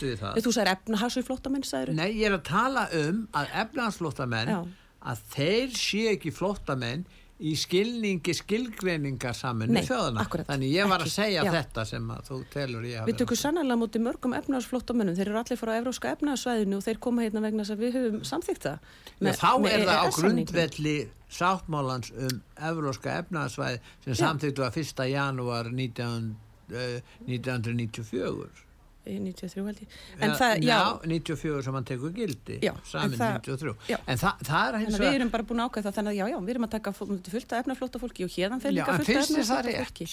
við 0.07 0.19
það. 0.23 0.41
Þú 0.47 0.57
sagðir 0.57 0.73
efnahagsvið 0.73 1.29
flótamenn, 1.29 1.69
sagður? 1.69 1.95
Nei, 2.01 2.09
ég 2.17 2.31
er 2.31 2.39
að 2.39 2.45
tala 2.49 2.89
um 3.03 3.23
að 3.37 3.55
efnahagsflóttamenn 3.67 4.55
Já. 4.57 4.61
Að 5.03 5.23
þeir 5.37 5.77
séu 5.77 6.11
ekki 6.15 6.33
flóttamenn 6.35 7.05
í 7.37 7.53
skilningi 7.61 8.33
skilgreiningar 8.33 9.35
saminu 9.37 9.77
akkúrat, 9.77 10.47
Þannig 10.49 10.71
ég 10.73 10.89
var 10.89 11.03
að 11.03 11.11
ekki, 11.11 11.15
segja 11.19 11.43
já. 11.45 11.51
þetta 11.53 11.85
sem 11.85 12.07
að 12.15 12.31
þú 12.31 12.39
telur 12.55 12.87
ég 12.89 13.03
hafi 13.03 13.13
Við 13.13 13.19
tökum 13.21 13.37
sannlega 13.37 13.77
mútið 13.77 14.05
mörgum 14.07 14.37
efnahagsflótamennum. 14.39 15.17
Þeir 15.19 15.29
eru 15.29 15.41
allir 15.43 15.61
frá 15.61 15.73
evróska 15.77 16.15
efnahagssvæðinu 16.17 16.79
og 16.79 16.87
þeir 16.87 17.01
koma 17.05 17.27
hérna 17.27 17.43
vegna 17.45 17.67
að 17.69 17.83
við 17.85 17.99
höfum. 17.99 18.25
Já, 18.25 19.33
þá 19.37 19.53
er 19.69 19.85
það 19.85 19.93
á 20.01 20.07
EES-samningnum. 20.07 20.17
grundvelli 20.17 20.97
sáttmálans 21.29 22.13
um 22.17 22.41
evróska 22.71 23.19
efnaðsvæði 23.21 23.81
sem 24.07 24.19
samþýttu 24.23 24.65
að 24.65 24.81
1. 24.81 25.09
janúar 25.13 25.73
19, 25.73 26.37
uh, 26.73 27.01
1994 27.29 28.65
Í 28.65 28.66
93 29.07 29.67
held 29.67 29.81
ég. 29.85 29.89
En 30.21 30.29
Ja, 30.31 30.37
það, 30.37 30.55
já, 30.67 30.79
94 31.07 31.63
sem 31.65 31.75
hann 31.79 31.85
tekur 31.91 32.13
gildi 32.17 32.59
Já, 32.63 32.73
samin 32.91 33.13
en 33.13 33.19
það- 33.19 33.37
93 33.43 33.77
já. 33.89 33.99
en 34.07 34.19
það, 34.19 34.41
það 34.51 34.69
er 34.75 34.79
hins 34.85 34.95
að 34.99 35.05
við 35.07 35.15
erum 35.21 35.31
bara 35.31 35.43
búin 35.51 35.61
að 35.63 35.71
ákveða 35.71 35.87
það 35.91 35.97
þannig 36.01 36.11
að 36.13 36.19
já, 36.21 36.27
já, 36.33 36.39
við 36.47 36.55
erum 36.57 36.67
að 36.69 36.75
taka 36.77 36.93
fó- 36.93 37.31
fullt 37.31 37.53
af 37.53 37.63
efnaflóta 37.65 38.03
fólki 38.03 38.25
og 38.27 38.31
hérðan 38.37 38.61
þeir 38.65 38.73
Já, 38.73 38.77
líka 38.81 38.91
en 38.91 38.99
fullt 38.99 39.09
af 39.09 39.15
finnst 39.15 39.31
þér 39.37 39.47
það 39.47 39.71
efnaflóta 39.71 39.87
fólki. 39.87 40.09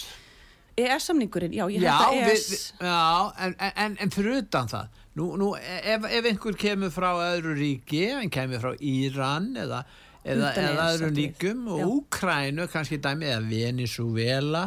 ES-samningurinn, 0.76 1.52
já, 1.54 1.64
ég 1.70 1.82
Já, 1.84 1.92
held 1.98 2.24
að 2.24 2.32
ES... 2.32 2.72
já 2.80 3.32
en, 3.46 3.52
en, 3.76 3.96
en 4.02 4.10
fyrir 4.10 4.40
utan 4.42 4.66
það 4.72 4.88
nú, 5.20 5.28
nú, 5.38 5.52
ef, 5.54 6.06
ef 6.10 6.24
einhver 6.32 6.56
kemur 6.58 6.90
frá 6.90 7.12
öðru 7.28 7.52
ríki, 7.54 8.00
hann 8.10 8.30
kemur 8.34 8.58
frá 8.58 8.72
Íran 8.82 9.52
eða, 9.54 9.84
eða, 10.26 10.48
eða 10.50 10.72
EES, 10.72 10.96
öðrum 10.96 11.14
ríkum 11.20 11.68
og 11.70 11.78
Já. 11.78 11.84
Mm. 11.86 11.92
Úkrænu, 12.00 12.66
kannski 12.72 12.98
dæmi 12.98 13.28
eða 13.30 13.46
Venezuela 13.52 14.64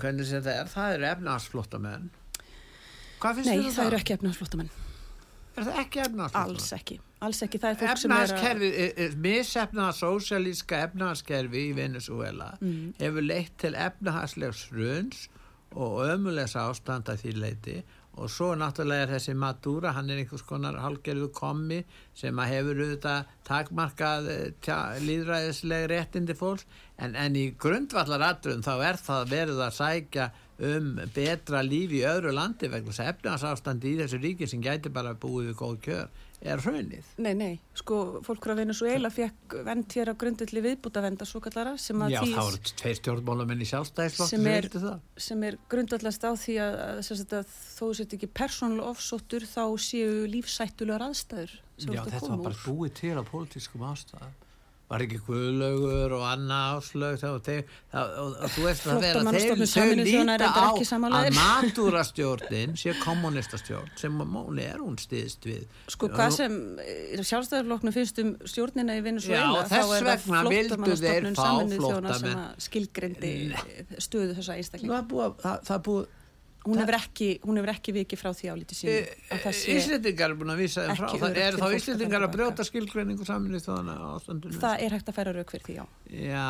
hvernig 0.00 0.30
sem 0.30 0.40
það 0.46 0.62
er, 0.62 0.72
það 0.72 0.94
eru 0.96 1.08
efnaðsflóttamenn 1.12 2.08
Hvað 3.24 3.38
finnst 3.40 3.48
Nei, 3.48 3.56
þér 3.56 3.68
um 3.70 3.76
það 3.78 3.86
eru 3.90 3.98
ekki 4.02 4.14
efnahagsflótamenn. 4.18 4.70
Er 5.54 5.64
það 5.68 5.76
ekki 5.84 6.00
efnaðsflóttamenn? 6.04 6.58
Alls 6.58 6.72
ekki. 6.76 6.96
Alls 7.24 7.40
ekki. 7.46 7.60
Það 7.62 7.70
er 7.70 7.78
fólk 7.80 8.00
sem 8.02 8.12
er 8.12 8.16
að... 8.18 8.32
Efnaðaskerfi, 8.34 9.08
misefnaða 9.24 9.92
sósialíska 10.00 10.80
efnaðaskerfi 10.88 11.62
í 11.70 11.74
Venezuela 11.78 12.50
Mm. 12.60 12.94
hefur 13.00 13.24
leitt 13.24 13.56
til 13.62 13.74
efnahagslegs 13.74 14.64
runs 14.74 15.28
og 15.74 16.02
ömulegs 16.04 16.54
ástand 16.58 17.08
að 17.10 17.22
því 17.24 17.32
leiti 17.40 17.76
og 18.14 18.28
svo 18.30 18.52
náttúrulega 18.54 19.08
er 19.08 19.12
þessi 19.16 19.32
Madura, 19.34 19.90
hann 19.96 20.10
er 20.10 20.20
einhvers 20.22 20.44
konar 20.46 20.76
hálgerðu 20.78 21.32
kommi 21.34 21.80
sem 22.14 22.38
að 22.38 22.52
hefur 22.52 22.82
auðvitað 22.84 23.32
takmarkað 23.48 24.28
eh, 24.30 24.52
tja, 24.62 24.76
líðræðisleg 25.02 25.88
réttindi 25.90 26.36
fólks 26.38 26.66
en, 26.98 27.16
en 27.18 27.34
í 27.34 27.48
grundvallar 27.58 28.22
aðrun 28.28 28.62
þá 28.62 28.74
er 28.86 29.00
það 29.02 29.32
verið 29.34 29.64
að 29.66 29.74
sækja 29.80 30.28
um 30.62 30.92
betra 31.14 31.62
líf 31.66 31.90
í 31.96 32.04
öðru 32.06 32.30
landi 32.36 32.68
vegna 32.70 32.92
þess 32.92 33.02
að 33.02 33.10
efnahagsástandi 33.14 33.90
í 33.90 33.96
þessu 34.02 34.20
ríki 34.22 34.46
sem 34.50 34.62
gæti 34.62 34.92
bara 34.94 35.14
búið 35.18 35.50
við 35.50 35.56
góð 35.58 35.80
kjör 35.88 36.08
er 36.44 36.60
hraunið. 36.60 37.06
Nei, 37.24 37.32
nei, 37.34 37.52
sko, 37.78 38.20
fólk 38.26 38.44
frá 38.44 38.52
Venezuela 38.58 39.08
fekk 39.10 39.54
vend 39.64 39.94
hér 39.96 40.10
á 40.12 40.14
grundulli 40.20 40.60
viðbútavenda 40.66 41.24
svo 41.26 41.40
kallara 41.40 41.72
sem 41.80 41.96
að 42.04 42.12
Já, 42.12 42.20
því 42.20 42.34
þá 42.36 42.42
eru 42.44 42.72
tveir 42.82 42.98
stjórnmálamenn 43.00 43.64
í 43.64 43.68
sjálfstæðisflokk 43.70 44.30
Sem 44.30 44.46
er- 44.52 44.68
það. 44.74 45.00
sem 45.16 45.42
er 45.48 45.56
grundallast 45.72 46.26
á 46.28 46.32
því 46.36 46.56
að, 46.60 46.78
að, 46.84 47.12
að 47.40 47.54
þó 47.80 47.86
sett 47.96 48.16
ekki 48.18 48.28
persónulega 48.28 48.92
ofsóttur 48.92 49.48
þá 49.48 49.64
séu 49.80 50.26
lífsættulegar 50.28 51.06
aðstæður 51.08 51.56
Já, 51.80 52.04
þetta 52.04 52.28
var 52.28 52.44
bara 52.50 52.60
búið 52.66 52.92
til 53.00 53.16
á 53.18 53.22
pólitískum 53.24 53.82
ástæðum. 53.88 54.36
Var 54.94 55.02
ekki 55.08 55.18
Guðlaugur 55.26 56.12
og 56.14 56.24
Anna 56.28 56.58
Áslög 56.76 57.16
þá, 57.18 57.26
þeir, 57.42 57.62
það, 57.90 58.12
og, 58.22 58.36
og 58.38 58.52
þú 58.54 58.66
veist 58.68 58.86
að 58.86 59.00
vera 59.02 59.22
þeir, 59.34 59.62
þau 59.74 59.88
líta 59.98 60.50
á 60.54 60.70
að 61.18 61.28
matúrastjórnin 61.40 62.76
sé 62.78 62.94
kommunistastjórn 63.02 63.90
sem 63.98 64.22
móli 64.22 64.66
er 64.68 64.78
hún 64.78 64.94
stiðst 65.02 65.48
við. 65.48 65.64
Sko, 65.90 66.12
hvað 66.14 66.36
sem 66.38 66.58
sjálfstæðarflokknu 67.26 67.94
finnst 67.98 68.22
um 68.22 68.34
stjórnina 68.46 68.98
í 69.00 69.04
Venezuela 69.04 69.66
þá 69.66 69.80
er 69.82 70.10
það 70.12 70.26
fá 70.28 70.38
Sameinuðu 71.34 71.80
þjóðanna 71.80 72.18
sem 72.20 72.44
að 72.44 72.66
skilgrindi 72.68 73.32
stöðu 73.98 74.38
þessa 74.38 74.60
búið, 75.10 75.40
það, 75.42 75.80
búið 75.88 76.12
hún 76.64 76.80
hefur 76.80 76.96
ekki, 76.98 77.28
ekki 77.72 77.94
vikið 77.98 78.20
frá 78.20 78.30
því 78.34 78.50
álítið 78.54 78.78
sín 78.78 79.74
Íslendingar 79.74 80.32
er 80.32 80.38
búin 80.40 80.54
að 80.54 80.62
vísa 80.62 80.86
þeim 80.86 81.00
frá. 81.00 81.08
Það 81.20 81.40
er 81.44 81.58
þá 81.60 81.66
Íslendingar 81.78 82.26
að 82.26 82.32
brjóta 82.36 82.66
skilgreiningu 82.68 83.28
ástandunum 83.28 84.62
það 84.62 84.86
er 84.86 84.96
hægt 84.96 85.10
að 85.12 85.18
færa 85.18 85.34
rauk 85.36 85.52
fyrir 85.54 85.66
því, 85.68 85.76
já. 85.76 85.84
Já, 86.30 86.48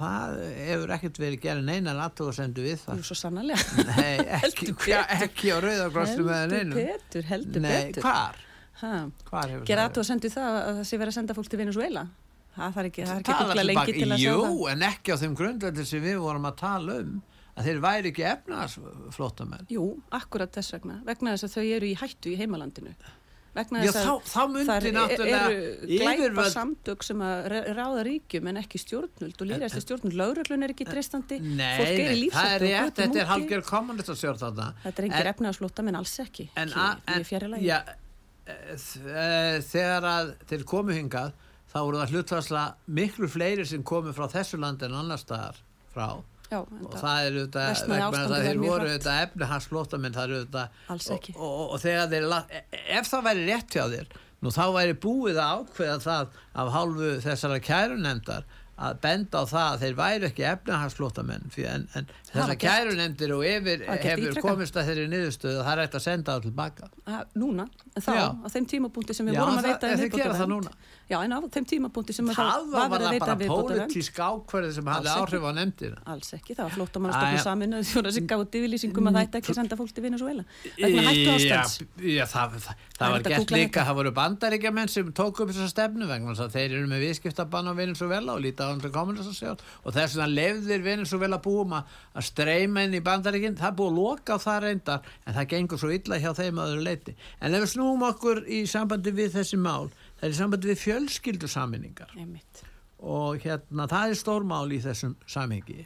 það 0.00 0.40
hefur 0.70 0.94
ekkert 0.96 1.20
verið 1.24 1.44
gerð 1.44 1.68
neina 1.68 1.94
latú 1.98 2.30
að 2.30 2.38
sendu 2.40 2.64
við 2.64 2.80
það. 2.86 3.00
Jú, 3.00 3.08
svo 3.10 3.18
sannarlega. 3.20 3.84
Nei, 3.92 4.16
ekki, 4.48 4.72
já, 4.88 5.00
ekki 5.20 5.52
á 5.52 5.58
neinu 5.60 6.74
heldur 6.74 6.94
betur, 6.94 7.28
heldur 7.28 7.64
Nei, 7.64 7.72
betur. 7.88 8.04
hvar? 8.04 8.42
hvar 9.28 9.50
hefur 9.50 9.66
gera 9.68 9.86
aðtú 9.88 10.02
að 10.02 10.08
sendu 10.10 10.30
það 10.32 10.56
að 10.58 10.78
það 10.78 10.86
sé 10.88 10.98
verið 10.98 11.12
að 11.12 11.18
senda 11.18 11.36
fólk 11.36 11.50
til 11.50 11.60
Venezuela 11.60 12.02
það 12.54 12.80
er 12.80 12.88
ekki, 12.88 13.04
það 13.06 13.14
er 13.14 13.72
ekki 13.74 14.24
Jú, 14.24 14.40
en 14.70 14.84
ekki 14.88 15.14
á 15.14 15.16
þeim 15.22 15.36
grundveldir 15.38 15.88
sem 15.88 16.02
við 16.04 16.20
vorum 16.22 16.48
að 16.50 16.58
tala 16.60 16.98
um 17.02 17.14
að 17.54 17.68
þeir 17.68 17.82
væri 17.84 18.10
ekki 18.12 18.24
efnarsflótamenn 18.32 19.68
Jú, 19.70 19.84
akkurat 20.14 20.52
þess 20.56 20.74
vegna 20.78 21.00
vegna 21.06 21.34
þess 21.36 21.46
að 21.48 21.54
þau 21.58 21.68
eru 21.76 21.86
í 21.92 21.94
hættu 22.00 22.32
í 22.32 22.38
heimalandinu. 22.40 22.94
Vegna 23.54 23.84
Já, 23.84 23.92
þess 23.94 24.02
þá, 24.02 24.10
að 24.10 24.24
þá 24.26 24.40
það 24.66 24.86
náttúrulega 24.96 25.42
eru 25.54 26.26
glæpa 26.34 26.44
samtök 26.50 27.04
sem 27.06 27.20
að 27.22 27.44
ráða 27.78 28.00
ríkjum 28.08 28.48
en 28.50 28.58
ekki 28.58 28.80
stjórnult 28.82 29.44
og 29.44 29.46
líðast 29.52 29.78
stjórnult 29.84 30.16
lögreglun 30.18 30.66
er 30.66 30.74
ekki 30.74 30.86
treystandi. 30.88 31.38
Nei, 31.38 31.76
fólk 31.78 31.92
er 31.92 32.14
í 32.16 32.18
lífsættu 32.24 32.56
og 32.56 32.64
rétt, 32.64 32.80
götum 32.88 32.98
þetta 33.04 33.20
er 33.20 33.22
úti. 33.22 33.28
halgjör 33.30 33.62
kommunist 33.68 34.10
að 34.10 34.18
sjórn 34.24 34.40
þarna. 34.42 34.66
Þetta 34.82 34.98
er 35.04 35.08
engir 35.12 35.30
efnaðarslóta 35.30 35.86
menn 35.86 36.00
alls 36.00 36.16
ekki. 36.26 36.48
en, 36.56 36.68
ekki, 36.74 36.82
a- 36.82 36.98
ég 37.14 37.20
er 37.20 37.28
fjari 37.30 37.52
lagi 37.54 37.70
já, 37.70 37.78
e, 38.44 38.58
þ- 38.74 39.06
e, 39.06 39.60
þegar 39.70 40.02
að 40.10 40.34
þeir 40.50 40.64
komu 40.74 40.90
hingað 40.98 41.32
þá 41.70 41.78
voru 41.78 42.02
það 42.02 42.10
hlutvarsla 42.16 42.64
miklu 42.90 43.28
fleiri 43.30 43.64
sem 43.66 43.82
komu 43.86 44.10
frá 44.12 44.26
þessu 44.34 44.58
landi 44.58 44.84
en 44.90 44.98
annar 44.98 45.18
staðar 45.22 45.62
frá 45.94 46.08
já, 46.50 46.58
og 46.60 46.96
það 47.00 47.28
er 47.28 47.38
að 47.38 48.18
þar 48.34 48.44
þeir 48.48 48.60
voru 48.64 48.88
auðvitað 48.90 49.22
efnihagsflótamenn 49.28 50.18
eru 50.28 50.40
og, 51.36 51.48
og, 51.48 51.70
og 51.76 51.80
þegar 51.84 52.10
þeir 52.12 52.28
la- 52.34 52.44
e- 52.50 52.64
ef 52.98 53.08
það 53.12 53.24
væri 53.30 53.46
rétt 53.48 53.78
hjá 53.78 53.84
þér 53.94 54.12
nú 54.44 54.52
þá 54.52 54.64
væri 54.76 54.98
búið 55.06 55.38
að 55.40 55.62
ákveða 55.64 55.96
það 56.04 56.36
af 56.64 56.72
hálfu 56.74 57.12
þessara 57.24 57.60
kærunemdar 57.64 58.44
að 58.84 58.96
benda 59.00 59.40
á 59.40 59.44
það 59.46 59.68
að 59.72 59.82
þeir 59.84 59.96
væri 60.02 60.26
ekki 60.28 60.44
efnahagsflótamenn 60.50 61.50
því 61.54 61.64
en, 61.70 61.84
en 61.94 62.08
þessar 62.34 62.50
var 62.50 62.58
gert. 62.58 62.74
kærunemdir 62.74 63.32
og 63.36 63.42
yfir 63.48 63.78
Það 63.84 63.88
var 63.94 64.02
hefur 64.04 64.40
komist 64.44 64.74
að 64.80 64.88
þeirri 64.90 65.06
niðurstöðu 65.14 65.58
að 65.60 65.64
það 65.64 65.72
er 65.74 65.82
hægt 65.84 65.94
að 65.98 66.04
senda 66.04 66.34
það 66.34 66.42
tilbaka 66.48 66.88
að, 67.14 67.24
núna, 67.44 67.64
þá, 67.94 68.10
Já. 68.14 68.26
á 68.34 68.46
þeim 68.54 68.66
tímapunkti 68.74 69.14
sem 69.14 69.26
við 69.28 69.34
Já, 69.34 69.40
vorum 69.40 69.54
að 69.54 69.62
það- 69.64 69.70
veita 69.70 69.86
það 69.86 70.02
viðbótarvernd. 70.04 70.52
núna. 70.54 70.70
já, 71.04 71.16
en 71.24 71.32
á 71.34 71.38
þeim 71.54 71.66
tímapunkti 71.72 72.12
sem 72.16 72.26
það 72.26 72.34
þá 72.34 72.44
var, 72.44 72.64
var 72.74 72.88
verið 72.94 73.04
að 73.04 73.12
það 73.14 73.38
veita 73.38 73.54
bara 73.54 73.64
pólitísk 73.84 74.16
ákverði 74.24 74.72
sem 74.74 74.86
hafði 74.88 75.10
áhrif 75.14 75.42
á 75.44 75.50
nefndina. 75.58 75.98
Alls 76.14 76.30
ekki, 76.34 76.54
það 76.56 76.64
var 76.64 76.74
flóttamannastofnum 76.78 77.38
Æ, 77.38 77.44
saminuð 77.44 77.82
þjóna 77.92 78.12
sem 78.18 78.26
gáði 78.26 78.58
yfirlýsingum 78.60 79.08
að 79.08 79.14
það 79.18 79.24
ætti 79.28 79.36
ekki 79.42 79.50
að 79.54 79.58
senda 79.60 79.76
fólk 79.76 79.92
til 79.94 80.04
Venezuela 80.04 80.44
Já, 80.74 82.24
það, 82.26 82.56
það, 82.58 82.74
Það 82.94 82.98
það 82.98 83.10
var 83.10 83.18
að 83.20 83.28
gert 83.34 83.50
líka, 83.54 83.84
það 83.84 83.96
voru 83.98 84.12
bandaríkjamenn 84.16 84.90
sem 84.92 85.08
tók 85.16 85.40
upp 85.42 85.50
þessa 85.50 85.68
stefnu 85.72 86.06
vegna 86.08 86.34
að 86.34 86.52
þeir 86.54 86.74
eru 86.78 86.88
með 86.90 87.02
viðskiptabann 87.08 87.70
á 87.70 87.74
Venezuela 87.74 88.34
og 88.36 88.42
líta 88.44 88.68
á 88.68 88.72
inn 92.84 92.94
í 92.94 93.02
bandaríkinn, 93.04 93.56
það 93.56 93.70
er 93.70 93.78
búið 93.78 93.90
að 93.90 93.98
loka 94.00 94.36
á 94.36 94.44
það 94.44 94.60
reyndar 94.64 95.00
en 95.26 95.34
það 95.34 95.48
gengur 95.54 95.78
svo 95.78 95.90
illa 95.94 96.20
hjá 96.22 96.30
þeim 96.34 96.58
að 96.58 96.74
öðru 96.74 96.84
leiti. 96.88 97.16
En 97.40 97.54
ef 97.54 97.64
við 97.64 97.72
snúum 97.74 98.06
okkur 98.10 98.44
í 98.48 98.60
sambandi 98.66 99.14
við 99.14 99.34
þessi 99.38 99.58
mál, 99.60 99.90
það 100.20 100.28
er 100.28 100.36
í 100.36 100.38
sambandi 100.38 100.70
við 100.72 100.84
fjölskyldusaminningar 100.84 102.14
Einmitt. 102.16 102.64
og 102.98 103.42
hérna 103.44 103.88
það 103.90 104.14
er 104.14 104.22
stórmál 104.22 104.68
í 104.72 104.80
þessum 104.84 105.18
samhengi 105.26 105.84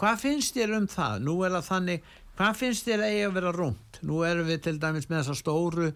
hvað 0.00 0.22
finnst 0.22 0.56
þér 0.56 0.78
um 0.78 0.86
það? 0.88 1.18
Nú 1.26 1.34
er 1.44 1.52
það 1.58 1.66
þannig, 1.66 2.06
hvað 2.38 2.56
finnst 2.62 2.86
þér 2.88 3.02
eigi 3.04 3.26
að 3.26 3.34
vera 3.36 3.52
rúmt? 3.52 4.00
Nú 4.06 4.22
erum 4.24 4.48
við 4.48 4.62
til 4.64 4.78
dæmis 4.80 5.10
með 5.10 5.20
þessar 5.20 5.40
stóru 5.40 5.90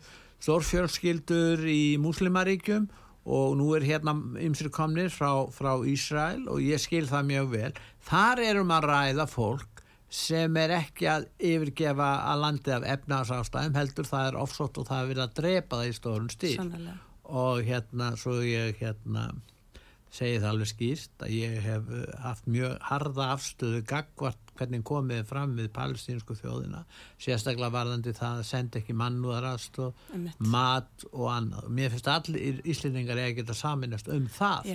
stórfjölskyldur 0.44 1.64
í 1.70 1.96
múslimaríkjum 2.02 2.90
og 3.24 3.54
nú 3.56 3.70
er 3.78 3.86
hérna 3.88 4.12
ymsir 4.44 4.68
komnir 4.74 5.08
frá, 5.08 5.46
frá 5.48 5.78
Ísrael 5.88 6.44
og 6.52 6.60
ég 6.60 6.82
skil 6.82 7.06
það 7.08 7.30
mjög 7.30 7.46
vel 7.54 7.70
þar 8.04 8.42
erum 8.44 8.74
að 8.74 8.88
ræða 8.90 9.26
fólk 9.30 9.73
sem 10.10 10.56
er 10.60 10.76
ekki 10.76 11.08
að 11.10 11.26
yfirgefa 11.38 12.10
að 12.30 12.44
landi 12.44 12.74
af 12.74 12.86
efnarsástæðum 12.96 13.80
heldur 13.80 14.06
það 14.10 14.28
er 14.28 14.38
ofsótt 14.44 14.78
og 14.78 14.86
það 14.90 15.00
er 15.00 15.10
verið 15.12 15.24
að 15.24 15.34
drepa 15.40 15.80
það 15.80 15.90
í 15.90 15.96
stórun 15.98 16.30
stíl. 16.32 16.54
Sannarlega. 16.60 17.00
og 17.24 17.64
hérna 17.64 18.12
svo 18.20 18.38
ég 18.44 18.76
hérna 18.82 19.30
segi 20.14 20.38
það 20.38 20.50
alveg 20.52 20.70
skýrt 20.70 21.24
að 21.26 21.32
ég 21.34 21.54
hef 21.64 21.88
uh, 21.90 22.02
haft 22.22 22.46
mjög 22.50 22.74
harða 22.86 23.28
afstöðu 23.34 23.80
gagvart 23.88 24.52
hvernig 24.54 24.84
komið 24.86 25.24
fram 25.26 25.56
við 25.58 25.72
palestínsku 25.74 26.36
þjóðina 26.38 26.84
sérstaklega 27.18 27.72
varðandi 27.74 28.14
það 28.14 28.42
að 28.42 28.46
senda 28.46 28.78
ekki 28.78 28.94
mannúðarast 29.00 29.80
og 29.82 30.04
mat 30.38 31.06
og 31.10 31.26
annað. 31.32 31.64
Og 31.66 31.74
mér 31.74 31.90
finnst 31.90 32.10
allir 32.12 32.60
íslendingar 32.62 33.18
eða 33.24 33.34
geta 33.40 33.58
saminast 33.58 34.12
um 34.14 34.28
það 34.30 34.70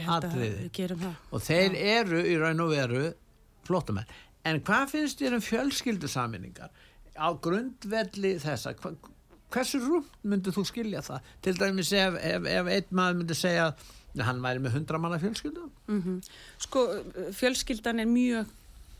það. 1.00 1.08
og 1.32 1.46
þeir 1.48 1.80
eru 1.96 2.26
í 2.26 2.36
raun 2.42 2.66
og 2.66 2.74
veru 2.76 3.06
flótamenn 3.70 4.12
en 4.48 4.62
hvað 4.66 4.92
finnst 4.94 5.22
þér 5.22 5.38
um 5.40 5.46
fjölskyldusaminningar 5.46 6.70
á 7.20 7.28
grundvelli 7.44 8.36
þessa 8.40 8.74
hva, 8.80 8.94
hversu 9.52 9.82
rúmt 9.84 10.12
myndir 10.24 10.56
þú 10.56 10.66
skilja 10.70 11.04
það 11.06 11.32
til 11.46 11.56
dæmis 11.60 11.92
ef, 11.94 12.20
ef, 12.22 12.46
ef 12.48 12.72
einn 12.76 12.94
maður 12.96 13.20
myndi 13.22 13.38
segja 13.38 13.72
að 13.72 14.24
hann 14.26 14.42
væri 14.44 14.64
með 14.64 14.80
hundra 14.80 15.02
manna 15.02 15.20
fjölskyldu 15.22 15.68
Mm 15.90 16.22
Sko, 16.60 16.86
fjölskyldan 17.36 18.00
er 18.04 18.10
mjög 18.10 18.50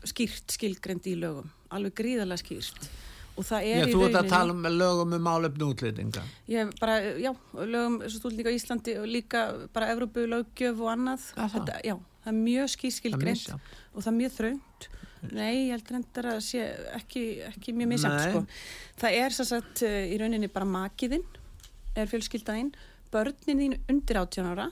skýrt 0.06 0.54
skilgrend 0.54 1.06
í 1.10 1.14
lögum, 1.20 1.48
alveg 1.72 1.96
gríðarlega 2.00 2.40
skýrt. 2.40 2.88
Og 3.38 3.46
það 3.46 3.66
Já, 3.66 3.74
er 3.76 3.88
í 3.88 3.92
þú 3.94 4.00
ert 4.08 4.16
að 4.18 4.30
tala 4.32 4.54
um 4.54 4.64
lögum 4.74 5.12
um 5.16 5.22
málefni 5.24 5.64
útlýtinga 5.64 6.22
Ég 6.50 6.72
bara, 6.80 6.96
já, 7.16 7.30
lögum 7.54 8.00
líka 8.34 8.52
á 8.52 8.56
Íslandi 8.56 8.96
og 9.00 9.06
líka 9.08 9.44
bara 9.72 9.90
Evrópu 9.94 10.26
löggjöf 10.28 10.80
og 10.82 10.90
annað. 10.92 11.28
Það? 11.36 11.52
Þetta, 11.54 11.76
já, 11.86 11.94
það 12.24 12.32
er 12.32 12.40
mjög 12.40 12.72
skýrt 12.74 12.96
skilgrend 12.98 13.52
og 13.54 14.02
það 14.02 14.10
er 14.12 14.18
mjög 14.18 14.34
þröngt. 14.38 14.88
Nei, 15.28 15.66
ég 15.66 15.74
held 15.74 15.90
reyndar 15.92 16.30
að 16.32 16.38
sé 16.46 16.62
ekki, 16.96 17.24
ekki 17.50 17.74
mjög 17.76 17.90
Nei. 17.92 17.98
sko. 18.24 18.44
Það 19.02 19.16
er 19.20 19.36
svo 19.36 19.46
sagt 19.48 19.82
eh, 19.86 20.06
í 20.08 20.18
rauninni 20.20 20.48
bara 20.52 20.68
makiðinn, 20.68 21.26
er 21.98 22.08
fjölskyldaðinn, 22.08 22.72
börnin 23.12 23.60
þín 23.64 23.76
undir 23.90 24.20
18 24.22 24.48
ára 24.52 24.70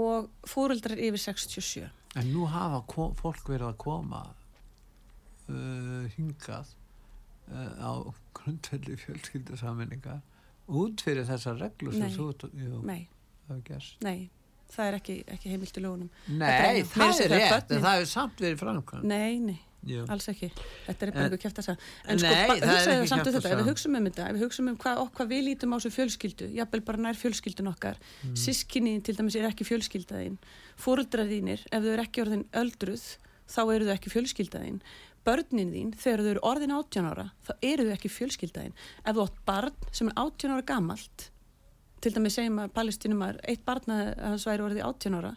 og 0.00 0.30
fóreldrar 0.48 0.98
yfir 0.98 1.20
67. 1.22 1.90
en 2.14 2.30
nú 2.30 2.46
hafa 2.50 2.80
fólk 3.18 3.48
verið 3.50 3.68
að 3.68 3.78
koma 3.82 4.22
uh, 5.50 6.06
hingað 6.14 6.70
uh, 7.50 7.74
á 7.78 7.92
grundvelli 8.38 8.96
fjölskyldusaminninga 8.98 10.20
út 10.74 11.04
fyrir 11.04 11.26
þessar 11.28 11.58
reglur 11.60 11.94
sem 11.94 12.14
þú 12.14 12.30
jú, 12.54 12.80
Nei, 12.86 13.02
nei, 14.02 14.18
það 14.72 14.88
er 14.88 14.96
ekki, 14.98 15.16
ekki 15.36 15.52
heimilt 15.52 15.78
í 15.78 15.84
lögunum. 15.84 16.10
Nei, 16.28 16.48
er- 16.80 16.88
það 16.88 17.06
að 17.06 17.20
er 17.24 17.34
rétt, 17.34 17.52
börnin- 17.52 17.76
en 17.76 17.84
það 17.84 17.96
hefur 17.98 18.10
samt 18.10 18.42
verið 18.44 18.58
framkvæm. 18.62 19.04
Nei, 19.04 19.38
nei, 19.38 19.60
Jú. 19.84 20.04
alls 20.08 20.28
ekki. 20.28 20.50
Þetta 20.86 21.06
er 21.06 21.12
bara 21.12 21.24
einhver 21.28 21.42
kæft 21.42 21.60
að 21.60 21.66
segja. 21.68 21.78
En 22.08 22.18
sko, 22.18 22.28
Nei, 22.28 22.44
er 22.56 22.68
hugsaðu 22.72 23.08
samt 23.08 23.26
um 23.26 23.34
þetta, 23.34 23.50
ef 23.50 23.58
við 23.58 23.68
hugsaum 23.70 23.96
um 23.96 24.04
þetta, 24.08 24.28
ef 24.28 24.36
við 24.36 24.44
hugsaum 24.44 24.68
um 24.68 24.76
hvað, 24.76 25.02
hvað 25.18 25.28
við 25.28 25.42
lítum 25.48 25.74
á 25.74 25.76
þessu 25.76 25.92
fjölskyldu, 25.98 26.48
jafnvel 26.54 26.84
bara 26.84 26.98
nær 26.98 27.20
fjölskyldun 27.20 27.72
okkar, 27.74 27.96
mm. 28.24 28.36
sískinni 28.36 29.02
til 29.02 29.14
dæmis 29.14 29.36
er 29.36 29.48
ekki 29.50 29.68
fjölskyldaðinn, 29.68 30.38
fóruldrar 30.80 31.28
þínir, 31.28 31.60
ef 31.70 31.82
þau 31.82 31.92
eru 31.92 32.06
ekki 32.06 32.24
orðin 32.24 32.46
öldruð, 32.52 33.04
þá 33.46 33.60
eru 33.74 33.84
þau 33.84 33.94
ekki 33.98 34.14
fjölskyldaðinn. 34.14 34.80
Börnin 35.24 35.70
þín, 35.72 35.94
þegar 35.96 36.20
þau 36.20 36.30
eru 36.34 36.40
orðin 36.44 36.74
18 36.76 37.06
ára, 37.08 37.30
þá 37.46 37.52
eru 37.64 37.86
þau 37.88 37.94
ekki 37.94 38.10
fjölskyldaðinn. 38.12 38.74
Ef 39.04 39.16
þú 39.16 39.22
átt 39.24 39.38
barn 39.48 39.86
sem 39.90 40.10
er 40.10 40.18
18 40.20 40.52
ára 40.52 40.66
gamalt, 40.68 41.30
til 42.04 42.12
dæmis 42.14 42.36
segjum 42.38 42.60
að 42.64 42.74
palestinum 42.76 43.24
að 43.24 43.40
eitt 43.50 43.64
barn 43.66 43.94
að 43.94 44.12
hans 44.20 44.44
væri 44.48 44.66
orðið 44.66 44.84
18 44.84 45.18
ára 45.20 45.32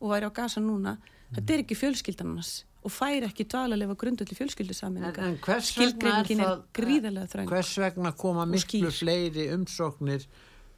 og 0.00 0.12
væri 0.12 0.28
á 0.28 0.32
gasa 0.36 0.62
núna, 0.62 0.96
þetta 1.34 1.54
er 1.56 1.64
ekki 1.64 1.78
fjölskyldan 1.80 2.32
hans 2.34 2.54
og 2.84 2.92
fær 2.92 3.24
ekki 3.24 3.46
dvalarlefa 3.48 3.94
grundöldi. 3.96 4.36
En, 4.36 5.06
en 5.24 5.36
vegna 5.40 5.54
er 5.56 5.62
Skilgreiningin 5.64 6.42
er 6.44 6.50
það, 6.50 6.64
gríðarlega 6.76 7.30
þröng. 7.32 7.52
hvers 7.54 7.70
vegna 7.80 8.12
koma 8.20 8.44
miklu 8.48 8.90
fleiri 8.92 9.46
umsóknir 9.54 10.26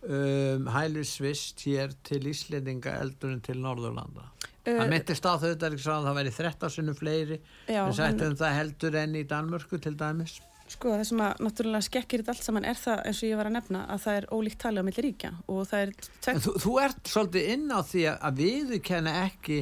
um, 0.07 0.69
hælisvist 0.71 1.65
hér 1.67 1.97
til 2.07 2.29
Íslendinga 2.31 2.95
eldur 3.03 3.35
en 3.35 3.43
til 3.43 3.59
Norðurlanda? 3.59 4.29
Uh, 4.67 4.77
það 4.79 4.93
myndist 4.95 5.27
á 5.27 5.35
þau 5.35 5.49
þetta 5.49 5.73
að 5.97 6.07
það 6.07 6.19
væri 6.21 6.35
13 6.39 6.75
sinnum 6.77 6.99
fleiri 7.01 7.41
Já, 7.67 7.81
en 7.83 7.99
sagt 7.99 8.21
hann- 8.23 8.31
um 8.31 8.39
það 8.39 8.57
heldur 8.61 9.01
enn 9.03 9.19
í 9.19 9.25
Danmörku 9.27 9.83
til 9.83 9.97
dæmis. 9.99 10.39
Sko 10.69 10.91
það 10.97 11.05
sem 11.07 11.21
að 11.23 11.41
náttúrulega 11.47 11.87
skekkir 11.87 12.23
þetta 12.25 12.35
allt 12.35 12.43
saman 12.49 12.65
er 12.67 12.75
það 12.81 13.03
eins 13.07 13.23
og 13.23 13.29
ég 13.31 13.37
var 13.41 13.47
að 13.51 13.57
nefna 13.61 13.85
að 13.95 14.01
það 14.07 14.17
er 14.21 14.29
ólíkt 14.35 14.59
talið 14.65 14.83
á 14.83 14.87
milli 14.89 15.05
ríkja 15.07 15.33
og 15.47 15.61
það 15.71 15.83
er 15.87 15.93
tvennt 16.27 16.43
þú, 16.47 16.55
þú 16.65 16.73
ert 16.83 17.11
svolítið 17.15 17.51
inn 17.55 17.67
á 17.71 17.81
því 17.87 18.03
að- 18.11 18.23
að 18.31 18.41
viðurkenna 18.43 19.13
ekki 19.27 19.59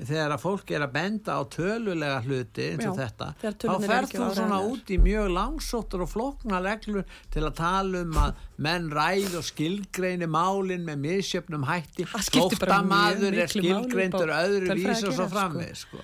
þegar 0.00 0.32
að 0.36 0.40
fólk 0.44 0.70
er 0.70 0.82
að 0.86 0.92
benda 0.94 1.34
á 1.34 1.42
tölulega 1.50 2.18
hluti 2.24 2.66
eins 2.70 2.84
og 2.86 2.94
Já, 2.94 3.00
þetta 3.02 3.26
þá 3.42 3.72
ferð 3.82 4.12
þú 4.12 4.18
svona 4.18 4.28
áreiðanlegar. 4.30 4.68
út 4.70 4.90
í 4.94 4.98
mjög 5.02 5.26
langsóttur 5.34 6.04
og 6.06 6.10
flóknar 6.12 6.62
reglur 6.66 7.04
til 7.34 7.42
að 7.42 7.54
tala 7.58 8.02
um 8.06 8.12
að 8.22 8.34
menn 8.58 8.86
ræð 8.94 9.34
og 9.40 9.44
skilgreini 9.50 10.28
málin 10.30 10.86
með 10.86 11.02
misjöfnum 11.06 11.66
hætti 11.66 12.06
flóttamaður 12.06 13.34
er 13.42 13.50
skilgreindur 13.50 14.32
öðru 14.34 14.78
vísa 14.78 15.10
og 15.10 15.14
svo 15.18 15.26
framveg 15.34 15.76
sko. 15.76 15.98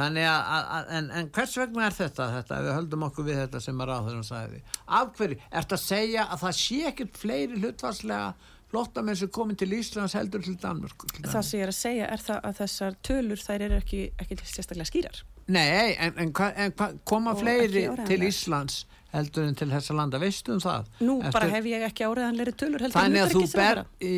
Þannig 0.00 0.28
að, 0.30 0.40
að, 0.56 0.70
að 0.78 0.92
en, 0.98 1.10
en 1.20 1.32
hvers 1.36 1.56
vegna 1.60 1.86
er 1.86 1.96
þetta, 1.98 2.28
þetta, 2.38 2.60
við 2.66 2.72
höldum 2.78 3.04
okkur 3.08 3.26
við 3.28 3.40
þetta 3.44 3.60
sem 3.66 3.82
að 3.84 3.90
ráðurinn 3.92 4.26
sagði, 4.30 4.62
af 5.00 5.12
hverju, 5.18 5.40
ert 5.60 5.76
að 5.76 5.82
segja 5.84 6.24
að 6.30 6.42
það 6.46 6.56
sé 6.60 6.80
ekkert 6.90 7.20
fleiri 7.20 7.60
hlutvarslega 7.60 8.30
flottamenn 8.70 9.18
sem 9.18 9.30
komin 9.34 9.58
til 9.58 9.72
Íslands 9.74 10.14
heldur 10.14 10.44
til 10.46 10.54
Danmörk? 10.62 11.08
Það 11.24 11.42
sem 11.42 11.58
ég 11.58 11.66
er 11.66 11.72
að 11.72 11.78
segja 11.80 12.08
er 12.14 12.22
það 12.22 12.44
að 12.46 12.58
þessar 12.60 12.96
tölur 13.08 13.42
þær 13.42 13.64
eru 13.66 13.78
ekki, 13.80 14.02
ekki 14.22 14.38
sérstaklega 14.46 14.86
skýrar. 14.86 15.22
Nei, 15.50 15.96
en, 15.98 16.14
en, 16.22 16.30
hva, 16.36 16.52
en 16.54 16.74
hva, 16.78 16.90
koma 17.08 17.32
Og 17.34 17.40
fleiri 17.42 17.88
til. 18.06 18.20
Íslands 18.28 18.84
heldur 19.10 19.48
en 19.48 19.56
til 19.58 19.66
þessa 19.72 19.96
landa, 19.98 20.20
veistu 20.22 20.54
um 20.54 20.60
það? 20.62 20.86
Nú 21.02 21.16
Ertu- 21.18 21.34
bara 21.34 21.48
hef 21.50 21.66
ég 21.66 21.82
ekki 21.88 22.06
áriðanleiri 22.06 22.54
tölur 22.54 22.84
heldur 22.86 22.94
Þannig 23.00 23.24
að 23.24 23.34
þú 23.34 23.42
ber, 23.42 23.80
utanríkisráðherra. 23.82 23.84
í, 24.06 24.12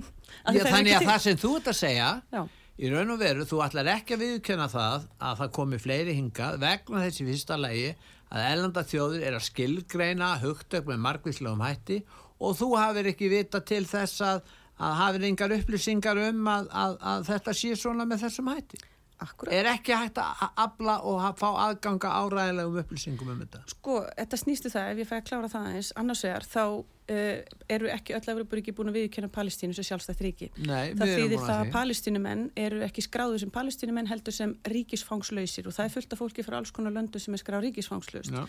Af 0.44 0.52
því 0.52 0.58
já, 0.58 0.60
það 0.60 0.68
er 0.68 0.74
þannig 0.74 0.96
að 0.98 1.08
það 1.08 1.22
sem 1.24 1.40
þú 1.40 1.52
ert 1.56 1.70
að 1.72 1.78
segja, 1.78 2.10
Já, 2.34 2.42
Í 2.74 2.88
raun 2.90 3.12
og 3.14 3.20
veru, 3.20 3.44
þú 3.46 3.60
ætlar 3.62 3.86
ekki 3.92 4.16
að 4.16 4.22
viðkjöna 4.24 4.64
það 4.72 5.04
að 5.22 5.36
það 5.40 5.50
komi 5.54 5.78
fleiri 5.78 6.14
hingað 6.16 6.56
vegna 6.64 7.02
þessi 7.04 7.26
fyrsta 7.28 7.58
lagi 7.60 7.92
að 8.34 8.46
ellanda 8.48 8.82
þjóður 8.90 9.26
er 9.28 9.36
að 9.38 9.44
skilgreina 9.46 10.30
hugtök 10.42 10.88
með 10.88 11.04
margvíslegum 11.04 11.62
hætti 11.62 12.00
og 12.42 12.56
þú 12.58 12.68
hafir 12.74 13.10
ekki 13.12 13.28
vita 13.30 13.60
til 13.62 13.84
þess 13.86 14.24
að, 14.26 14.42
að 14.82 14.96
hafir 15.04 15.26
engar 15.28 15.54
upplýsingar 15.54 16.18
um 16.24 16.50
að, 16.50 16.66
að, 16.74 16.96
að 17.12 17.24
þetta 17.30 17.54
sé 17.60 17.70
svona 17.78 18.08
með 18.10 18.24
þessum 18.26 18.50
hætti. 18.50 18.82
Akkurat. 19.22 19.54
Er 19.54 19.68
ekki 19.74 19.94
hægt 19.94 20.18
að 20.18 20.42
afla 20.64 20.96
og 21.06 21.20
að 21.22 21.38
fá 21.40 21.46
aðganga 21.66 22.10
áræðilegum 22.20 22.80
upplýsingum 22.82 23.30
um 23.34 23.40
þetta? 23.44 23.62
Sko, 23.70 24.00
þetta 24.18 24.40
snýstu 24.40 24.72
það, 24.72 24.90
ef 24.92 25.02
ég 25.02 25.08
fæ 25.10 25.14
að 25.18 25.24
klára 25.30 25.50
það 25.52 25.68
eins, 25.72 25.90
annars 26.00 26.24
vegar, 26.26 26.46
þá 26.50 26.62
uh, 26.64 27.58
eru 27.76 27.90
ekki 27.94 28.16
öll 28.18 28.30
Evropuríki 28.34 28.74
búin 28.76 28.92
að 28.92 28.98
viðkjöna 29.00 29.30
Palestínu 29.34 29.76
sem 29.76 29.88
sjálfstætt 29.88 30.22
ríki. 30.24 30.50
Nei, 30.58 30.94
Það 30.94 31.04
við 31.04 31.14
erum 31.14 31.24
þýðir 31.24 31.36
búin 31.38 31.46
það 31.46 31.54
að 31.54 31.60
að 31.60 31.66
því. 31.66 31.74
palestínumenn 31.78 32.46
eru 32.66 32.80
ekki 32.88 33.06
skráðu 33.06 33.42
sem 33.44 33.54
palestínumenn 33.54 34.10
heldur 34.10 34.36
sem 34.36 34.56
ríkisfangslausir 34.74 35.68
og 35.70 35.76
það 35.76 35.90
er 35.90 35.94
fullt 35.98 36.16
af 36.16 36.24
fólki 36.24 36.46
frá 36.46 36.58
alls 36.60 36.74
konar 36.74 36.96
löndu 36.96 37.22
sem 37.22 37.36
er 37.36 37.42
skráð 37.44 37.68
ríkisfangslaust. 37.68 38.34
Já. 38.34 38.44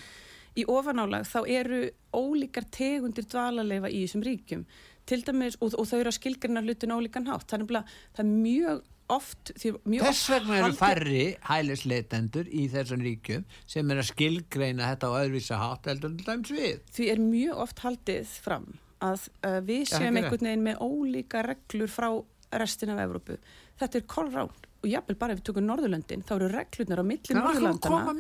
Í 0.56 0.64
ofanálag 0.72 1.26
þá 1.28 1.40
eru 1.52 1.82
ólíkar 2.16 2.64
tegundir 2.72 3.26
dvalarleifa 3.28 3.92
í 3.92 4.06
þessum 4.06 4.24
ríkjum 4.24 4.62
til 5.06 5.22
dæmis, 5.22 5.58
og, 5.60 5.76
og 5.78 5.86
þau 5.90 5.98
eru 6.00 6.10
að 6.10 6.16
skilgrina 6.18 6.64
hlutin 6.64 6.94
ólíkan 6.96 7.28
hátt. 7.28 7.50
Það 7.52 7.84
það 8.16 8.22
er 8.24 8.30
mjög 8.32 8.80
oft, 9.14 9.52
Þess 9.56 10.24
vegna 10.32 10.60
eru 10.62 10.76
færri 10.78 11.26
hælisleitendur 11.46 12.48
í 12.50 12.66
þessum 12.74 13.04
ríkjum 13.06 13.44
sem 13.70 13.92
er 13.92 14.02
að 14.02 14.10
skilgreina 14.12 14.92
þetta 14.94 15.12
á 15.12 15.18
öðruvísa 15.22 15.60
hátt 15.62 15.90
heldur 15.92 16.16
til 16.18 16.28
dæmis 16.28 16.54
við. 16.56 16.80
því 16.96 17.10
er 17.14 17.20
mjög 17.24 17.62
oft 17.66 17.84
haldið 17.86 18.32
fram 18.46 18.70
að 19.06 19.28
uh, 19.46 19.60
við 19.66 19.84
séum 19.92 20.18
einhvern 20.22 20.48
veginn 20.50 20.66
með 20.66 20.82
ólíka 20.82 21.44
reglur 21.46 21.92
frá 21.92 22.10
restin 22.56 22.94
af 22.94 23.02
Evrópu. 23.04 23.36
Þetta 23.80 24.00
er 24.00 24.08
kolránt 24.10 24.70
og 24.86 24.90
jafnvel 24.90 25.18
bara 25.20 25.36
ef 25.36 25.42
við 25.42 25.48
tökum 25.50 25.68
Norðurlöndin 25.68 26.24
þá 26.26 26.34
eru 26.38 26.50
reglurnar 26.54 27.02
á 27.02 27.06
milli 27.06 27.38
Norðurlandana 27.38 28.14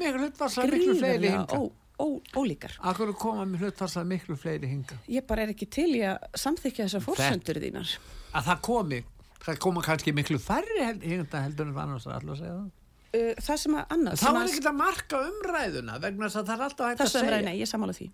ó, 1.99 2.07
ólíkar. 2.35 2.75
Akkur 2.83 3.13
koma 3.19 3.45
með 3.47 3.65
hlutvarslega 3.65 4.09
miklu 4.09 4.37
fleiri 4.39 4.69
hinga. 4.69 4.97
Ég 5.11 5.25
bara 5.27 5.45
er 5.45 5.53
ekki 5.53 5.67
til 5.71 5.89
í 5.95 6.01
að 6.07 6.23
samþykja 6.41 6.87
þessar 6.87 7.05
fórsendur 7.05 7.59
þínar. 7.63 7.95
Að 8.35 8.49
það 8.49 8.63
komi, 8.67 9.01
það 9.45 9.62
koma 9.67 9.81
kannski 9.86 10.13
miklu 10.17 10.39
færri 10.41 10.81
held- 10.81 11.05
heldur 11.05 11.69
en 11.69 11.77
annars 11.86 12.08
að 12.10 12.17
alltaf 12.19 12.41
segja 12.41 12.58
það. 12.58 12.67
Uh, 13.15 13.31
það 13.39 13.58
sem 13.63 13.75
að 13.79 13.95
annað 13.95 14.19
Þá 14.19 14.27
er 14.27 14.36
að- 14.41 14.51
ekki 14.51 14.67
að 14.67 14.77
marka 14.81 15.23
umræðuna 15.31 15.97
vegna 16.03 16.27
þess 16.27 16.41
að 16.41 16.45
það 16.49 16.55
er 16.60 16.63
alltaf 16.69 16.88
hægt 16.91 17.03
að 17.05 17.12
segja. 17.15 17.41
nei, 17.45 17.58
ég 17.62 17.69
samála 17.71 17.93
því. 17.95 18.08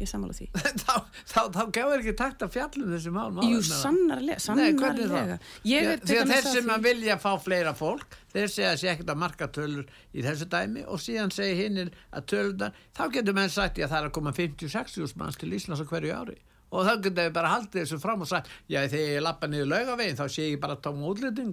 Ég 0.00 0.08
samála 0.08 0.32
því. 0.32 0.46
þá, 0.82 0.92
þá, 1.28 1.40
þá 1.52 1.62
gefur 1.76 2.00
ekki 2.00 2.14
takt 2.16 2.42
að 2.42 2.50
fjallum 2.54 2.92
þessi 2.94 3.10
mál. 3.12 3.26
Jú, 3.44 3.58
sannarlega, 3.68 4.38
Nei, 4.56 4.72
sannarlega. 4.72 5.36
Ég 5.68 5.84
Já, 5.84 5.90
því 6.00 6.16
að 6.16 6.30
þeir 6.32 6.46
að 6.48 6.54
sem 6.56 6.70
að 6.72 6.86
vilja 6.88 7.16
fá 7.20 7.28
fleira 7.44 7.74
fólk 7.76 8.16
þeir 8.32 8.48
segja 8.54 8.70
að 8.72 8.80
sé 8.80 8.88
ekkert 8.94 9.12
að 9.12 9.20
marka 9.20 9.48
tölur 9.52 9.84
í 10.16 10.24
þessu 10.24 10.48
dæmi 10.48 10.86
og 10.88 11.02
síðan 11.04 11.34
segja 11.36 11.58
hinnir 11.60 11.92
að 12.10 12.24
tölurnar, 12.32 12.72
þá 12.96 13.02
getur 13.18 13.36
menn 13.36 13.52
sagt 13.52 13.76
já 13.78 13.84
það 13.86 13.98
er 14.00 14.08
að 14.08 14.14
koma 14.16 14.32
50-60 14.40 15.14
manns 15.20 15.36
til 15.36 15.52
Íslands 15.52 15.84
á 15.84 15.86
hverju 15.92 16.16
ári 16.16 16.38
og 16.72 16.86
þá 16.88 16.92
getur 17.04 17.18
við 17.26 17.32
bara 17.36 17.50
haldið 17.52 17.82
þessu 17.82 17.98
fram 18.00 18.22
og 18.24 18.28
sagt 18.30 18.48
já 18.72 18.80
þegar 18.88 19.10
ég 19.12 19.22
lappa 19.26 19.48
niður 19.52 19.68
laugavegin 19.74 20.16
þá 20.16 20.24
sé 20.32 20.46
ég 20.50 20.60
bara 20.62 20.76
tóma 20.80 21.10
útlýting 21.12 21.52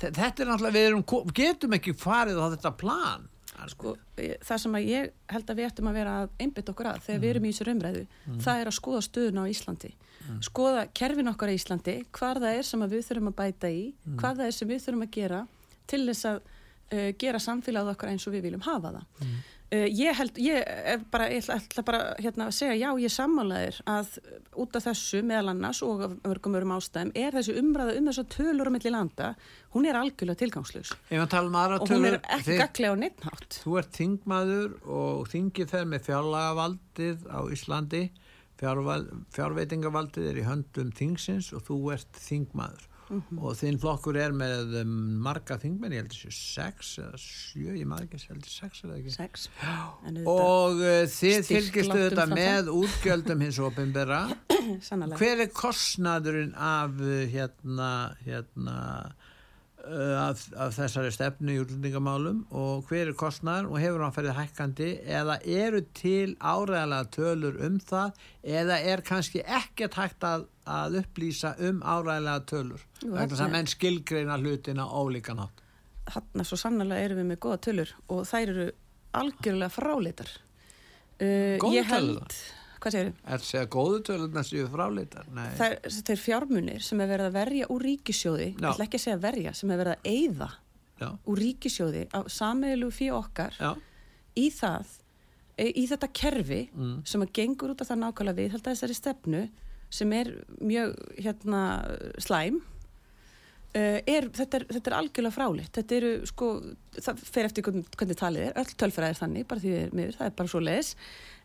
þetta 0.00 0.30
er 0.42 0.48
náttúrulega, 0.48 0.72
við 0.78 0.88
erum, 0.90 1.04
getum 1.36 1.76
ekki 1.76 1.92
farið 2.00 2.40
á 2.40 2.46
þetta 2.56 2.72
plan. 2.80 3.28
Sko, 3.68 3.90
ég- 4.16 4.38
það 4.40 4.58
sem 4.62 4.76
að 4.78 4.86
ég 4.88 5.10
held 5.28 5.50
að 5.52 5.58
við 5.58 5.66
ættum 5.68 5.88
að 5.90 5.96
vera 6.00 6.12
að 6.22 6.30
einbytta 6.40 6.72
okkur 6.72 6.86
að 6.88 7.00
þegar 7.04 7.20
við 7.20 7.30
erum 7.34 7.44
í 7.44 7.50
þessu 7.52 7.72
umræðu 7.74 8.04
það 8.40 8.60
er 8.62 8.70
að 8.70 8.76
skoða 8.78 9.02
stöðuna 9.04 9.42
á 9.44 9.50
Íslandi. 9.52 9.90
Skoða 10.46 10.86
kerfin 10.96 11.28
okkar 11.28 11.52
á 11.52 11.56
Íslandi 11.58 11.96
hvar 12.16 12.40
það 12.40 12.56
er 12.56 12.62
sem 12.70 12.80
við 12.88 13.04
þurfum 13.10 13.28
að 13.32 13.36
bæta 13.42 13.68
í 13.74 13.82
hvað 14.16 14.40
það 14.40 14.46
er 14.46 14.56
sem 14.56 14.68
við 14.72 14.80
þurfum 14.86 15.04
að 15.04 15.10
gera 15.18 15.42
til 15.92 16.02
þess 16.08 16.24
að 16.30 16.40
uh, 16.40 17.10
gera 17.20 17.38
samfélagið 17.44 17.92
okkar 17.92 18.12
eins 18.14 18.26
og 18.30 18.32
við 18.38 18.46
viljum 18.48 18.64
hafa 18.64 18.94
það 18.96 19.26
uh, 19.74 19.86
ég 19.86 20.16
held, 20.18 20.38
ég 20.42 20.64
er 20.94 21.02
bara 21.12 21.28
ég 21.32 21.48
ætla, 21.52 21.84
bara 21.86 22.00
hérna, 22.18 22.48
að 22.48 22.56
segja 22.58 22.76
já, 22.78 22.88
ég 23.02 23.14
sammálaðir 23.14 23.80
að 23.90 24.16
út 24.60 24.78
af 24.78 24.86
þessu 24.88 25.22
meðal 25.26 25.54
annars 25.54 25.82
og 25.86 26.04
af 26.06 26.16
mörgum 26.24 26.58
örum 26.60 26.74
ástæðum 26.76 27.12
er 27.18 27.36
þessi 27.38 27.56
umræða 27.60 27.96
um 27.98 28.10
þess 28.10 28.22
að 28.24 28.32
tölur 28.36 28.70
á 28.70 28.74
milli 28.76 28.94
landa, 28.94 29.30
hún 29.74 29.90
er 29.90 30.00
algjörlega 30.00 30.42
tala 31.36 31.52
um 31.52 31.60
og 31.80 31.94
hún 31.94 32.08
er 32.10 32.18
ekki 32.38 32.58
gaglega 32.60 32.96
á 32.96 33.02
neittnátt 33.04 33.60
Þú 33.60 33.78
ert 33.82 33.94
þingmaður 34.00 34.74
og 35.00 35.30
þingið 35.30 35.72
fer 35.74 35.88
með 35.90 36.06
fjárlagavaldið 36.10 37.30
á 37.30 37.40
Íslandi, 37.50 38.04
Fjárval, 38.60 39.06
fjárveitingavaldið 39.32 40.26
er 40.28 40.38
í 40.42 40.44
höndum 40.44 40.90
þingsins 40.92 41.48
og 41.56 41.62
þú 41.64 41.76
ert 41.94 42.18
þingmaður. 42.20 42.89
Og 43.10 43.56
þinn 43.58 43.78
flokkur 43.82 44.16
er 44.20 44.34
með 44.36 44.76
um, 44.84 44.90
marga 45.24 45.56
þingmenn, 45.58 45.94
ég 45.96 46.04
held 46.04 46.12
þessu 46.14 46.30
sex 46.34 46.92
eða 47.02 47.18
sjö, 47.18 47.74
ég 47.74 47.88
maður 47.90 48.06
ekki, 48.06 48.20
ég 48.22 48.32
held 48.34 48.44
þessu 48.46 48.60
sex 48.62 48.84
eða 48.86 48.98
ekki. 49.00 49.14
sex. 49.16 49.46
Og 50.30 50.82
uh, 50.84 51.00
þið 51.10 51.48
fylgistu 51.48 51.90
langt 51.90 52.04
þetta 52.04 52.26
með 52.30 52.70
útgjöldum 52.74 53.42
hins 53.46 53.58
sannlega 54.86 55.18
Hver 55.18 55.42
er 55.46 55.50
kostnaðurinn 55.56 56.54
af 56.54 57.02
uh, 57.02 57.16
hérna, 57.34 57.90
hérna, 58.22 58.78
af, 59.84 60.42
af 60.56 60.74
þessari 60.76 61.12
stefnu 61.14 61.54
í 61.54 61.60
útlendingamálum 61.62 62.42
og 62.56 62.88
hver 62.90 63.10
er 63.10 63.16
kostnaður 63.18 63.70
og 63.70 63.80
hefur 63.82 64.04
hann 64.04 64.14
ferið 64.16 64.36
hækkandi 64.38 64.90
eða 65.20 65.38
eru 65.44 65.80
til 65.96 66.34
áræðalega 66.38 67.08
tölur 67.16 67.56
um 67.66 67.78
það 67.80 68.20
eða 68.60 68.78
er 68.92 69.04
kannski 69.06 69.42
ekkert 69.44 69.96
hægt 70.00 70.26
að, 70.26 70.46
að 70.66 71.00
upplýsa 71.02 71.54
um 71.68 71.80
áræðalega 71.80 72.44
tölur 72.52 72.84
þarna- 73.00 73.40
að 73.46 73.56
menn 73.56 73.70
skilgreina 73.70 74.38
hlutina 74.42 74.86
ólíkan 74.86 75.42
átt 75.46 75.64
hann 76.10 76.44
svo 76.44 76.58
sannlega 76.58 77.00
erum 77.04 77.20
við 77.22 77.28
með 77.32 77.42
góða 77.44 77.60
tölur 77.66 77.92
og 78.08 78.24
þær 78.28 78.54
eru 78.54 78.70
algjörlega 79.20 79.74
fráleitar. 79.74 80.30
Uh, 81.20 81.58
ég 81.74 81.86
held 81.90 82.16
tölur? 82.16 82.38
Hvað 82.80 82.94
segir 82.96 83.10
Er 83.24 83.38
það 83.42 83.46
segja 83.50 83.68
góðu 83.76 83.98
tölurna 84.08 84.42
séu 84.46 84.66
fráleitar? 84.72 85.28
Nei. 85.36 85.48
þær, 85.58 85.76
þeir 86.08 86.20
fjármunir 86.24 86.84
sem 86.86 87.00
er 87.04 87.10
verið 87.12 87.28
að 87.30 87.36
verja 87.38 87.68
úr 87.74 87.84
ríkisjóði 87.88 88.48
ég 88.54 88.64
ætla 88.72 88.86
ekki 88.88 89.00
að 89.00 89.04
segja 89.06 89.20
verja, 89.26 89.54
sem 89.60 89.70
er 89.74 89.82
verið 89.84 89.96
að 89.96 90.10
eyða 90.14 90.50
Já, 91.00 91.08
úr 91.32 91.38
ríkisjóði 91.40 92.02
á 92.12 92.20
sameilu 92.28 92.90
fyrir 92.92 93.16
okkar 93.20 93.54
já, 93.60 93.70
í 94.36 94.48
það 94.52 94.96
í 95.60 95.82
þetta 95.90 96.08
kerfi 96.16 96.62
Mm. 96.72 96.98
sem 97.04 97.20
að 97.24 97.32
gengur 97.36 97.72
út 97.74 97.80
af 97.84 97.88
það 97.90 97.98
nákvæmlega 98.06 98.38
við 98.40 98.52
held 98.54 98.62
að 98.64 98.74
þessari 98.74 98.94
stefnu 98.96 99.40
sem 99.92 100.12
er 100.16 100.30
mjög 100.60 100.94
hérna 101.20 101.62
slæm 102.22 102.60
Uh, 103.70 104.00
er, 104.02 104.24
þetta, 104.34 104.58
er, 104.58 104.64
þetta 104.74 104.90
er 104.90 104.94
algjörlega 104.96 105.30
fráleitt. 105.30 105.68
Þetta 105.76 105.94
eru 105.94 106.08
sko, 106.26 106.46
það 106.96 107.20
fer 107.22 107.46
eftir 107.46 107.62
hvernig, 107.62 108.16
talið 108.18 108.46
er, 108.48 108.56
öll 108.58 108.72
tölfræði 108.82 109.14
er 109.14 109.18
þannig 109.20 109.44
bara 109.46 109.62
því 109.62 109.70
við 109.70 109.82
erum 109.84 110.00
miður, 110.00 110.16
það 110.18 110.26
er 110.26 110.32
bara 110.40 110.50
svo 110.50 110.62
leiðis 110.64 110.88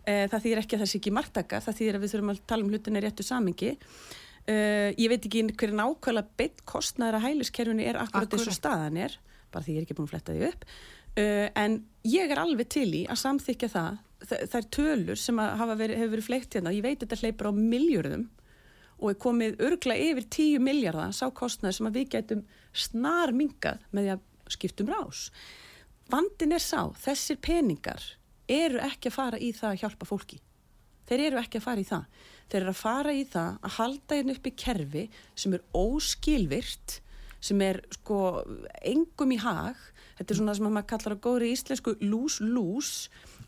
það 0.05 0.43
þýðir 0.43 0.61
ekki 0.61 0.77
að 0.77 0.83
það 0.83 0.91
sé 0.91 0.99
ekki 0.99 1.15
marktaka 1.15 1.61
það 1.65 1.77
þýðir 1.79 1.97
að 1.97 2.03
við 2.03 2.13
þurfum 2.13 2.33
að 2.33 2.41
tala 2.51 2.65
um 2.65 2.73
hlutinni 2.73 3.01
réttu 3.03 3.25
samingi 3.25 3.71
uh, 3.73 4.89
ég 4.93 5.11
veit 5.11 5.25
ekki 5.25 5.45
hver 5.51 5.73
nákvæmlega 5.79 6.37
beitt 6.39 6.65
kostnæður 6.69 7.19
að 7.19 7.27
hæliskerfinu 7.29 7.85
er 7.85 8.01
akkurat 8.01 8.35
þessu 8.35 8.55
staðan 8.55 8.99
er 9.05 9.17
bara 9.53 9.65
því 9.65 9.75
ég 9.75 9.81
er 9.81 9.87
ekki 9.87 9.97
búin 9.97 10.09
að 10.09 10.13
fletta 10.15 10.35
því 10.35 10.49
upp. 10.49 10.65
Uh, 11.15 11.47
en 11.55 11.77
ég 12.11 12.31
er 12.33 12.41
alveg 12.41 12.69
til 12.75 12.89
í 12.91 13.05
að 13.07 13.21
samþykja 13.23 13.71
það 13.77 14.01
Þa, 14.25 14.37
það 14.49 14.55
er 14.57 14.67
tölur 14.73 15.19
sem 15.19 15.37
verið, 15.37 15.97
hefur 15.99 16.11
verið 16.15 16.25
fleikt 16.25 16.55
hérna, 16.55 16.71
ég 16.73 16.81
veit 16.85 17.01
þetta 17.03 17.17
hleypur 17.19 17.49
á 17.51 17.53
miljörðum 17.53 18.23
og 18.95 19.09
er 19.11 19.17
komið 19.21 19.59
örgla 19.67 19.97
yfir 20.01 20.25
10 20.31 20.63
miljardar 20.65 21.11
sá 21.13 21.27
kostnaður 21.35 21.75
sem 21.77 21.89
við 21.93 22.07
getum 22.15 22.41
snar 22.73 23.33
mingað 23.35 23.83
með 23.91 24.07
því 24.07 24.13
að 24.15 24.55
skiptum 24.55 24.89
rás. 24.89 25.25
Vandin 26.09 26.55
er 26.55 26.63
sá, 26.63 26.79
þessir 27.03 27.37
peningar 27.43 28.07
eru 28.51 28.81
ekki 28.85 29.11
að 29.11 29.17
fara 29.17 29.39
í 29.41 29.51
það 29.55 29.71
að 29.71 29.81
hjálpa 29.83 30.09
fólki. 30.09 30.39
Þeir 31.05 31.23
eru 31.27 31.41
ekki 31.41 31.59
að 31.59 31.65
fara 31.65 31.81
í 31.81 31.87
það. 31.89 32.05
Þeir 32.49 32.61
eru 32.61 32.71
að 32.71 32.79
fara 32.79 33.13
í 33.13 33.25
það 33.29 33.59
að 33.61 33.75
halda 33.79 34.19
hérna 34.19 34.35
upp 34.35 34.47
í 34.47 34.55
kerfi 34.63 35.03
sem 35.35 35.57
er 35.57 35.65
óskilvirt, 35.77 36.97
sem 37.45 37.61
er 37.61 37.81
sko 37.93 38.19
engum 38.81 39.35
í 39.35 39.39
hag. 39.41 39.77
Þetta 40.17 40.33
er 40.33 40.39
svona 40.39 40.57
sem 40.57 40.67
að 40.69 40.75
maður 40.77 40.89
kallar 40.93 41.15
að 41.17 41.23
góðri 41.27 41.53
íslensku 41.53 41.95
lús-lús. 42.01 42.91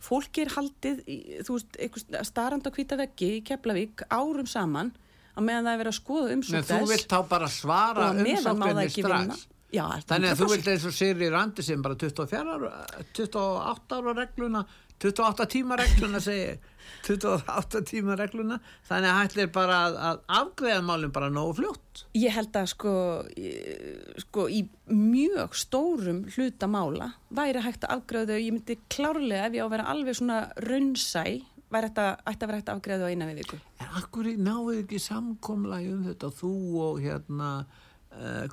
Fólki 0.04 0.44
er 0.46 0.54
haldið, 0.54 1.04
í, 1.10 1.18
þú 1.48 1.58
veist, 1.58 2.18
starrand 2.30 2.68
á 2.68 2.72
hvita 2.76 2.98
veggi 3.00 3.38
í 3.40 3.44
Keflavík 3.48 4.06
árum 4.14 4.50
saman 4.50 4.94
að 5.38 5.46
meðan 5.46 5.68
það 5.68 5.74
er 5.74 5.82
verið 5.82 5.92
að 5.92 6.00
skoða 6.00 6.28
Nei, 6.28 6.34
umsókn 6.38 6.68
þú 6.68 6.90
vilt 6.92 7.14
þá 7.14 7.20
bara 7.30 7.50
svara 7.52 8.10
vinna 8.18 8.88
strax 8.94 9.46
Já, 9.68 9.84
Þannig 10.08 10.32
að 10.32 10.40
þú 10.40 10.46
vilt 10.54 10.68
eins 10.72 10.84
og 10.88 10.94
Siri 10.96 11.28
Randi 11.28 11.64
sem 11.66 11.82
bara 11.84 11.98
24 12.00 12.54
ára, 12.56 12.70
28 13.18 13.98
ára 13.98 14.14
regluna, 14.16 14.62
28 15.04 15.46
tíma 15.54 15.78
regluna 15.78 16.20
segi, 16.24 16.56
28 17.06 17.82
tíma 17.86 18.16
regluna, 18.18 18.58
þannig 18.88 19.12
að 19.12 19.20
hættir 19.20 19.52
bara 19.54 19.82
að, 19.86 19.98
að 20.10 20.22
afgreða 20.40 20.86
málinn 20.88 21.14
bara 21.14 21.30
nógu 21.34 21.58
fljótt. 21.60 22.06
Ég 22.18 22.34
held 22.34 22.58
að 22.58 22.72
sko, 22.74 22.94
sko 24.26 24.48
í 24.50 24.64
mjög 24.90 25.58
stórum 25.58 26.24
hlutamála 26.34 27.12
væri 27.30 27.62
hægt 27.66 27.86
að 27.86 28.00
afgreða 28.00 28.34
þau, 28.34 28.42
ég 28.42 28.56
myndi 28.56 28.80
klárlega 28.90 29.52
ef 29.52 29.60
ég 29.60 29.62
á 29.62 29.68
að 29.68 29.76
vera 29.76 29.90
alveg 29.94 30.18
svona 30.18 30.40
raunsæ, 30.66 31.26
væri 31.68 31.92
þetta 31.92 32.08
að 32.26 32.48
vera 32.48 32.62
hægt 32.62 32.72
að 32.72 32.80
afgreða 32.80 33.04
þau 33.04 33.10
á 33.10 33.14
eina 33.14 33.30
við 33.30 33.44
viku. 33.44 33.62
En 33.84 34.00
akkur 34.02 34.32
náðu 34.42 34.80
ekki 34.82 35.04
samkomlagi 35.04 35.94
um 35.94 36.08
þetta, 36.10 36.34
þú 36.42 36.56
og 36.88 37.04
hérna 37.06 37.52
Uh, 38.18 38.48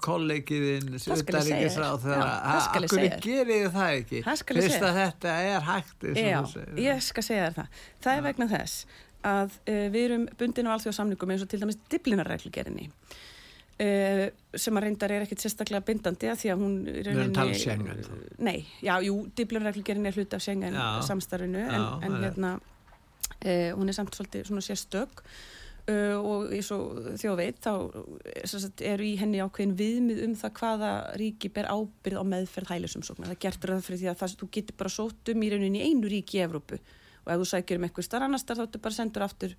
skal 2.66 2.84
ég 2.84 2.90
segja 2.92 3.12
akkur 3.14 3.24
gerir 3.24 3.70
það 3.72 3.92
ekki? 4.00 4.18
Fyrst 4.26 4.82
að 4.84 4.98
þetta 4.98 5.36
er 5.40 5.64
hægt 5.64 6.04
Já, 6.20 6.40
ég 6.84 7.00
skal 7.06 7.24
segja 7.24 7.46
þér 7.46 7.56
það. 7.56 7.78
Það 8.04 8.18
er 8.18 8.26
vegna 8.26 8.48
þess 8.50 8.82
að 9.24 9.54
uh, 9.56 9.86
við 9.94 10.02
erum 10.02 10.26
bundin 10.42 10.68
á 10.68 10.74
alþjóðsamningum 10.74 11.32
eins 11.32 11.46
og 11.46 11.52
til 11.54 11.62
dæmis 11.62 11.80
diblinarreglugerinni 11.94 12.90
uh, 12.90 14.26
sem 14.52 14.76
að 14.76 14.86
reyndar 14.88 15.16
er 15.16 15.24
ekkit 15.24 15.46
sérstaklega 15.46 15.86
bindandi 15.88 16.28
að 16.34 16.44
því 16.44 16.52
að 16.52 16.64
hún 16.66 16.76
rauninni, 17.08 18.06
nei, 18.44 18.58
já, 18.84 18.94
jú, 19.08 19.16
diblinarreglugerinni 19.40 20.12
er 20.12 20.20
hluti 20.20 20.36
af 20.36 20.44
Schengen 20.44 20.76
samstarfinu 21.08 21.64
en, 21.64 21.90
en 22.04 22.20
hérna 22.20 22.54
hún 23.44 23.88
er 23.88 23.96
samt 23.96 24.12
svolítið 24.16 24.48
svona 24.48 24.64
sérstök 24.64 25.24
Uh, 25.84 26.16
og 26.16 26.52
eins 26.56 26.70
og 26.72 27.10
þjóð 27.20 27.34
veit 27.42 27.58
þá 27.60 27.72
sagt, 28.48 28.80
eru 28.88 29.04
í 29.04 29.18
henni 29.20 29.42
ákveðin 29.44 29.74
viðmið 29.76 30.22
um 30.24 30.36
það 30.40 30.52
hvaða 30.56 30.92
ríki 31.20 31.50
ber 31.52 31.66
ábyrð 31.68 32.20
á 32.20 32.24
meðferð 32.24 32.70
hælisumsóknar. 32.72 33.34
Það 33.34 33.42
gertur 33.42 33.72
það 33.74 33.82
fyrir 33.84 34.00
því 34.00 34.08
að 34.08 34.16
það, 34.22 34.36
þú 34.40 34.48
getur 34.56 34.78
bara 34.80 34.92
sótt 34.94 35.32
um 35.34 35.44
í 35.44 35.50
rauninni 35.52 35.82
í 35.82 35.90
einu 35.90 36.08
ríki 36.08 36.38
í 36.38 36.44
Evrópu 36.46 36.78
og 36.78 37.28
ef 37.34 37.42
þú 37.42 37.48
sækir 37.50 37.80
um 37.80 37.84
eitthvað 37.84 38.06
starf 38.08 38.24
annars 38.24 38.46
þá 38.48 38.54
ertu 38.64 38.80
bara 38.86 38.96
sendur 38.96 39.26
aftur 39.26 39.52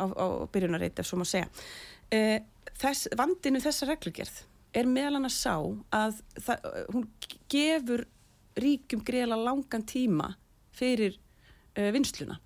á, 0.00 0.04
á 0.08 0.26
byrjunarreit 0.56 1.02
ef 1.02 1.10
svo 1.10 1.20
má 1.20 1.26
segja. 1.28 1.50
Uh, 2.08 2.38
þess, 2.80 3.10
vandinu 3.20 3.60
þessa 3.60 3.90
reglugerð 3.90 4.38
er 4.80 4.88
meðal 4.88 5.18
hann 5.18 5.28
að 5.28 5.36
sá 5.36 5.54
að 5.96 6.22
það, 6.40 6.70
hún 6.94 7.04
gefur 7.52 8.06
ríkum 8.64 9.04
greiðla 9.04 9.36
langan 9.44 9.84
tíma 9.84 10.32
fyrir 10.76 11.20
uh, 11.76 11.90
vinsluna 11.92 12.40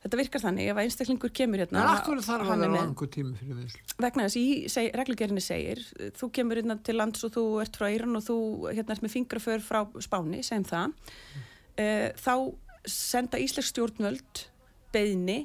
Þetta 0.00 0.16
virkar 0.16 0.40
þannig 0.40 0.70
ef 0.72 0.78
að 0.78 0.86
einstaklingur 0.86 1.32
kemur 1.36 1.60
hérna 1.60 1.82
En 1.82 1.90
akkur 1.92 2.20
þarf 2.24 2.48
að 2.54 2.62
vera 2.62 2.72
langur 2.78 3.08
tími 3.12 3.34
fyrir 3.36 3.58
vinslu? 3.58 3.82
Vegna 4.00 4.24
þess, 4.26 4.38
í 4.40 4.70
seg, 4.72 4.88
reglugerinni 4.96 5.42
segir 5.44 5.82
þú 6.16 6.30
kemur 6.38 6.60
hérna 6.60 6.78
til 6.86 6.96
lands 6.96 7.26
og 7.26 7.34
þú 7.34 7.44
ert 7.60 7.76
frá 7.76 7.90
Íran 7.92 8.16
og 8.16 8.24
þú 8.24 8.36
hérna 8.70 8.96
ert 8.96 9.04
með 9.04 9.12
fingraför 9.18 9.64
frá 9.64 9.80
Spáni, 10.00 10.40
segjum 10.46 10.64
það 10.70 10.86
mm. 10.94 11.44
uh, 11.84 12.06
þá 12.16 12.34
senda 12.88 13.40
Ísleik 13.44 13.68
stjórnvöld 13.68 14.44
beðni 14.94 15.42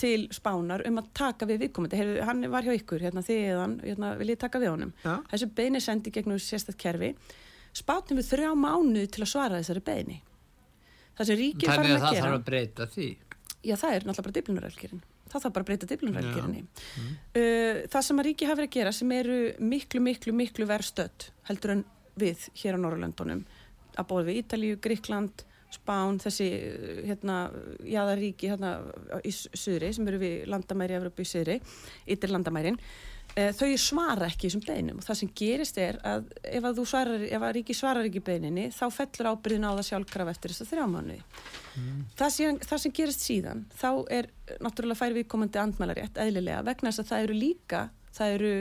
til 0.00 0.28
Spánar 0.32 0.84
um 0.86 1.00
að 1.02 1.10
taka 1.18 1.48
við 1.50 1.64
viðkomandi, 1.64 2.04
hann 2.24 2.46
var 2.52 2.64
hjá 2.64 2.72
ykkur 2.76 3.02
hérna 3.04 3.24
þiðan, 3.26 3.74
hérna 3.84 4.14
vil 4.20 4.30
ég 4.30 4.40
taka 4.40 4.62
við 4.62 4.70
honum 4.76 4.94
ja. 5.02 5.18
þessu 5.32 5.50
beðni 5.58 5.82
sendi 5.82 6.14
gegnum 6.14 6.38
sérstætt 6.40 6.78
kerfi 6.80 7.10
Spánum 7.76 8.18
við 8.18 8.30
þrjá 8.30 8.54
mánu 8.58 9.02
til 9.10 9.26
að 9.26 9.32
svara 9.34 9.58
þessari 9.58 9.82
beðni 9.90 10.20
Það 11.18 11.28
sem 11.28 11.36
ríkir 11.36 11.68
farin 11.68 11.90
að 11.90 12.06
gera 12.06 12.30
Þannig 12.30 12.54
að 12.70 12.78
það 12.80 13.28
Já, 13.60 13.74
það 13.76 13.94
er 13.94 14.04
náttúrulega 14.08 14.26
bara 14.26 14.36
diplunarælgerinn. 14.38 15.02
Það 15.30 15.42
þarf 15.44 15.54
bara 15.54 15.64
að 15.64 15.68
breyta 15.68 15.88
diplunarælgerinni. 15.90 16.62
Mm. 16.64 17.10
Uh, 17.36 17.80
það 17.92 18.06
sem 18.06 18.22
að 18.22 18.26
ríki 18.28 18.48
hafa 18.48 18.60
verið 18.60 18.70
að 18.70 18.76
gera 18.78 18.92
sem 18.96 19.12
eru 19.14 19.38
miklu, 19.72 20.02
miklu, 20.04 20.34
miklu 20.36 20.68
verð 20.70 20.88
stödd 20.88 21.28
heldur 21.50 21.74
en 21.76 21.84
við 22.20 22.48
hér 22.62 22.80
á 22.80 22.82
Norrlöndunum 22.82 23.44
að 23.98 24.08
bóða 24.10 24.26
við 24.30 24.42
Ítalíu, 24.44 24.80
Gríkland, 24.82 25.44
Spán, 25.70 26.18
þessi 26.18 26.48
hérna, 27.06 27.44
jáðaríki 27.86 28.48
hérna 28.50 28.72
í 29.22 29.30
Suðri 29.30 29.92
sem 29.94 30.08
eru 30.10 30.18
við 30.18 30.48
landamæri 30.50 30.96
af 30.96 31.04
Európa 31.04 31.22
í 31.22 31.28
Suðri, 31.30 31.60
yttir 32.10 32.32
landamærin 32.32 32.80
þau 33.34 33.68
svara 33.78 34.26
ekki 34.30 34.48
þessum 34.48 34.64
beinum 34.66 34.98
og 35.00 35.06
það 35.06 35.18
sem 35.20 35.30
gerist 35.40 35.78
er 35.80 35.98
að 36.06 36.26
ef 36.50 36.66
að, 36.66 36.80
svarar, 36.90 37.22
ef 37.26 37.44
að 37.46 37.54
ríki 37.56 37.76
svarar 37.76 38.08
ekki 38.08 38.22
beininni 38.26 38.66
þá 38.74 38.84
fellur 38.94 39.30
ábyrðin 39.32 39.68
á 39.70 39.72
það 39.78 39.86
sjálfkraf 39.90 40.32
eftir 40.32 40.54
þess 40.54 40.64
að 40.64 40.72
þrjá 40.72 40.86
mánu 40.90 41.18
mm. 41.20 42.02
það, 42.18 42.40
það 42.66 42.82
sem 42.84 42.96
gerist 42.98 43.24
síðan 43.24 43.64
þá 43.78 43.90
er 44.18 44.30
náttúrulega 44.58 45.00
færi 45.02 45.18
viðkomandi 45.20 45.62
andmælarétt 45.62 46.20
eðlilega 46.24 46.64
vegna 46.66 46.90
þess 46.90 47.04
að 47.04 47.12
það 47.12 47.26
eru 47.28 47.38
líka 47.38 47.84
það 48.16 48.34
eru 48.36 48.52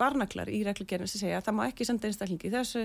varnaklar 0.00 0.50
í 0.52 0.60
reglugjörnum 0.66 1.08
sem 1.10 1.22
segja 1.24 1.40
að 1.40 1.48
það 1.48 1.56
má 1.58 1.62
ekki 1.66 1.86
senda 1.88 2.08
einstaklingi 2.08 2.52
þessu 2.52 2.82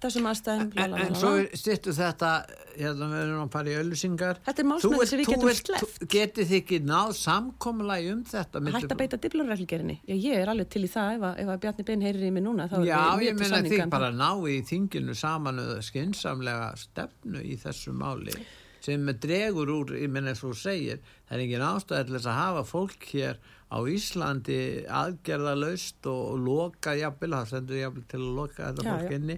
þessum 0.00 0.28
aðstæðum 0.30 0.70
en, 0.80 0.94
en 1.02 1.16
svo 1.18 1.30
styrtu 1.58 1.92
þetta 1.96 2.30
hérna 2.76 3.08
við 3.10 3.22
erum 3.24 3.40
að 3.42 3.50
fara 3.52 3.72
í 3.72 3.74
öllusingar 3.80 4.40
þetta 4.46 4.62
er 4.62 4.68
málsmæði 4.70 5.08
sem 5.10 5.20
við 5.20 5.30
getum 5.32 5.52
sleft 5.58 6.04
getið 6.14 6.48
þið 6.50 6.58
ekki 6.60 6.78
náð 6.86 7.12
samkommalagi 7.18 8.12
um 8.14 8.22
þetta 8.30 8.62
hægt 8.70 8.94
að 8.94 9.02
beita 9.02 9.20
diblurreglgerinni 9.26 9.98
ég 10.08 10.38
er 10.38 10.52
alveg 10.52 10.70
til 10.72 10.84
í 10.86 10.90
það. 10.92 11.12
Ef 11.18 11.26
að, 11.26 11.42
ef 11.42 11.52
að 11.52 11.60
Bjarni 11.66 11.86
Bein 11.90 12.06
heyrir 12.06 12.26
í 12.28 12.32
mig 12.32 12.46
núna 12.46 12.68
já 12.86 13.02
ég 13.26 13.36
meina 13.36 13.60
þið 13.66 13.84
bara 13.92 14.10
ná 14.14 14.30
í 14.48 14.60
þinginu 14.70 15.16
saman 15.18 15.60
eða 15.64 15.78
skinsamlega 15.84 16.72
stefnu 16.80 17.44
í 17.44 17.58
þessu 17.60 17.92
máli 17.96 18.36
sem 18.80 19.04
dregur 19.20 19.68
úr, 19.74 19.96
ég 20.00 20.08
meina 20.12 20.32
og 20.32 20.56
segir 20.56 21.02
það 21.28 21.34
er 21.36 21.42
engin 21.44 21.66
ástæðileg 21.66 22.28
að 22.30 22.38
hafa 22.38 22.62
fólk 22.68 23.10
hér 23.12 23.40
á 23.70 23.78
Íslandi 23.86 24.60
aðgerðalaust 24.90 26.06
og, 26.10 26.22
og 26.32 26.40
loka 26.46 26.94
jafnvel, 26.98 27.34
það 27.36 27.52
sendur 27.52 27.78
jafnvel 27.78 28.06
til 28.10 28.20
að 28.20 28.32
loka 28.40 28.70
þetta 28.70 28.86
fólk 28.88 29.14
inni 29.14 29.36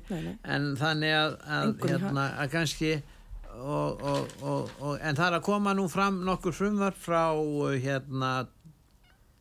en 0.54 0.70
þannig 0.80 1.16
að, 1.18 1.34
að, 1.58 1.74
hérna, 1.84 2.24
að 2.40 2.54
kannski 2.54 2.92
og, 3.60 4.06
og, 4.40 4.94
en 4.96 5.18
það 5.18 5.26
er 5.26 5.36
að 5.36 5.44
koma 5.50 5.76
nú 5.76 5.84
fram 5.92 6.22
nokkur 6.24 6.56
frumvar 6.56 6.96
frá 6.96 7.36
hérna 7.76 8.32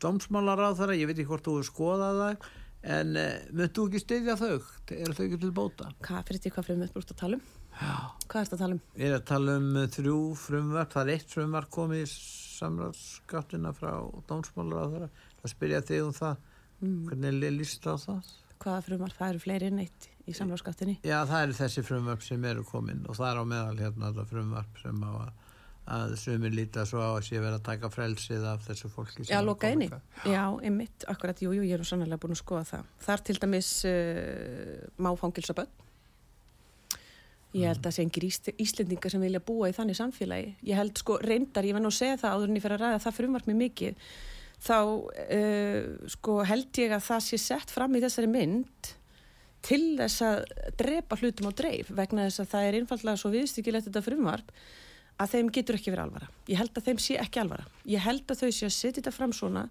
domsmálaráðara, 0.01 0.97
ég 0.97 1.07
veit 1.07 1.15
ekki 1.19 1.29
hvort 1.29 1.45
þú 1.45 1.59
hefur 1.59 1.69
skoðað 1.69 2.21
það 2.25 2.51
en 2.91 3.17
uh, 3.21 3.33
myndu 3.53 3.87
ekki 3.87 4.01
styðja 4.01 4.35
þau 4.39 4.53
er 4.57 5.11
þau 5.13 5.25
ekki 5.27 5.41
til 5.43 5.51
bóta? 5.55 5.91
Hvað 6.01 6.23
fyrir 6.27 6.43
því 6.43 6.53
hvað 6.55 6.69
frumvar 6.69 6.93
brúst 6.95 7.11
að 7.13 7.19
tala 7.19 7.37
um? 7.37 7.43
Já. 7.71 7.95
Hvað 8.25 8.39
er 8.39 8.47
þetta 8.47 8.57
að 8.57 8.63
tala 8.63 8.75
um? 8.75 8.85
Ég 8.97 9.11
er 9.11 9.17
að 9.19 9.27
tala 9.29 9.57
um 9.61 9.67
þrjú 9.95 10.21
frumvar, 10.41 10.87
það 10.91 11.03
er 11.03 11.13
eitt 11.15 11.35
frumvar 11.35 11.67
komið 11.77 12.15
í 12.61 12.63
samráðskáttina 12.63 13.73
frá 13.73 13.91
dómsmálar 14.29 14.85
á 14.85 14.91
þeirra 14.93 15.09
það 15.41 15.53
spyrja 15.55 15.83
þig 15.89 16.05
um 16.05 16.15
það. 16.21 16.47
Mm. 16.81 17.01
hvernig 17.09 17.45
er 17.45 17.53
líst 17.57 17.85
á 17.85 17.93
það? 17.97 18.31
Hvaða 18.61 18.81
frumvarp? 18.85 19.17
Það 19.17 19.31
eru 19.31 19.41
fleiri 19.41 19.69
en 19.69 19.79
eitt 19.81 20.09
í 20.29 20.33
samráðskáttinni 20.37 20.99
Já, 21.05 21.19
það 21.29 21.43
eru 21.47 21.57
þessi 21.57 21.83
frumvarp 21.85 22.25
sem 22.25 22.45
eru 22.45 22.65
komin 22.65 23.05
og 23.09 23.17
það 23.17 23.29
er 23.31 23.41
á 23.41 23.45
meðal 23.53 23.79
hérna 23.79 24.11
þetta 24.11 24.27
frumvarp 24.29 24.81
sem 24.81 25.01
á 25.01 25.11
að 25.11 25.31
að 25.91 26.13
sumir 26.21 26.53
líta 26.53 26.85
svo 26.85 27.01
á 27.01 27.09
að 27.17 27.23
sé 27.25 27.39
verið 27.41 27.57
að 27.57 27.63
taka 27.65 27.89
frelsið 27.91 28.43
af 28.47 28.65
þessu 28.67 28.91
fólki 28.93 29.25
Já, 29.25 29.39
loka 29.43 29.67
einni, 29.71 29.89
já, 30.29 30.43
einmitt, 30.61 31.05
akkurat, 31.09 31.41
jú, 31.41 31.55
jú, 31.57 31.65
ég 31.65 31.73
er 31.73 31.81
nú 31.81 31.87
sannlega 31.89 32.21
búin 32.21 32.35
að 32.35 32.41
skoða 32.43 32.67
það. 32.69 32.91
Þar 33.01 33.23
til 33.27 33.35
dæmis 33.41 33.71
uh, 33.89 34.75
má 35.01 35.09
fangilsaböld 35.19 35.73
Ég 37.51 37.67
held 37.67 37.81
að 37.81 37.87
það 37.89 37.95
sé 37.95 38.03
engir 38.05 38.25
íslendingar 38.63 39.11
sem 39.11 39.23
vilja 39.25 39.41
búa 39.43 39.67
í 39.67 39.75
þannig 39.75 39.97
samfélagi. 39.99 40.53
Ég 40.69 40.77
held 40.79 41.01
sko 41.01 41.17
reyndar, 41.19 41.67
ég 41.67 41.75
var 41.75 41.83
nú 41.83 41.91
að 41.91 41.97
segja 41.97 42.19
það 42.21 42.35
áður 42.37 42.51
en 42.51 42.59
ég 42.59 42.63
fer 42.63 42.75
að 42.77 42.83
ræða 42.85 43.01
það 43.03 43.17
frumvart 43.17 43.49
mér 43.49 43.57
mikið, 43.59 44.05
þá 44.61 44.77
uh, 44.79 45.79
sko 46.15 46.37
held 46.47 46.81
ég 46.83 46.95
að 46.95 47.07
það 47.09 47.23
sé 47.27 47.41
sett 47.43 47.73
fram 47.73 47.97
í 47.97 48.03
þessari 48.03 48.29
mynd 48.31 48.91
til 49.65 49.81
þess 49.99 50.23
að 50.25 50.37
drepa 50.79 51.17
hlutum 51.19 51.49
á 51.49 51.57
dreif 51.57 51.91
vegna 51.93 52.29
þess 52.29 52.43
að 52.43 52.53
það 52.53 52.67
er 52.67 52.77
einfallega 52.79 53.21
svo 53.21 53.33
viðstykilegt 53.33 53.89
þetta 53.89 54.05
frumvart 54.05 54.53
að 55.21 55.33
þeim 55.35 55.49
getur 55.53 55.77
ekki 55.77 55.91
verið 55.93 56.07
alvara. 56.07 56.29
Ég 56.49 56.61
held 56.61 56.77
að 56.77 56.87
þeim 56.87 57.01
sé 57.03 57.17
ekki 57.21 57.41
alvara. 57.43 57.65
Ég 57.89 58.01
held 58.01 58.31
að 58.31 58.39
þau 58.41 58.47
sé 58.49 58.69
að 58.69 58.73
setja 58.73 58.95
þetta 58.97 59.13
fram 59.13 59.33
svona, 59.37 59.65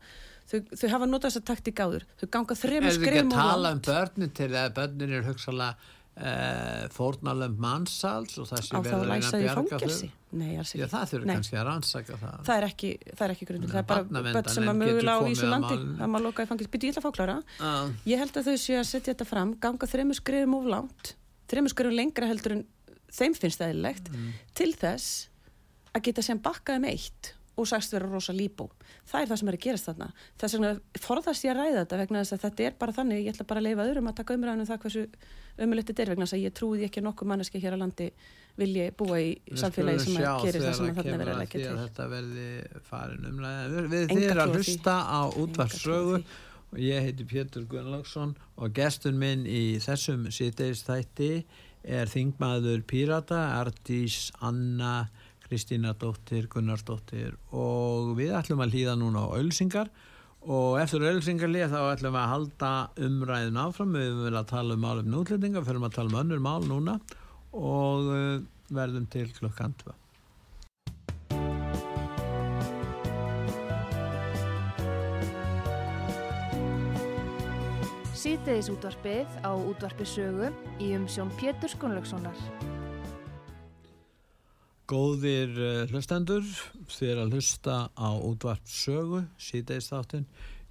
þau, 0.51 0.59
þau 0.79 0.89
hafa 0.93 1.09
notað 1.09 1.27
þessa 1.33 1.43
taktík 1.49 1.83
áður, 1.83 2.05
þau 2.21 2.27
ganga 2.37 2.57
þrejum 2.61 2.93
skrifum 2.95 3.01
og 3.01 3.01
langt. 3.01 3.09
Er 3.09 3.11
þið 3.11 3.23
ekki 3.23 3.41
að 3.41 3.49
tala 3.51 3.73
um 3.73 3.83
börnin 3.89 4.35
til 4.39 4.51
að 4.61 4.77
börnin 4.79 5.17
er 5.17 5.27
hugsalega 5.27 5.97
Uh, 6.21 6.83
fórnalöfum 6.93 7.63
mannsals 7.65 8.35
og 8.43 8.49
það 8.51 8.65
sé 8.67 8.81
verður 8.85 9.13
að 9.15 9.29
að 9.31 9.45
bjarga 9.45 9.79
þau. 9.81 10.11
Nei, 10.37 10.51
Já, 10.53 10.85
það 10.93 11.07
þurfur 11.11 11.31
kannski 11.31 11.57
að 11.57 11.65
rannsaka 11.67 12.19
það. 12.21 12.43
Það 12.47 12.59
er 12.59 12.67
ekki, 12.67 12.91
ekki 13.27 13.49
grundin, 13.49 13.71
það 13.73 13.81
er 13.81 13.87
bara 13.89 14.25
börn 14.27 14.51
sem 14.53 14.69
að 14.69 14.77
mögulega 14.83 15.15
á 15.17 15.21
Ísulandi 15.33 15.79
það 15.81 16.13
maður 16.13 16.27
loka 16.29 16.45
í 16.45 16.51
fangilsi, 16.51 16.73
byrju 16.75 16.91
ég 16.91 16.93
ætla 16.93 17.03
að 17.03 17.09
fá 17.09 17.17
klára. 17.17 17.39
Uh. 17.57 17.97
Ég 18.13 18.21
held 18.21 18.37
að 18.37 18.51
þau 18.51 18.61
séu 18.67 18.77
að 18.83 18.87
setja 18.91 19.15
þetta 19.15 19.29
fram 19.33 19.57
ganga 19.65 19.89
þrejum 19.91 20.13
skrifum 20.21 20.59
of 20.61 20.69
langt 20.71 21.15
þrejum 21.51 21.71
skrifum 21.73 21.97
lengra 21.99 22.31
heldur 22.31 22.59
en 22.59 22.65
þeim 23.11 23.35
finnst 23.35 23.61
það 23.61 23.75
eðlilegt 23.75 24.11
mm. 24.13 24.33
til 24.59 24.71
þess 24.79 25.29
að 25.91 26.05
geta 26.07 26.25
sem 26.25 26.43
bakkaði 26.43 26.85
með 26.85 26.93
um 26.93 26.99
eitt 27.01 27.33
og 27.61 27.69
sagst 27.69 27.95
vera 27.95 28.09
rosa 28.11 28.35
líbó. 28.37 28.69
Það 29.11 29.23
er 29.23 29.31
það 29.31 29.41
sem 29.41 29.51
er 29.51 29.59
að 29.59 29.65
gerast 29.67 29.89
þarna. 29.91 30.09
Þess 30.41 30.57
vegna 30.57 30.73
forðast 31.05 31.47
ég 31.47 31.55
að 31.55 31.61
ræða 31.61 31.79
þetta 31.85 32.01
vegna 32.01 32.25
þess 32.25 32.37
að 32.37 32.45
þetta 32.47 32.67
er 32.67 32.77
bara 32.81 32.97
þannig, 32.99 33.23
ég 33.25 33.35
ætla 33.35 33.49
bara 33.53 33.63
að 33.63 33.69
leifa 33.69 33.87
öðrum 33.87 34.11
að 34.11 34.19
taka 34.21 34.37
umræðinu 34.39 34.65
um 34.65 34.71
það 34.71 34.83
hversu 34.85 35.07
ömulegt 35.61 35.91
þetta 35.91 36.05
er 36.05 36.13
vegna 36.15 36.29
þess 36.29 36.39
að 36.39 36.45
ég 36.45 36.55
trúði 36.57 36.87
ekki 36.89 37.05
nokkuð 37.05 37.31
manneski 37.33 37.63
hér 37.63 37.77
á 37.77 37.83
landi 37.83 38.11
vilji 38.61 38.91
búa 38.99 39.19
í 39.23 39.57
samfélagi 39.61 40.05
sem 40.05 40.21
að 40.21 40.45
gerir 40.45 40.65
það 40.67 40.77
sem 40.79 40.91
að 40.91 41.01
þarna 41.01 41.17
verður 41.17 41.33
að 41.33 41.43
leggja 41.45 41.65
til. 41.65 41.79
Þetta 41.81 42.07
verði 42.11 42.47
farin 42.91 43.27
umræðinu. 43.31 43.83
Við 43.95 44.15
þér 44.15 44.43
að 44.45 44.55
hlusta 44.59 44.97
á 45.07 45.21
útvarsrögu 45.41 46.21
og 46.71 46.79
ég 46.79 47.07
heiti 47.07 47.27
Pétur 47.27 47.67
Gunnlaugsson 47.71 48.37
og 48.61 48.75
gestun 48.77 49.19
minn 49.21 49.47
í 49.49 49.81
þessum 49.83 50.29
sýteistætti 50.35 51.33
er 51.81 52.11
þingmaður 52.13 52.85
Pírata, 52.89 53.41
Ardís 53.59 54.29
Anna, 54.45 55.09
Kristína 55.51 55.97
Dóttir, 55.99 56.47
Gunnarsdóttir 56.47 57.35
og 57.51 58.13
við 58.15 58.37
ætlum 58.39 58.61
að 58.63 58.77
hlýða 58.77 58.93
núna 59.01 59.25
á 59.27 59.35
ölsingar. 59.35 59.91
Og 60.47 60.79
eftir 60.79 61.03
ölsingarlið 61.05 61.75
þá 61.75 61.81
ætlum 61.91 62.15
við 62.15 62.21
að 62.23 62.31
halda 62.31 62.71
umræðin 63.09 63.59
áfram. 63.61 63.97
Við 63.99 64.21
vel 64.29 64.37
að 64.39 64.47
tala 64.53 64.77
um 64.79 64.85
málum 64.87 65.11
nútlendinga 65.11 65.65
fyrir 65.67 65.83
að 65.83 65.97
tala 65.99 66.15
um 66.15 66.21
önnur 66.23 66.45
mál 66.45 66.63
núna 66.71 66.95
og 67.51 68.13
uh, 68.15 68.39
verðum 68.71 69.11
til 69.11 69.27
klukkan 69.35 69.75
2 69.83 69.99
Síðdeis 78.21 78.71
útvarpið 78.71 79.41
á 79.43 79.51
útvarpisögu 79.51 80.53
í 80.79 80.93
umsjón 80.95 81.35
Pétur 81.41 81.73
Skunlökssonar. 81.73 82.39
Góðir 84.91 85.53
uh, 85.55 85.85
hlustendur, 85.93 86.47
þér 86.91 87.21
að 87.23 87.37
hlusta 87.37 87.75
á 87.95 88.11
útvarpsögu, 88.27 89.21
síðdeis 89.39 89.87
þáttinn. 89.93 90.25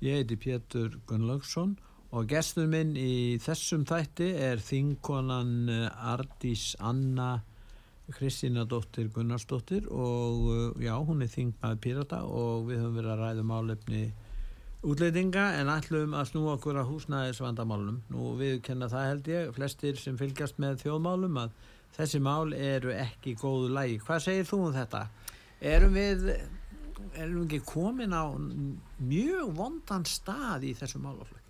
Ég 0.03 0.19
heiti 0.19 0.35
Pétur 0.39 0.97
Gunnlaugsson 1.07 1.77
og 2.11 2.27
gestur 2.27 2.67
minn 2.67 2.95
í 2.99 3.37
þessum 3.39 3.85
þætti 3.87 4.33
er 4.43 4.59
þingkonan 4.59 5.53
uh, 5.71 6.11
Ardís 6.11 6.73
Anna 6.83 7.37
Kristína 8.11 8.65
dóttir 8.67 9.07
Gunnarsdóttir 9.13 9.87
og 9.87 10.45
uh, 10.49 10.83
já, 10.83 10.97
hún 10.97 11.23
er 11.23 11.31
þingmaður 11.31 11.81
Pírata 11.83 12.23
og 12.25 12.67
við 12.67 12.83
höfum 12.83 12.99
verið 12.99 13.13
að 13.13 13.23
ræða 13.23 13.47
málefni 13.53 14.03
útleitinga 14.89 15.45
en 15.59 15.71
ætlum 15.71 16.15
að 16.17 16.31
snú 16.33 16.45
okkur 16.57 16.79
að 16.79 16.89
húsnæðis 16.91 17.41
vandamálum. 17.43 18.01
Nú 18.11 18.33
við 18.39 18.59
kenna 18.65 18.91
það 18.91 19.09
held 19.13 19.29
ég, 19.31 19.51
flestir 19.55 19.99
sem 20.01 20.19
fylgjast 20.19 20.59
með 20.59 20.81
þjóðmálum 20.83 21.43
að 21.45 21.59
þessi 21.97 22.21
mál 22.23 22.53
eru 22.55 22.93
ekki 22.95 23.35
góðu 23.39 23.69
lægi. 23.75 23.99
Hvað 24.05 24.23
segir 24.25 24.47
þú 24.49 24.61
um 24.67 24.75
þetta? 24.75 25.03
Erum 25.59 25.95
við, 25.97 26.25
erum 27.13 27.37
við 27.41 27.45
ekki 27.45 27.61
komin 27.67 28.15
á 28.15 28.23
mjög 28.33 29.53
vondan 29.57 30.07
stað 30.07 30.69
í 30.69 30.73
þessu 30.79 31.01
málaflöki? 31.03 31.45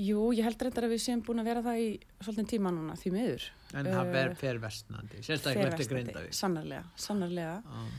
Jú, 0.00 0.30
ég 0.32 0.46
held 0.46 0.62
reyndar 0.62 0.86
að 0.86 0.94
við 0.94 1.02
séum 1.02 1.22
búin 1.26 1.42
að 1.42 1.50
vera 1.50 1.64
það 1.64 1.80
í 1.82 1.88
svolítinn 2.22 2.48
tíma 2.52 2.70
núna, 2.72 2.94
því 2.96 3.10
miður. 3.14 3.46
En 3.74 3.88
það 3.90 4.14
uh, 4.14 4.36
fer 4.38 4.60
vestnandi, 4.62 5.22
sérstaklega 5.26 5.72
eftir 5.74 5.90
greindavík. 5.90 6.36
Sannarlega, 6.36 6.84
sannarlega. 6.98 7.56
Ah. 7.66 7.90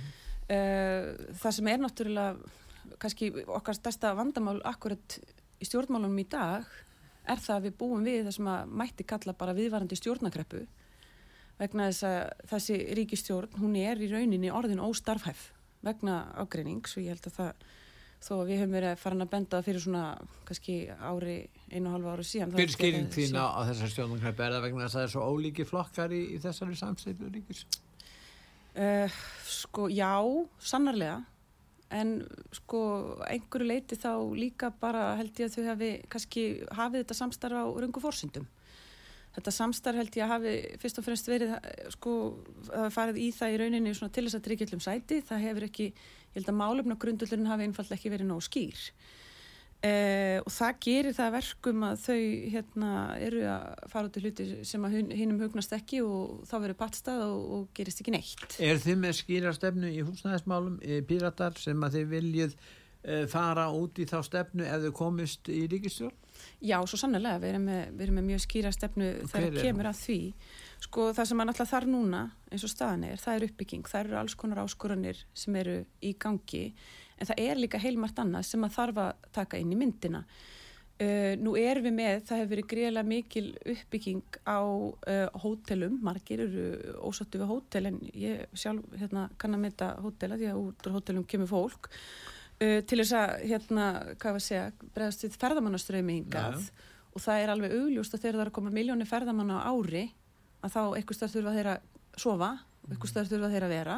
Uh, 0.52 1.34
það 1.42 1.58
sem 1.58 1.70
er 1.72 1.84
náttúrulega 1.84 2.96
kannski 3.02 3.30
okkar 3.46 3.78
stærsta 3.78 4.14
vandamál 4.18 4.58
akkurat 4.68 5.18
í 5.62 5.68
stjórnmálunum 5.68 6.24
í 6.24 6.28
dag 6.32 6.68
er 7.30 7.42
það 7.42 7.58
að 7.58 7.66
við 7.68 7.76
búum 7.80 8.06
við 8.06 8.24
það 8.26 8.36
sem 8.38 8.50
að 8.52 8.76
mætti 8.82 9.08
kalla 9.08 9.36
bara 9.38 9.56
viðvarandi 9.58 9.98
stjórnakreppu 10.00 10.64
vegna 11.62 11.90
þess 11.92 12.08
að 12.10 12.48
þessi 12.52 12.80
ríkistjórn, 12.98 13.60
hún 13.62 13.78
er 13.80 14.02
í 14.02 14.10
rauninni 14.12 14.50
orðin 14.54 14.82
óstarfhæf 14.84 15.52
vegna 15.86 16.24
ágreinings 16.42 16.98
og 16.98 17.06
ég 17.06 17.16
held 17.16 17.30
að 17.30 17.38
það 17.38 17.70
þó 18.22 18.34
að 18.36 18.50
við 18.52 18.60
höfum 18.62 18.76
verið 18.78 19.00
farin 19.02 19.26
að 19.26 19.32
benda 19.32 19.60
fyrir 19.66 19.82
svona 19.82 20.04
kannski 20.46 20.76
ári, 20.94 21.38
einu 21.72 21.90
og 21.90 21.96
halva 21.96 22.16
ári 22.16 22.26
síðan 22.30 22.54
Fyrir 22.54 22.76
skýring 22.76 23.10
þín 23.14 23.38
á, 23.42 23.66
þessar 23.72 23.94
stjórnakreppu 23.96 24.46
er 24.46 24.56
það 24.56 24.66
vegna 24.68 24.86
þess 24.86 24.94
að 24.94 25.00
það 25.00 25.08
er 25.08 25.14
svo 25.16 25.30
ólíki 25.32 25.66
flokkar 25.66 26.14
í, 26.14 26.22
í 26.36 26.42
þessari 26.44 26.78
samstæðu 26.78 27.32
ríkis? 27.34 27.64
Uh, 28.72 29.22
sko, 29.50 29.90
já, 29.92 30.14
sannarlega. 30.64 31.18
En 31.92 32.14
sko 32.56 32.82
einhverju 33.26 33.68
leiti 33.68 33.98
þá 34.00 34.14
líka 34.38 34.70
bara 34.80 35.18
held 35.20 35.42
ég 35.42 35.50
að 35.50 35.58
þau 35.58 35.72
hafi 35.74 35.90
kannski 36.14 36.44
hafið 36.78 37.02
þetta 37.02 37.18
samstarf 37.18 37.58
á 37.58 37.66
rungu 37.68 38.04
fórsýndum 38.04 38.46
þetta 39.36 39.54
samstarf 39.56 40.02
held 40.02 40.18
ég 40.18 40.26
að 40.26 40.34
hafi 40.36 40.54
fyrst 40.82 41.00
og 41.00 41.08
fremst 41.08 41.32
verið 41.32 41.56
sko 41.96 42.18
að 42.76 42.92
farið 42.96 43.22
í 43.24 43.30
það 43.36 43.56
í 43.56 43.62
rauninni 43.62 43.96
til 43.96 44.26
þess 44.28 44.38
að 44.38 44.46
tryggjöldum 44.48 44.84
sæti. 44.84 45.22
Það 45.28 45.48
hefur 45.48 45.68
ekki, 45.70 45.90
ég 45.96 46.38
held 46.40 46.52
að 46.52 46.62
málefna 46.62 47.00
grundullurinn 47.02 47.52
hafi 47.52 47.68
einfall 47.68 47.90
ekki 47.96 48.14
verið 48.14 48.32
nóg 48.32 48.46
skýr. 48.48 48.86
Uh, 49.82 50.38
og 50.46 50.52
það 50.54 50.76
gerir 50.86 51.16
það 51.18 51.32
verkum 51.34 51.86
að 51.88 52.02
þau 52.04 52.18
hérna, 52.54 52.90
eru 53.18 53.40
að 53.50 53.88
fara 53.90 54.10
út 54.12 54.20
í 54.20 54.22
hluti 54.22 54.46
sem 54.70 54.84
að 54.86 54.98
hinnum 55.18 55.40
hugnast 55.42 55.74
ekki 55.74 56.04
og 56.06 56.44
þá 56.46 56.54
verður 56.60 56.78
pattstað 56.84 57.24
og, 57.26 57.48
og 57.56 57.64
gerist 57.80 58.04
ekki 58.04 58.14
neitt. 58.14 58.60
Er 58.62 58.78
þið 58.84 59.00
með 59.02 59.16
skýra 59.18 59.56
stefnu 59.58 59.90
í 59.90 60.04
húsnæðismálum 60.06 60.78
píratar 61.10 61.58
sem 61.58 61.82
að 61.82 61.98
þið 61.98 62.14
viljið 62.14 62.56
fara 63.32 63.70
út 63.74 63.98
í 63.98 64.06
þá 64.06 64.20
stefnu 64.28 64.66
ef 64.68 64.84
þau 64.84 64.92
komist 65.00 65.50
í 65.50 65.64
ríkistjórn? 65.72 66.18
Já, 66.62 66.78
svo 66.86 67.00
sannlega, 67.00 67.40
við 67.42 67.54
erum 67.56 67.66
með, 67.66 67.82
við 67.96 68.06
erum 68.06 68.18
með 68.20 68.28
mjög 68.30 68.44
skýra 68.46 68.72
stefnu 68.76 69.10
þegar 69.32 69.58
kemur 69.66 69.90
að 69.90 70.00
því. 70.02 70.20
Sko 70.86 71.08
það 71.18 71.30
sem 71.30 71.40
maður 71.40 71.54
alltaf 71.54 71.72
þarf 71.72 71.90
núna 71.90 72.22
eins 72.52 72.66
og 72.66 72.72
staðan 72.74 73.06
er, 73.10 73.22
það 73.22 73.38
er 73.38 73.46
uppbygging, 73.48 73.90
það 73.90 74.04
eru 74.04 74.18
alls 74.22 74.38
konar 74.38 74.64
áskoranir 74.64 75.22
sem 75.38 75.58
eru 75.62 75.78
í 76.06 76.16
gangi. 76.22 76.64
En 77.18 77.30
það 77.30 77.44
er 77.46 77.62
líka 77.62 77.82
heilmart 77.82 78.22
annað 78.22 78.50
sem 78.50 78.66
að 78.66 78.76
þarf 78.78 79.04
að 79.06 79.30
taka 79.38 79.62
inn 79.62 79.74
í 79.74 79.80
myndina. 79.80 80.24
Uh, 81.02 81.34
nú 81.42 81.56
erum 81.58 81.88
við 81.88 81.96
með, 81.98 82.20
það 82.28 82.40
hefur 82.44 82.52
verið 82.52 82.68
greiðlega 82.70 83.10
mikil 83.10 83.46
uppbygging 83.74 84.36
á 84.46 84.62
uh, 84.62 85.40
hótelum, 85.42 85.96
margir 86.06 86.44
eru 86.46 86.66
ósattu 87.10 87.42
við 87.42 87.50
hótel 87.50 87.88
en 87.90 87.98
ég 88.14 88.44
sjálf 88.54 88.86
hérna, 89.02 89.26
kann 89.42 89.58
að 89.58 89.64
mynda 89.64 89.88
hótela 90.04 90.38
því 90.38 90.52
að 90.52 90.62
út 90.62 90.86
á 90.86 90.94
hótelum 90.94 91.26
kemur 91.26 91.50
fólk 91.50 91.90
uh, 92.62 92.80
til 92.88 93.00
þess 93.02 93.14
að, 93.18 93.36
hérna, 93.50 93.86
hvað 94.22 94.36
var 94.38 94.42
að 94.42 94.48
segja, 94.48 94.66
bregðast 94.96 95.26
við 95.26 95.38
ferðamannaströymi 95.42 96.18
hingað. 96.20 96.68
Og 97.12 97.24
það 97.24 97.44
er 97.44 97.52
alveg 97.52 97.74
augljóst 97.76 98.14
að 98.16 98.22
þegar 98.24 98.38
það 98.38 98.44
er 98.46 98.52
að 98.52 98.58
koma 98.58 98.74
miljónir 98.76 99.10
ferðamanna 99.10 99.64
á 99.68 99.68
ári 99.68 100.06
að 100.62 100.76
þá 100.76 100.84
eitthvað 101.00 101.18
starf 101.18 101.34
þurfa 101.36 101.56
þeirra 101.58 101.74
að 101.74 102.22
sofa, 102.22 102.52
eitthvað 102.88 103.12
starf 103.12 103.32
þurfa 103.32 103.50
þeirra 103.52 103.68
að 103.68 103.76
vera. 103.76 103.98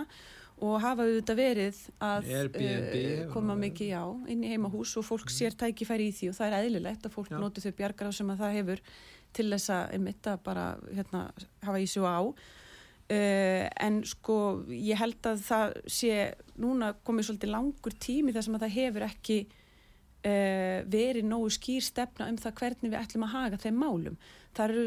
Og 0.63 0.75
hafa 0.79 1.03
auðvitað 1.03 1.39
verið 1.39 1.79
að 2.07 2.29
uh, 2.31 3.23
koma 3.33 3.55
mikið 3.59 3.89
já, 3.91 4.01
inn 4.31 4.45
í 4.45 4.51
heimahús 4.53 4.93
og 5.01 5.05
fólk 5.05 5.27
mm. 5.27 5.35
sér 5.35 5.57
tækifæri 5.59 6.07
í 6.09 6.15
því. 6.15 6.31
Og 6.31 6.37
það 6.37 6.49
er 6.49 6.57
eðlilegt 6.61 7.07
að 7.07 7.15
fólk 7.17 7.33
já. 7.33 7.37
noti 7.41 7.63
þau 7.63 7.73
bjargar 7.81 8.09
á 8.09 8.13
sem 8.15 8.33
að 8.33 8.43
það 8.43 8.57
hefur 8.59 8.83
til 9.33 9.47
þess 9.49 9.73
að 9.73 9.95
emitta 9.97 10.35
bara 10.45 10.65
hérna, 10.93 11.23
hafa 11.65 11.81
í 11.81 11.87
sig 11.89 12.05
á 12.05 12.21
uh, 13.11 13.65
en 13.87 13.99
sko 14.07 14.37
ég 14.71 14.99
held 14.99 15.31
að 15.31 15.43
það 15.47 15.75
sé 15.91 16.15
núna 16.61 16.93
komið 17.05 17.29
svolítið 17.29 17.53
langur 17.55 17.97
tími 17.99 18.35
þar 18.35 18.47
sem 18.47 18.57
að 18.57 18.65
það 18.65 18.77
hefur 18.77 19.07
ekki 19.09 19.39
uh, 19.47 20.79
verið 20.93 21.27
nógu 21.27 21.51
skýr 21.53 21.83
stefna 21.83 22.29
um 22.31 22.39
það 22.39 22.55
hvernig 22.61 22.93
við 22.93 23.01
ætlum 23.01 23.27
að 23.27 23.35
haga 23.35 23.61
þeim 23.65 23.83
málum. 23.83 24.17
Það 24.53 24.69
eru 24.69 24.81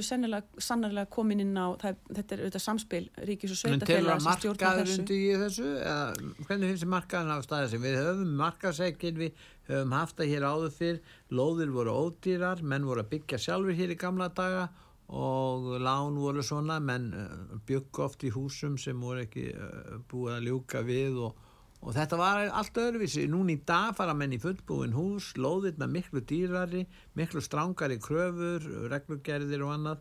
sannarlega 0.62 1.10
komin 1.10 1.42
inn 1.42 1.56
á 1.58 1.74
það, 1.80 1.96
þetta 2.14 2.34
er 2.34 2.42
auðvitað 2.44 2.62
samspil 2.62 3.00
ríkis 3.26 3.50
og 3.50 3.58
sveitafélag 3.58 4.20
sem 4.22 4.36
stjórnar 4.38 4.78
þessu 4.78 5.00
En 5.00 5.08
til 5.10 5.16
að 5.16 5.24
markaður 5.26 5.26
undir 5.26 5.40
þessu? 5.42 5.70
Eða, 5.80 6.04
hvernig 6.46 6.70
finnst 6.70 6.84
þið 6.84 6.92
markaðan 6.92 7.34
á 7.34 7.38
staðið 7.42 7.72
sem 7.72 7.82
við 7.82 7.98
höfum? 7.98 8.32
Markaðsækil 8.44 9.14
við 9.18 9.44
höfum 9.66 9.96
haft 9.98 10.20
það 10.20 10.32
hér 10.32 10.46
áður 10.46 10.76
fyrr. 10.76 11.00
Lóðir 11.34 11.74
voru 11.74 11.96
ódýrar, 12.04 12.62
menn 12.62 12.86
voru 12.86 13.02
að 13.02 13.10
byggja 13.16 13.42
sjálfur 13.42 13.80
hér 13.80 13.96
í 13.96 13.98
gamla 13.98 14.30
daga 14.38 14.68
og 14.68 14.85
lán 15.08 16.16
voru 16.18 16.42
svona 16.42 16.80
menn 16.82 17.12
uh, 17.14 17.58
bygg 17.66 18.00
oft 18.02 18.24
í 18.26 18.32
húsum 18.34 18.78
sem 18.78 18.98
voru 19.00 19.22
ekki 19.22 19.52
uh, 19.54 19.98
búið 20.10 20.38
að 20.38 20.48
ljúka 20.48 20.82
við 20.86 21.20
og 21.28 21.44
og 21.86 21.94
þetta 21.94 22.18
var 22.18 22.40
allt 22.56 22.78
öðruvísi 22.80 23.26
núni 23.30 23.58
í 23.58 23.62
dag 23.68 23.94
fara 23.96 24.14
menn 24.16 24.34
í 24.34 24.40
fullbúin 24.42 24.94
hús 24.96 25.32
lóðirna 25.38 25.88
miklu 25.90 26.22
dýrari 26.24 26.84
miklu 27.18 27.42
strángari 27.44 27.98
kröfur 28.02 28.64
reglugerðir 28.90 29.64
og 29.66 29.74
annað 29.76 30.00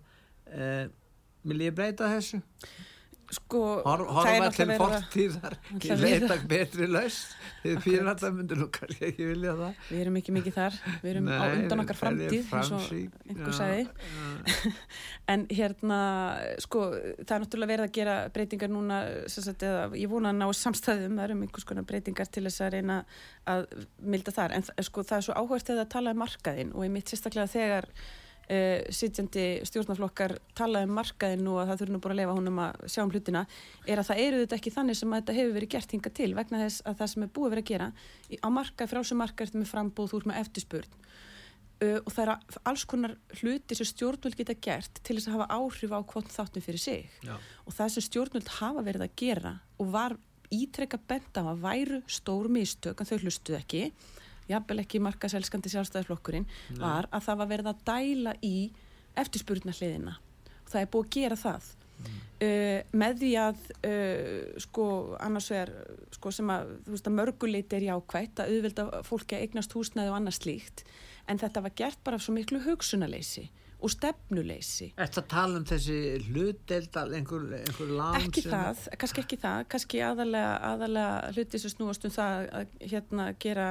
eh, 0.49 0.85
vil 1.45 1.61
ég 1.67 1.75
breyta 1.77 2.09
þessu? 2.09 2.41
Sko 3.35 3.61
Hor, 3.85 4.03
horfa 4.17 4.49
til 4.55 4.71
fortíðar 4.79 5.55
í 5.75 5.97
leita 5.99 6.37
betri 6.49 6.87
laust 6.89 7.35
þið 7.65 7.79
fyrir 7.83 8.09
að 8.09 8.23
það 8.23 8.35
myndur 8.39 8.59
nú 8.61 8.67
kannski 8.73 9.07
ekki 9.09 9.27
vilja 9.29 9.53
það. 9.59 9.83
Við 9.89 10.01
erum 10.03 10.19
ekki 10.19 10.35
mikið 10.35 10.55
þar. 10.55 10.79
Við 11.01 11.11
erum 11.11 11.29
Nei, 11.29 11.35
á 11.35 11.43
undan 11.49 11.83
okkar 11.83 11.99
framtíð 11.99 12.51
eins 12.55 12.71
og 12.71 12.83
en 15.33 15.45
hérna 15.49 15.99
sko 16.63 16.83
það 16.93 17.35
er 17.37 17.45
náttúrulega 17.45 17.71
verið 17.73 17.85
að 17.87 17.95
gera 17.97 18.17
breytingar 18.35 18.73
núna 18.73 18.99
sagt, 19.31 19.65
eða, 19.65 19.87
ég 19.97 20.11
vona 20.11 20.33
að 20.33 20.41
ná 20.41 20.47
samstæðum. 20.61 21.17
Það 21.17 21.25
eru 21.27 21.39
einhvers 21.39 21.69
konar 21.71 21.87
breytingar 21.89 22.29
til 22.29 22.45
þess 22.47 22.65
að 22.65 22.75
reyna 22.77 22.99
að 23.49 23.65
milda 24.01 24.35
þar. 24.35 24.59
En 24.59 24.67
sko 24.85 25.05
það 25.05 25.17
er 25.17 25.27
svo 25.29 25.39
áhverst 25.41 25.73
að 25.73 25.87
tala 25.95 26.13
um 26.15 26.21
markaðin 26.21 26.75
og 26.75 26.85
ég 26.85 26.93
mitt 26.93 27.11
sérstaklega 27.11 27.51
þegar 27.51 27.89
Uh, 28.45 28.83
sitjandi 28.93 29.43
stjórnaflokkar 29.65 30.35
tala 30.53 30.83
um 30.85 30.91
markaðinu 30.93 31.55
og 31.57 31.65
það 31.65 31.79
þurfi 31.79 31.93
nú 31.95 32.01
bara 32.03 32.13
að 32.13 32.19
lefa 32.19 32.33
honum 32.37 32.59
að 32.61 32.83
sjá 32.93 33.01
um 33.01 33.13
hlutina. 33.13 33.41
Er 33.89 34.01
að 34.01 34.09
það 34.11 34.21
eru 34.21 34.41
þetta 34.43 34.59
ekki 34.59 34.73
þannig 34.75 34.99
sem 34.99 35.13
að 35.15 35.23
þetta 35.23 35.37
hefur 35.39 35.55
verið 35.55 35.71
gert 35.73 35.95
hinga 35.95 36.11
til 36.19 36.27
vegna 36.37 36.59
þess 36.61 36.83
að 36.85 36.99
það 36.99 37.09
sem 37.13 37.25
er 37.25 37.31
búið 37.33 37.47
að 37.47 37.55
vera 37.55 37.63
að 37.63 37.71
gera 37.71 37.87
á 38.45 38.49
markað, 38.53 38.91
frálsum 38.91 39.19
markað 39.23 39.55
með 39.57 39.71
frambóð 39.71 40.11
þú 40.11 40.19
ert 40.19 40.29
með 40.29 40.39
eftirspurn. 40.43 40.99
Uh, 41.75 41.97
og 41.97 42.11
það 42.13 42.21
er 42.21 42.61
alls 42.69 42.85
konar 42.93 43.15
hluti 43.41 43.79
sem 43.79 43.89
stjórnvöld 43.89 44.37
geta 44.37 44.57
gert 44.67 45.01
til 45.01 45.17
þess 45.17 45.31
að 45.31 45.39
hafa 45.39 45.57
áhrif 45.57 45.97
á 45.97 45.99
hvort 46.05 46.29
þáttum 46.37 46.67
fyrir 46.67 46.83
sig. 46.85 47.09
Já. 47.25 47.33
og 47.65 47.73
það 47.73 47.95
sem 47.95 48.05
stjórnvöld 48.11 48.53
hafa 48.59 48.85
verið 48.85 49.07
að 49.07 49.17
gera 49.23 49.57
og 49.81 49.89
var 49.97 50.19
ítrekka 50.53 51.01
benda 51.01 51.41
á 51.41 51.49
að 51.49 51.65
væru 51.65 51.99
stór 52.05 52.49
mistök 52.53 53.01
en 53.01 53.09
þau 53.09 53.17
hlustuð 53.23 53.57
ekki 53.57 53.81
jafnvel 54.49 54.83
ekki 54.83 55.01
markaselskandi 55.03 55.71
sjálfstæðisflokkurinn, 55.73 56.45
var 56.81 57.09
að 57.11 57.25
það 57.27 57.41
var 57.41 57.51
verið 57.53 57.71
að 57.71 57.81
dæla 57.89 58.35
í 58.45 58.55
eftirspurnarliðina 59.15 60.19
og 60.65 60.71
það 60.71 60.81
er 60.81 60.93
búið 60.93 61.05
að 61.05 61.15
gera 61.15 61.39
það. 61.39 61.73
Mm. 61.95 62.15
uh, 62.43 62.79
með 62.99 63.19
því 63.21 63.27
að 63.39 63.59
uh, 63.87 64.55
sko 64.65 64.85
annars 65.23 65.45
vegar 65.53 65.71
sko 66.11 66.31
sem 66.35 66.49
að, 66.51 66.73
að 66.97 67.13
mörguleiti 67.15 67.77
er 67.77 67.85
jákvægt 67.87 68.41
að 68.43 68.55
auðvelda 68.55 68.87
fólki 69.07 69.37
að 69.37 69.45
eignast 69.45 69.75
húsnæði 69.77 70.11
og 70.11 70.17
annað 70.17 70.39
slíkt. 70.41 70.83
En 71.31 71.39
þetta 71.41 71.63
var 71.63 71.77
gert 71.79 72.01
bara 72.03 72.19
af 72.19 72.25
svo 72.25 72.35
miklu 72.35 72.59
hugsunarleysi 72.65 73.47
og 73.85 73.91
stefnuleysi. 73.93 74.87
Þetta 74.97 75.23
tala 75.29 75.59
um 75.59 75.65
þessi 75.67 75.97
hlutdelt 76.25 76.97
einhver, 77.03 77.45
einhver 77.59 77.93
land 77.93 78.17
ekki 78.23 78.43
það, 78.47 78.81
kannski 79.01 79.21
ekki 79.21 79.37
það 79.43 79.65
kannski 79.71 80.01
aðalega, 80.05 80.53
aðalega 80.71 81.33
hluti 81.35 81.61
sem 81.61 81.73
snúast 81.73 82.07
um 82.07 82.13
það 82.15 82.47
að 82.59 82.75
hérna 82.81 83.27
gera 83.45 83.69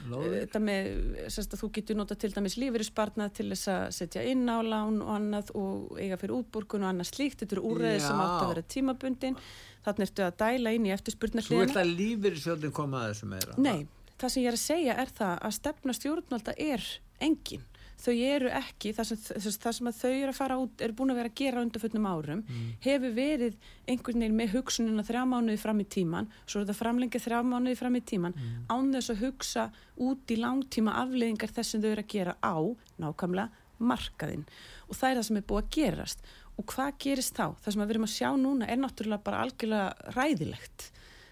þetta 0.00 0.62
með 0.64 0.90
sérst 1.34 1.56
að 1.56 1.62
þú 1.64 1.70
getur 1.76 1.98
nota 2.00 2.16
til 2.16 2.32
dæmis 2.32 2.56
lífeyrisbarnað 2.60 3.34
til 3.36 3.48
þess 3.52 3.72
að 3.74 3.84
setja 3.98 4.24
inn 4.32 4.48
á 4.48 4.58
lán 4.64 5.00
og 5.04 5.12
annað 5.18 5.52
og 5.60 5.98
eiga 6.00 6.18
fyrir 6.20 6.38
útborgun 6.38 6.86
og 6.86 6.94
annað 6.94 7.10
slíkt, 7.12 7.42
þetta 7.42 7.58
eru 7.58 7.66
úrreðir 7.74 8.04
sem 8.06 8.22
átt 8.24 8.36
að 8.40 8.52
vera 8.54 8.66
tímabundin, 8.76 9.40
þannig 9.84 10.08
ertu 10.08 10.24
að 10.24 10.38
dæla 10.40 10.76
inn 10.76 10.88
í 10.88 10.94
eftirspurnarliðina. 10.96 11.50
Svo 11.52 11.66
vil 11.66 11.76
það 11.76 11.92
lífeyrisjóðin 12.00 12.76
koma 12.80 13.04
að 13.04 13.12
þessu 13.12 13.30
meira? 13.34 13.58
Nei, 13.60 13.84
það 14.16 14.34
sem 14.34 14.46
ég 14.46 14.52
er 14.54 14.58
að 14.60 14.64
segja 14.64 14.96
er 15.04 15.14
það 15.20 15.34
að 15.50 15.58
stefna 15.60 15.96
stjórnvalda 16.00 16.56
er 16.56 16.88
engin 17.20 17.68
þau 18.00 18.14
eru 18.14 18.50
ekki, 18.60 18.92
það 18.96 19.08
sem, 19.10 19.20
það 19.60 19.76
sem 19.76 19.90
þau 20.00 20.10
eru 20.10 20.32
að 20.32 20.38
fara 20.38 20.58
út, 20.60 20.74
eru 20.84 20.96
búin 20.96 21.12
að 21.12 21.20
vera 21.20 21.32
að 21.32 21.38
gera 21.40 21.64
undir 21.64 21.82
fullnum 21.82 22.08
árum, 22.10 22.42
mm. 22.44 22.68
hefur 22.86 23.14
verið 23.16 23.56
einhvern 23.86 24.24
veginn 24.24 24.38
með 24.40 24.52
hugsununa 24.56 25.06
þrjá 25.06 25.22
mánuði 25.30 25.62
fram 25.62 25.82
í 25.82 25.88
tíman, 25.96 26.30
svo 26.46 26.62
er 26.62 26.68
það 26.70 26.80
framlengið 26.80 27.26
þrjá 27.26 27.40
mánuði 27.46 27.80
fram 27.80 27.98
í 27.98 28.04
tíman, 28.12 28.36
mm. 28.36 28.60
án 28.72 28.92
þess 28.96 29.14
að 29.14 29.24
hugsa 29.24 29.66
út 30.10 30.32
í 30.34 30.38
langtíma 30.40 30.96
afleðingar 31.02 31.56
þess 31.56 31.74
sem 31.74 31.82
þau 31.84 31.90
eru 31.94 32.06
að 32.06 32.14
gera 32.14 32.36
á, 32.40 32.56
nákvæmlega 33.00 33.66
markaðinn 33.80 34.44
og 34.90 34.96
það 34.96 35.10
er 35.10 35.18
það 35.18 35.26
sem 35.26 35.38
er 35.40 35.44
búið 35.48 35.62
að 35.62 35.70
gerast 35.76 36.32
og 36.60 36.66
hvað 36.68 36.96
gerist 37.00 37.38
þá? 37.38 37.46
Það 37.64 37.72
sem 37.72 37.82
við 37.82 37.92
erum 37.94 38.04
að 38.04 38.12
sjá 38.12 38.28
núna 38.36 38.66
er 38.68 38.80
náttúrulega 38.82 39.24
bara 39.24 39.44
algjörlega 39.46 40.10
ræðilegt 40.16 40.90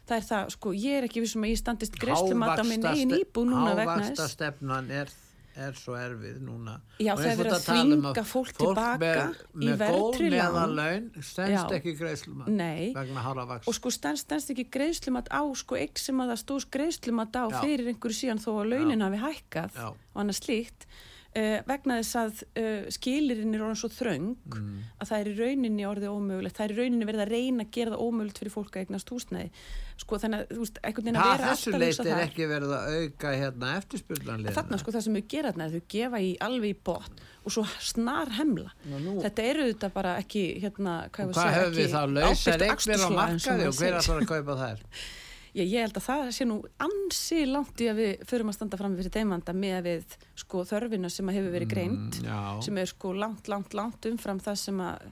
það 0.09 0.17
er 0.17 0.27
það, 0.31 0.53
sko, 0.55 0.75
ég 0.77 0.99
er 0.99 1.07
ekki 1.09 1.23
vissum 1.25 1.45
að 1.45 1.53
ég 1.53 1.61
standist 1.61 1.99
greiðslumat 2.01 2.63
á 2.63 2.65
minn 2.65 2.87
eigin 2.89 3.17
íbú 3.19 3.45
núna 3.49 3.75
vegna 3.77 3.99
þess. 4.01 4.15
Hávaksta 4.15 4.29
stefnan 4.33 4.93
er 4.95 5.13
er 5.59 5.77
svo 5.79 5.97
erfið 5.99 6.39
núna. 6.45 6.77
Já 7.03 7.13
það 7.19 7.31
er 7.31 7.39
verið 7.41 7.57
að 7.57 7.69
um 7.69 7.93
þvinga 7.93 8.25
fólk 8.29 8.53
tilbaka 8.59 8.99
með, 9.03 9.43
með 9.65 9.85
laun 10.79 11.09
stennst 11.19 11.75
ekki 11.79 11.95
greiðslumat 11.99 12.51
vegna 12.97 13.25
hára 13.27 13.47
vaks 13.53 13.71
og 13.71 13.77
sko 13.79 13.93
stennst 13.95 14.35
ekki 14.55 14.69
greiðslumat 14.79 15.31
á 15.35 15.43
sko 15.59 15.79
ekki 15.81 16.05
sem 16.05 16.25
að 16.25 16.33
það 16.33 16.43
stóðs 16.45 16.69
greiðslumat 16.79 17.39
á 17.39 17.45
Já. 17.49 17.61
fyrir 17.63 17.93
einhverju 17.93 18.21
síðan 18.23 18.43
þó 18.43 18.51
að 18.55 18.73
launin 18.75 19.07
hafi 19.07 19.23
hækkað 19.25 19.79
Já. 19.79 19.89
og 19.93 20.23
annað 20.23 20.41
slíkt 20.43 20.89
Uh, 21.37 21.59
vegna 21.69 21.99
þess 22.01 22.17
að 22.17 22.39
uh, 22.57 22.87
skilirinn 22.91 23.53
er 23.53 23.63
orðin 23.63 23.77
svo 23.79 23.91
þröng 23.93 24.31
mm. 24.49 24.71
að 24.97 25.11
það 25.11 25.19
er 25.19 25.29
í 25.29 25.35
rauninni 25.37 25.85
orðið 25.85 26.15
ómögulegt, 26.15 26.57
það 26.57 26.65
er 26.65 26.73
í 26.73 26.79
rauninni 26.79 27.09
verið 27.11 27.25
að 27.25 27.35
reyna 27.35 27.67
að 27.67 27.75
gera 27.77 27.93
það 27.93 28.05
ómögulegt 28.07 28.41
fyrir 28.41 28.55
fólk 28.55 28.79
að 28.79 28.87
eignast 28.87 29.13
húsnæði. 29.13 29.51
Sko 29.99 30.19
þannig 30.23 30.41
að 30.41 30.55
þú 30.55 30.63
veist, 30.63 30.81
veginn 30.87 31.19
að 31.19 31.29
vera 31.29 31.53
alltaf 31.53 31.61
þessu 31.61 31.75
leit 31.83 32.01
er 32.15 32.23
ekki 32.23 32.49
verið 32.49 32.75
að 32.79 32.97
auka 32.97 33.35
hérna 33.35 33.71
eftirspurlanlega 33.79 34.57
þannig 34.57 34.83
sko 34.83 34.95
það 34.95 35.05
sem 35.07 35.19
þau 35.19 35.29
gera 35.35 35.53
þarna, 35.53 35.69
þau 35.75 35.87
gefa 35.95 36.21
í 36.23 36.33
alveg 36.49 36.75
í 36.75 36.81
bot 36.89 37.23
og 37.45 37.55
svo 37.55 37.65
snar 37.83 38.35
hemla 38.39 38.75
þetta 39.23 39.47
eru 39.53 39.69
þetta 39.71 39.93
bara 39.95 40.17
ekki 40.23 40.45
hérna, 40.63 40.99
hvað, 41.15 41.33
hvað 41.37 41.55
hefur 41.57 41.79
við 41.79 41.95
þá 41.95 42.03
lausar 42.15 42.69
eignir 42.69 43.05
á 43.05 43.09
markaði 43.19 43.69
og 43.69 43.81
hver 43.81 43.99
að 43.99 44.09
það 44.09 44.23
að 44.23 44.31
kaupa 44.33 44.61
þær 44.63 44.85
Já, 45.59 45.65
ég 45.65 45.83
held 45.83 45.97
að 45.99 46.05
það 46.05 46.29
sé 46.37 46.45
nú 46.47 46.57
ansi 46.85 47.39
langt 47.49 47.81
í 47.83 47.89
að 47.91 47.97
við 47.99 48.27
förum 48.31 48.51
að 48.53 48.57
standa 48.59 48.79
fram 48.79 48.93
fyrir 48.99 49.15
teimanda 49.15 49.55
með 49.57 49.79
við 49.89 50.19
sko 50.39 50.61
þörfina 50.69 51.11
sem 51.11 51.31
að 51.31 51.39
hefur 51.41 51.55
verið 51.57 51.73
greint 51.73 52.19
mm, 52.23 52.61
sem 52.63 52.79
er 52.79 52.91
sko 52.91 53.11
langt, 53.17 53.51
langt, 53.51 53.75
langt 53.75 54.07
umfram 54.07 54.39
það 54.45 54.61
sem 54.61 54.85
að 54.85 55.09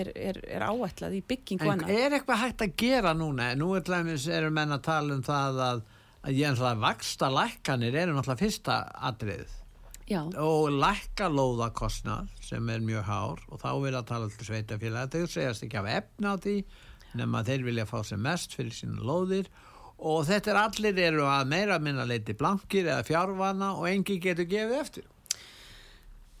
er, 0.00 0.10
er, 0.16 0.40
er 0.50 0.64
áætlað 0.66 1.14
í 1.20 1.22
byggingu 1.30 1.70
en 1.70 1.84
er 1.86 2.16
eitthvað 2.16 2.42
hægt 2.42 2.64
að 2.66 2.74
gera 2.80 3.14
núna? 3.16 3.52
Nú 3.58 3.70
er 3.78 3.86
hlæmis, 3.86 4.26
erum 4.32 4.58
menn 4.58 4.74
að 4.74 4.84
tala 4.88 5.14
um 5.14 5.22
það 5.24 5.62
að, 5.68 5.86
að 6.24 6.40
ég 6.40 6.50
ennþá 6.50 6.74
vaksta 6.82 7.30
lækkanir 7.32 8.02
eru 8.02 8.16
náttúrulega 8.16 8.42
fyrsta 8.42 8.80
atrið 9.12 9.54
Já. 10.08 10.22
og 10.40 10.72
lækka 10.72 11.28
lóðakostnað 11.30 12.34
sem 12.42 12.68
er 12.72 12.84
mjög 12.84 13.08
hár 13.08 13.46
og 13.46 13.62
þá 13.62 13.70
vil 13.84 13.94
að 13.94 14.06
tala 14.10 14.30
til 14.32 14.50
sveitafélag 14.50 15.12
þau 15.12 15.26
segjast 15.28 15.66
ekki 15.66 15.80
af 15.82 15.90
efna 16.00 16.34
á 16.34 16.36
því 16.40 16.58
nema 17.18 17.44
þeir 17.44 17.66
vilja 17.66 17.88
fá 17.88 17.98
sem 18.04 18.20
mest 18.20 18.56
fyrir 18.56 18.74
sína 18.74 19.04
lóðir 19.04 19.50
og 19.98 20.24
þetta 20.28 20.52
er 20.52 20.60
allir 20.62 21.04
eru 21.08 21.26
að 21.26 21.48
meira 21.50 21.78
minna 21.82 22.06
leiti 22.06 22.36
blankir 22.38 22.86
eða 22.86 23.04
fjárvana 23.06 23.74
og 23.78 23.88
engi 23.90 24.20
getur 24.22 24.46
gefið 24.50 24.80
eftir 24.80 25.08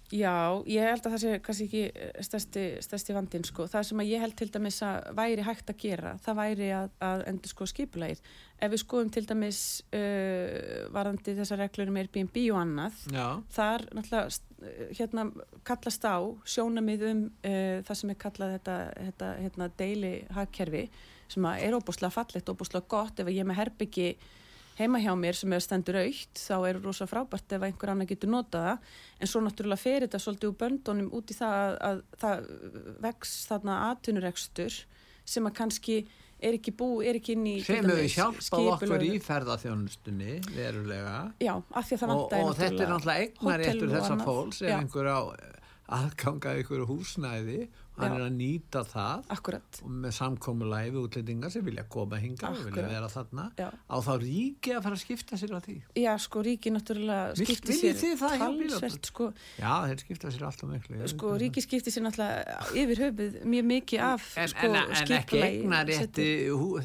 Já, 0.08 0.64
ég 0.64 0.86
held 0.88 1.04
að 1.04 1.12
það 1.12 1.20
sé 1.20 1.32
kannski 1.44 1.64
ekki 1.66 1.80
eh, 1.92 2.20
stærsti, 2.24 2.62
stærsti 2.80 3.12
vandin 3.12 3.44
sko. 3.44 3.66
Það 3.68 3.82
sem 3.90 4.02
ég 4.06 4.22
held 4.24 4.36
til 4.38 4.48
dæmis 4.54 4.78
að 4.86 5.10
væri 5.18 5.44
hægt 5.44 5.68
að 5.68 5.82
gera, 5.82 6.12
það 6.24 6.38
væri 6.38 6.68
að, 6.72 6.94
að 7.04 7.24
endur 7.28 7.52
sko 7.52 7.68
skipulægir. 7.68 8.22
Ef 8.56 8.72
við 8.72 8.82
skoðum 8.82 9.10
til 9.12 9.22
dæmis 9.28 9.60
uh, 9.94 10.88
varandi 10.96 11.34
þessar 11.36 11.60
reglur 11.60 11.92
um 11.92 12.00
Airbnb 12.00 12.40
og 12.54 12.56
annað, 12.62 13.02
Já. 13.12 13.26
þar 13.54 13.84
náttúrulega 13.98 14.88
hérna 14.98 15.26
kallast 15.68 16.08
á 16.08 16.18
sjónamið 16.48 17.04
um 17.12 17.22
uh, 17.28 17.84
það 17.84 18.00
sem 18.00 18.14
er 18.14 18.20
kallað 18.24 18.56
þetta, 18.56 18.80
þetta 19.10 19.30
hérna, 19.44 19.70
deili 19.78 20.14
hagkerfi 20.34 20.86
sem 21.32 21.48
er 21.54 21.76
óbúslega 21.76 22.12
fallegt, 22.14 22.50
óbúslega 22.50 22.88
gott. 22.90 23.20
Ef 23.20 23.30
ég 23.32 23.46
með 23.48 23.60
herbyggi 23.62 24.10
heima 24.78 25.00
hjá 25.02 25.10
mér 25.18 25.34
sem 25.34 25.52
er 25.52 25.64
stendur 25.64 25.98
aukt 25.98 26.38
þá 26.38 26.54
er 26.68 26.78
rosa 26.84 27.08
frábært 27.10 27.56
ef 27.56 27.66
einhver 27.66 27.92
annar 27.92 28.08
getur 28.10 28.30
notað 28.30 28.68
það. 28.68 28.94
En 29.18 29.32
svo 29.32 29.42
náttúrulega 29.42 29.82
fer 29.82 30.06
þetta 30.06 30.22
svolítið 30.22 30.52
úr 30.52 30.56
böndunum 30.62 31.10
út 31.18 31.32
í 31.32 31.36
það 31.38 31.58
að, 31.58 31.76
að 31.88 32.00
það 32.22 32.48
vex 33.08 33.34
þarna 33.50 33.82
atvinnuregstur 33.88 34.80
sem 35.28 35.50
að 35.50 35.56
kannski 35.58 35.98
er 36.38 36.54
ekki 36.54 36.72
bú, 36.78 36.88
er 37.02 37.18
ekki 37.18 37.34
inn 37.34 37.46
í 37.50 37.56
sem 37.66 37.82
hefur 37.82 38.04
hjálpað 38.14 38.68
okkur 38.76 39.04
í 39.08 39.18
ferðarþjónustunni 39.22 40.38
verulega. 40.54 41.16
Já, 41.42 41.54
af 41.58 41.88
því 41.88 41.96
að 41.96 42.02
það 42.02 42.12
vantæði 42.12 42.42
og, 42.42 42.50
og 42.50 42.58
þetta 42.60 42.84
er 42.84 42.92
náttúrulega 42.92 43.24
eignar 43.26 43.64
eftir 43.66 43.94
þessa 43.96 44.18
fólks 44.22 44.62
ef 44.62 44.76
einhver 44.76 45.10
á 45.10 45.20
aðgangað 45.98 46.62
ykkur 46.62 46.86
húsnæði 46.88 47.60
hann 48.02 48.16
er 48.16 48.24
að 48.26 48.36
nýta 48.38 48.82
það 48.88 49.32
Akkurat. 49.36 49.80
með 50.04 50.16
samkommulagi 50.18 50.92
við 50.94 51.00
útlendingar 51.04 51.52
sem 51.54 51.64
vilja 51.66 51.84
koma 51.90 52.20
hinga 52.22 52.52
og 52.52 52.62
vilja 52.68 52.86
vera 52.88 53.10
þarna 53.12 53.46
Já. 53.58 53.68
á 53.74 53.96
þá 54.08 54.12
ríki 54.24 54.74
að 54.76 54.82
fara 54.86 54.98
að 54.98 55.02
skipta 55.04 55.40
sér 55.40 55.54
á 55.54 55.60
því? 55.64 55.76
Já 55.98 56.12
sko 56.24 56.44
ríki 56.46 56.72
náttúrulega 56.74 57.36
skipti 57.38 57.78
sér 57.78 58.18
talsvert 58.18 59.10
sko. 59.12 59.30
Já 59.58 59.72
þeir 59.88 60.04
skipta 60.04 60.32
sér 60.34 60.46
alltaf 60.48 60.70
miklu 60.72 61.08
Sko 61.14 61.34
ríki 61.40 61.64
skipti 61.64 61.94
sér 61.94 62.06
náttúrulega 62.06 62.58
yfir 62.78 63.04
höfuð 63.06 63.38
mjög 63.48 63.68
mikið 63.72 64.04
af 64.08 64.28
en, 64.38 64.52
sko 64.52 64.68
en, 64.68 64.78
en 64.98 65.16
ekki 65.18 65.42
egnar 65.48 65.92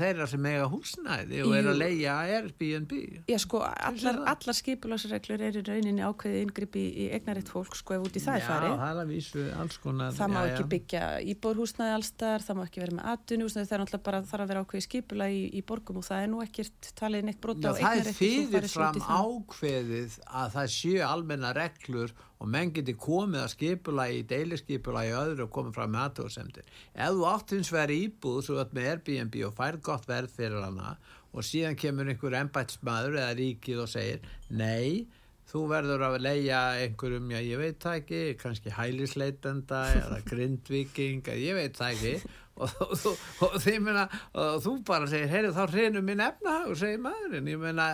þeirra 0.03 0.27
sem 0.29 0.45
eiga 0.49 0.67
húsnæði 0.71 1.41
og 1.45 1.55
er 1.57 1.69
að 1.71 1.79
leia 1.79 2.15
Airbnb. 2.37 2.93
Já 3.29 3.37
sko 3.41 3.61
allar, 3.63 4.19
allar 4.33 4.57
skipulagsreglur 4.57 5.43
er 5.47 5.59
í 5.59 5.63
rauninni 5.65 6.03
ákveðið 6.05 6.45
yngripi 6.47 6.83
í 7.05 7.07
egnarétt 7.17 7.51
fólk 7.51 7.77
sko 7.77 7.97
ef 7.97 8.07
út 8.07 8.17
í 8.19 8.23
það 8.23 8.39
er 8.39 8.47
farið. 8.47 8.73
Já 8.73 8.81
það 8.83 8.93
er 8.93 9.01
að 9.03 9.13
vísu 9.13 9.45
alls 9.63 9.79
konar 9.83 10.17
Það 10.17 10.33
má 10.33 10.39
ekki 10.49 10.67
byggja 10.73 11.02
íbórhúsnaði 11.33 11.93
allstar, 11.97 12.43
það 12.43 12.57
má 12.57 12.63
ekki 12.65 12.81
vera 12.83 12.95
með 12.97 13.07
atvinnúsnaði, 13.13 13.69
það 13.69 13.75
er 13.75 13.81
náttúrulega 13.83 14.05
bara 14.07 14.19
þarf 14.29 14.43
að 14.43 14.51
vera 14.51 14.63
ákveði 14.63 14.85
skipula 14.85 15.29
í, 15.31 15.39
í 15.53 15.63
borgum 15.69 15.99
og 16.01 16.05
það 16.07 16.25
er 16.25 16.29
nú 16.31 16.41
ekkert 16.43 16.89
talið 16.99 17.25
neitt 17.27 17.39
brota 17.43 17.71
á 17.71 17.73
eignarretti. 17.73 18.13
Það 18.13 18.43
er 18.43 18.59
fyrir 18.59 18.69
fram 18.73 18.99
ákveðið 19.07 20.19
að 20.41 20.53
það 20.57 20.69
séu 20.75 21.01
almenna 21.07 21.53
reglur 21.57 22.13
og 22.43 22.51
menn 22.51 22.73
geti 22.75 22.95
komið 22.99 23.43
að 23.45 23.51
skipula 23.53 24.09
í 24.11 24.21
deilisskipula 24.27 25.05
í 25.07 25.15
öðru 25.15 25.47
og 25.47 25.53
komið 25.55 25.77
fram 25.79 25.93
með 25.95 26.05
aðtóðsendir. 26.09 26.71
Ef 26.93 27.17
þú 27.17 27.27
átt 27.31 27.55
hins 27.55 27.73
veri 27.73 27.99
íbúð 28.07 28.39
svo 28.43 28.59
að 28.59 28.77
með 28.77 28.89
Airbnb 28.93 29.41
og 29.47 29.57
fær 29.59 29.79
gott 29.85 30.07
verð 30.09 30.33
fyrir 30.35 30.65
hana 30.65 30.95
og 31.33 31.45
síðan 31.47 31.79
kemur 31.79 32.11
einhver 32.11 32.35
ennbætsmaður 32.43 33.19
eða 33.21 33.35
ríkið 33.39 33.83
og 33.85 33.91
segir 33.93 34.25
nei 34.51 35.07
þú 35.53 35.63
verður 35.69 36.01
að 36.07 36.15
leia 36.25 36.61
einhverjum, 36.81 37.27
já 37.35 37.41
ég 37.45 37.59
veit 37.61 37.83
það 37.83 37.99
ekki, 37.99 38.21
kannski 38.41 38.73
hælisleitenda 38.73 39.83
eða 39.99 40.21
grindviking, 40.31 41.29
ég 41.37 41.59
veit 41.59 41.77
það 41.77 41.93
ekki. 41.93 42.31
Og, 42.53 42.73
og, 42.85 43.05
og, 43.41 43.55
og 43.57 44.59
þú 44.61 44.73
bara 44.85 45.07
segir, 45.09 45.31
heyrðu 45.31 45.53
þá 45.55 45.63
hreinu 45.73 46.03
minn 46.05 46.21
efna 46.21 46.59
og 46.69 46.77
segir 46.77 47.01
maðurinn, 47.01 47.49
ég 47.49 47.61
meina 47.61 47.87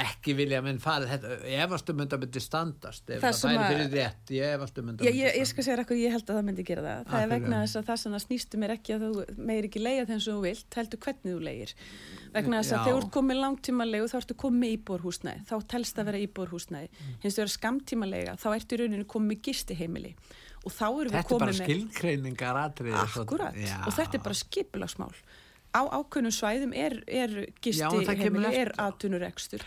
ekki 0.00 0.34
vilja 0.36 0.60
minn 0.64 0.80
farið 0.82 1.12
þetta, 1.12 1.32
ég 1.50 1.62
efast 1.64 1.90
um 1.92 2.00
þetta. 2.02 2.18
Myndi 2.24 2.42
standast, 2.42 3.04
ef 3.08 3.22
það, 3.22 3.36
það 3.38 3.44
færi 3.44 3.66
fyrir 3.68 3.92
rétt 3.94 4.32
ég 4.34 4.54
efast 4.56 4.78
um 4.80 4.88
þetta 4.90 5.04
myndi 5.04 5.12
standast. 5.12 5.38
Ég 5.38 5.50
skal 5.50 5.66
segja 5.66 5.76
eitthvað, 5.82 6.00
ég 6.02 6.14
held 6.14 6.24
að 6.24 6.38
það 6.38 6.48
myndi 6.48 6.66
gera 6.70 6.84
það, 6.86 7.04
það 7.10 7.24
er 7.24 7.30
vegna 7.34 7.60
þess 7.64 7.78
að 7.80 7.86
það 7.90 8.00
sem 8.02 8.16
það 8.16 8.24
snýstum 8.24 8.66
er 8.66 8.74
ekki 8.74 8.96
að 8.96 9.04
þú 9.04 9.26
meir 9.50 9.68
ekki 9.68 9.84
leia 9.84 10.06
þeim 10.08 10.22
sem 10.24 10.32
þú 10.32 10.44
vilt, 10.44 10.78
heldur 10.80 11.02
hvernig 11.04 11.30
þú 11.34 11.40
leir 11.48 11.74
vegna 12.34 12.62
þess 12.62 12.74
að 12.74 12.88
þegar 12.88 13.04
þú 13.04 13.12
komið 13.14 13.40
langtímalegu 13.44 14.08
þá 14.10 14.16
ertu 14.18 14.38
komið 14.44 14.74
íbórhúsnæði, 14.78 15.44
þá 15.50 15.54
telst 15.74 16.00
að 16.00 16.08
vera 16.10 16.22
íbórhúsnæði, 16.24 17.04
hins 17.22 17.38
vegar 17.38 17.52
skamtímalega 17.54 18.34
þá 18.42 18.48
ertu 18.56 18.74
í 18.74 18.80
rauninu 18.82 19.06
komið 19.14 19.44
gistiheimili. 19.46 20.14
Og 20.64 20.72
þá 20.72 20.86
eru 20.88 21.10
við 21.12 21.12
komið 21.12 21.12
með 21.12 21.20
Þetta 21.20 21.34
er 21.34 21.42
bara 21.44 21.54
skilkreiningar 21.58 22.58
aðrið 22.62 22.94
Akkurat, 23.02 23.58
og 23.84 23.92
þetta 23.92 24.16
er 24.16 24.22
bara 24.24 24.38
skipulagsmál 24.38 25.10
á 25.74 25.82
ákveðnum 25.98 26.34
svæðum 26.34 26.74
er, 26.78 26.94
er 27.10 27.32
gisti 27.60 27.82
það 27.82 28.12
eftir 28.14 28.60
er 28.60 28.70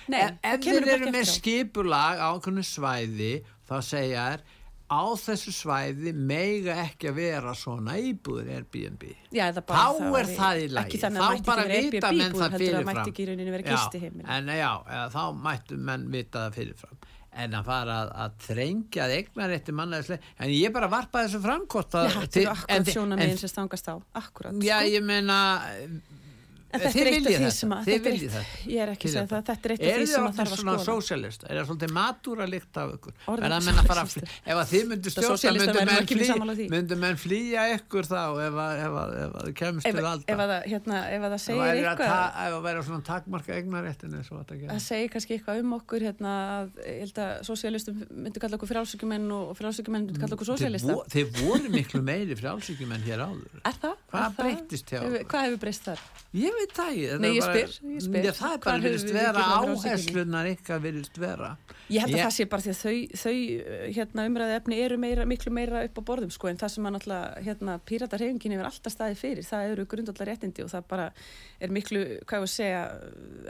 Nei, 0.08 0.22
En 0.22 0.38
það 0.40 0.54
ef 0.54 0.62
kemur 0.64 0.86
þeir 0.88 0.94
ekki 0.94 1.02
eru 1.02 1.16
með 1.18 1.26
skipulag 1.34 2.22
á 2.24 2.28
einhvern 2.32 2.64
svæði 2.64 3.34
þá 3.68 3.76
segja 3.84 4.28
þær 4.32 4.46
á 4.88 5.04
þessu 5.20 5.52
svæði 5.52 6.14
meiga 6.16 6.78
ekki 6.86 7.10
að 7.12 7.18
vera 7.20 7.52
svona 7.60 7.98
íbúður 8.00 8.48
Airbnb. 8.56 9.04
Já, 9.36 9.50
þá 9.52 9.60
er 9.68 10.12
væri- 10.14 10.38
það 10.38 10.62
í 10.62 10.70
lagi. 10.72 10.92
þá 10.96 11.18
það 11.18 11.44
bara 11.50 11.66
vita 11.68 12.12
menn 12.14 12.32
það 12.32 12.48
það 12.48 12.58
fyrirfram. 12.64 12.96
Já, 13.68 14.38
en 14.38 14.46
já, 14.48 14.72
eða, 14.88 15.10
þá 15.12 15.24
mættu 15.44 15.78
menn 15.78 16.08
vita 16.16 16.46
það 16.48 16.56
fyrirfram 16.62 16.97
en 17.44 17.58
að 17.60 17.70
fara 17.70 17.98
að, 18.02 18.12
að 18.26 18.38
þrengja 18.48 19.06
að 19.06 19.16
eignar 19.18 19.56
eftir 19.58 19.78
mannaðislega 19.78 20.36
en 20.44 20.54
ég 20.56 20.76
bara 20.76 20.90
varpa 20.92 21.24
þessu 21.26 21.42
framkort 21.44 21.98
Já, 21.98 22.12
þetta 22.18 22.42
eru 22.42 22.54
akkurat 22.54 22.94
sjónamiðin 22.96 23.42
sem 23.42 23.52
stangast 23.52 23.90
á 23.92 23.96
Akkurat, 24.18 24.58
já, 24.64 24.78
sko. 24.82 24.94
ég 24.96 25.06
meina 25.06 25.40
þetta 26.78 26.94
þið 26.98 27.02
er 27.02 27.08
eitt 27.08 27.18
af 27.18 27.32
því 27.32 27.38
þetta, 27.38 27.52
sem 27.58 27.72
að 27.78 27.82
þið 27.88 27.94
þetta 27.98 28.08
er 28.08 28.14
eitt- 28.18 28.32
þetta. 28.38 28.44
Ég 28.68 28.80
er 28.84 28.90
ekki 28.94 29.08
að 29.08 29.14
segja 29.18 29.28
það, 29.28 29.44
þetta 29.48 29.66
er 29.68 29.72
eitt 29.74 29.82
af 29.82 29.88
Er 29.88 29.98
því 29.98 30.04
þið 30.04 30.08
sem 30.08 30.18
að 30.18 30.28
orðin 30.28 30.38
þarf 30.38 30.52
að 30.52 30.60
svona 30.62 30.74
skoða 30.78 30.88
sósialist? 30.88 31.42
Er 31.48 31.54
það 31.58 31.66
svolítið 31.68 31.92
matúra 31.98 32.46
líkt 32.48 32.78
af 32.78 32.88
ykkur? 32.98 33.14
Orðin 33.28 33.44
Er 33.48 33.52
það 33.52 34.08
flý- 34.08 34.28
Ef 34.48 34.56
að 34.58 34.68
þið 34.72 34.84
myndu 34.92 35.10
Þetta 35.18 35.38
stjórna, 35.38 35.58
myndu 35.58 35.80
menn, 35.88 36.08
flý, 36.08 36.68
myndu 36.74 36.96
menn 36.98 37.18
flýja 37.18 37.62
ykkur 37.78 38.04
þá 38.08 38.22
ef 38.48 38.56
að, 38.58 38.74
ef 38.88 38.94
að, 39.02 39.10
ef 39.18 39.32
að 39.38 39.44
þið 39.48 39.54
kemst 39.62 39.86
Ef, 39.88 39.92
til 39.92 40.00
ef, 40.02 40.08
valda? 40.08 40.26
að, 40.38 40.48
það- 40.48 40.66
hérna, 40.68 40.98
ef 41.08 41.22
að 41.22 41.32
það 41.32 41.38
Ef 41.38 41.46
segir 41.48 41.88
ta- 41.98 42.34
ef 42.48 42.54
að 42.58 42.64
væri 42.68 42.84
svona 42.88 43.04
takmarka 43.08 43.52
eignaréttinu 43.58 44.24
svo 44.28 44.36
að 44.38 44.46
það 44.48 44.56
það 44.58 44.62
gerir. 44.68 44.82
segir 44.88 45.10
kannski 45.14 45.32
eitthvað 45.38 45.60
um 45.64 45.74
okkur 45.78 46.02
hérna, 46.08 46.32
að, 46.58 46.68
ég 46.88 47.00
held 47.04 47.18
að 47.18 47.32
sósialistum 47.48 47.96
myndi 48.12 48.40
kalla 48.44 48.56
okkur 48.58 48.70
frálsökjumenn 48.74 49.28
og 49.38 49.58
frálsökjumenn 49.58 50.06
myndi 50.08 50.20
kalla 50.22 50.36
okkur 50.38 50.48
Þið 50.48 50.54
sósialista 50.58 50.94
Þið 51.14 51.28
voru 51.44 51.70
miklu 51.74 52.02
meiri 52.04 52.36
frjálsíkjumenn 52.38 53.04
hér 53.08 53.20
áður. 53.28 53.62
Er 53.66 53.76
það? 53.82 53.96
Hvað 54.12 54.22
Er 54.22 54.28
það? 54.28 54.38
breyttist 54.38 54.88
hjá? 54.92 55.00
Hvað 55.28 55.42
hefur 55.48 55.60
breyst 55.64 55.84
þar? 55.88 56.00
Ég 56.38 56.52
veit 56.58 56.67
það 56.76 56.90
ekki. 56.92 57.04
þetta 57.08 57.22
Nei, 57.24 57.30
er 57.30 57.36
ég 57.38 57.46
spyr, 57.48 57.92
ég 57.94 58.04
spyr. 58.06 58.28
Já, 58.28 58.34
það 58.38 58.56
er 58.56 58.62
bara 58.66 58.82
við 58.84 59.12
vera 59.18 59.44
áherslunar 59.58 60.50
ykkar 60.52 60.82
virðist 60.84 61.20
vera. 61.22 61.52
Ég 61.88 62.04
held 62.04 62.14
að 62.14 62.18
Ég- 62.18 62.26
það 62.26 62.36
sé 62.38 62.48
bara 62.52 62.66
því 62.66 62.72
að 62.74 62.82
þau, 62.82 62.96
þau 63.22 63.36
uh, 63.36 63.86
hérna, 63.98 64.26
umræði 64.32 64.58
efni 64.58 64.80
eru 64.84 64.98
meira, 64.98 65.26
miklu 65.26 65.54
meira 65.56 65.84
upp 65.88 66.02
á 66.02 66.08
borðum 66.10 66.34
sko, 66.34 66.50
en 66.52 66.58
það 66.58 66.74
sem 66.74 66.90
að 66.90 66.98
náttúrulega 66.98 67.46
hérna, 67.46 67.78
píratarhefingin 67.88 68.58
hefur 68.58 68.72
alltaf 68.72 68.96
staðið 68.98 69.22
fyrir, 69.22 69.48
það 69.48 69.72
eru 69.72 69.86
grundallar 69.86 70.32
réttindi 70.34 70.66
og 70.66 70.74
það 70.74 70.90
bara 70.92 71.12
er 71.62 71.70
miklu, 71.72 72.04
hvað 72.28 72.38
ég 72.38 72.44
var 72.44 72.50
að 72.50 72.58
segja, 72.58 72.84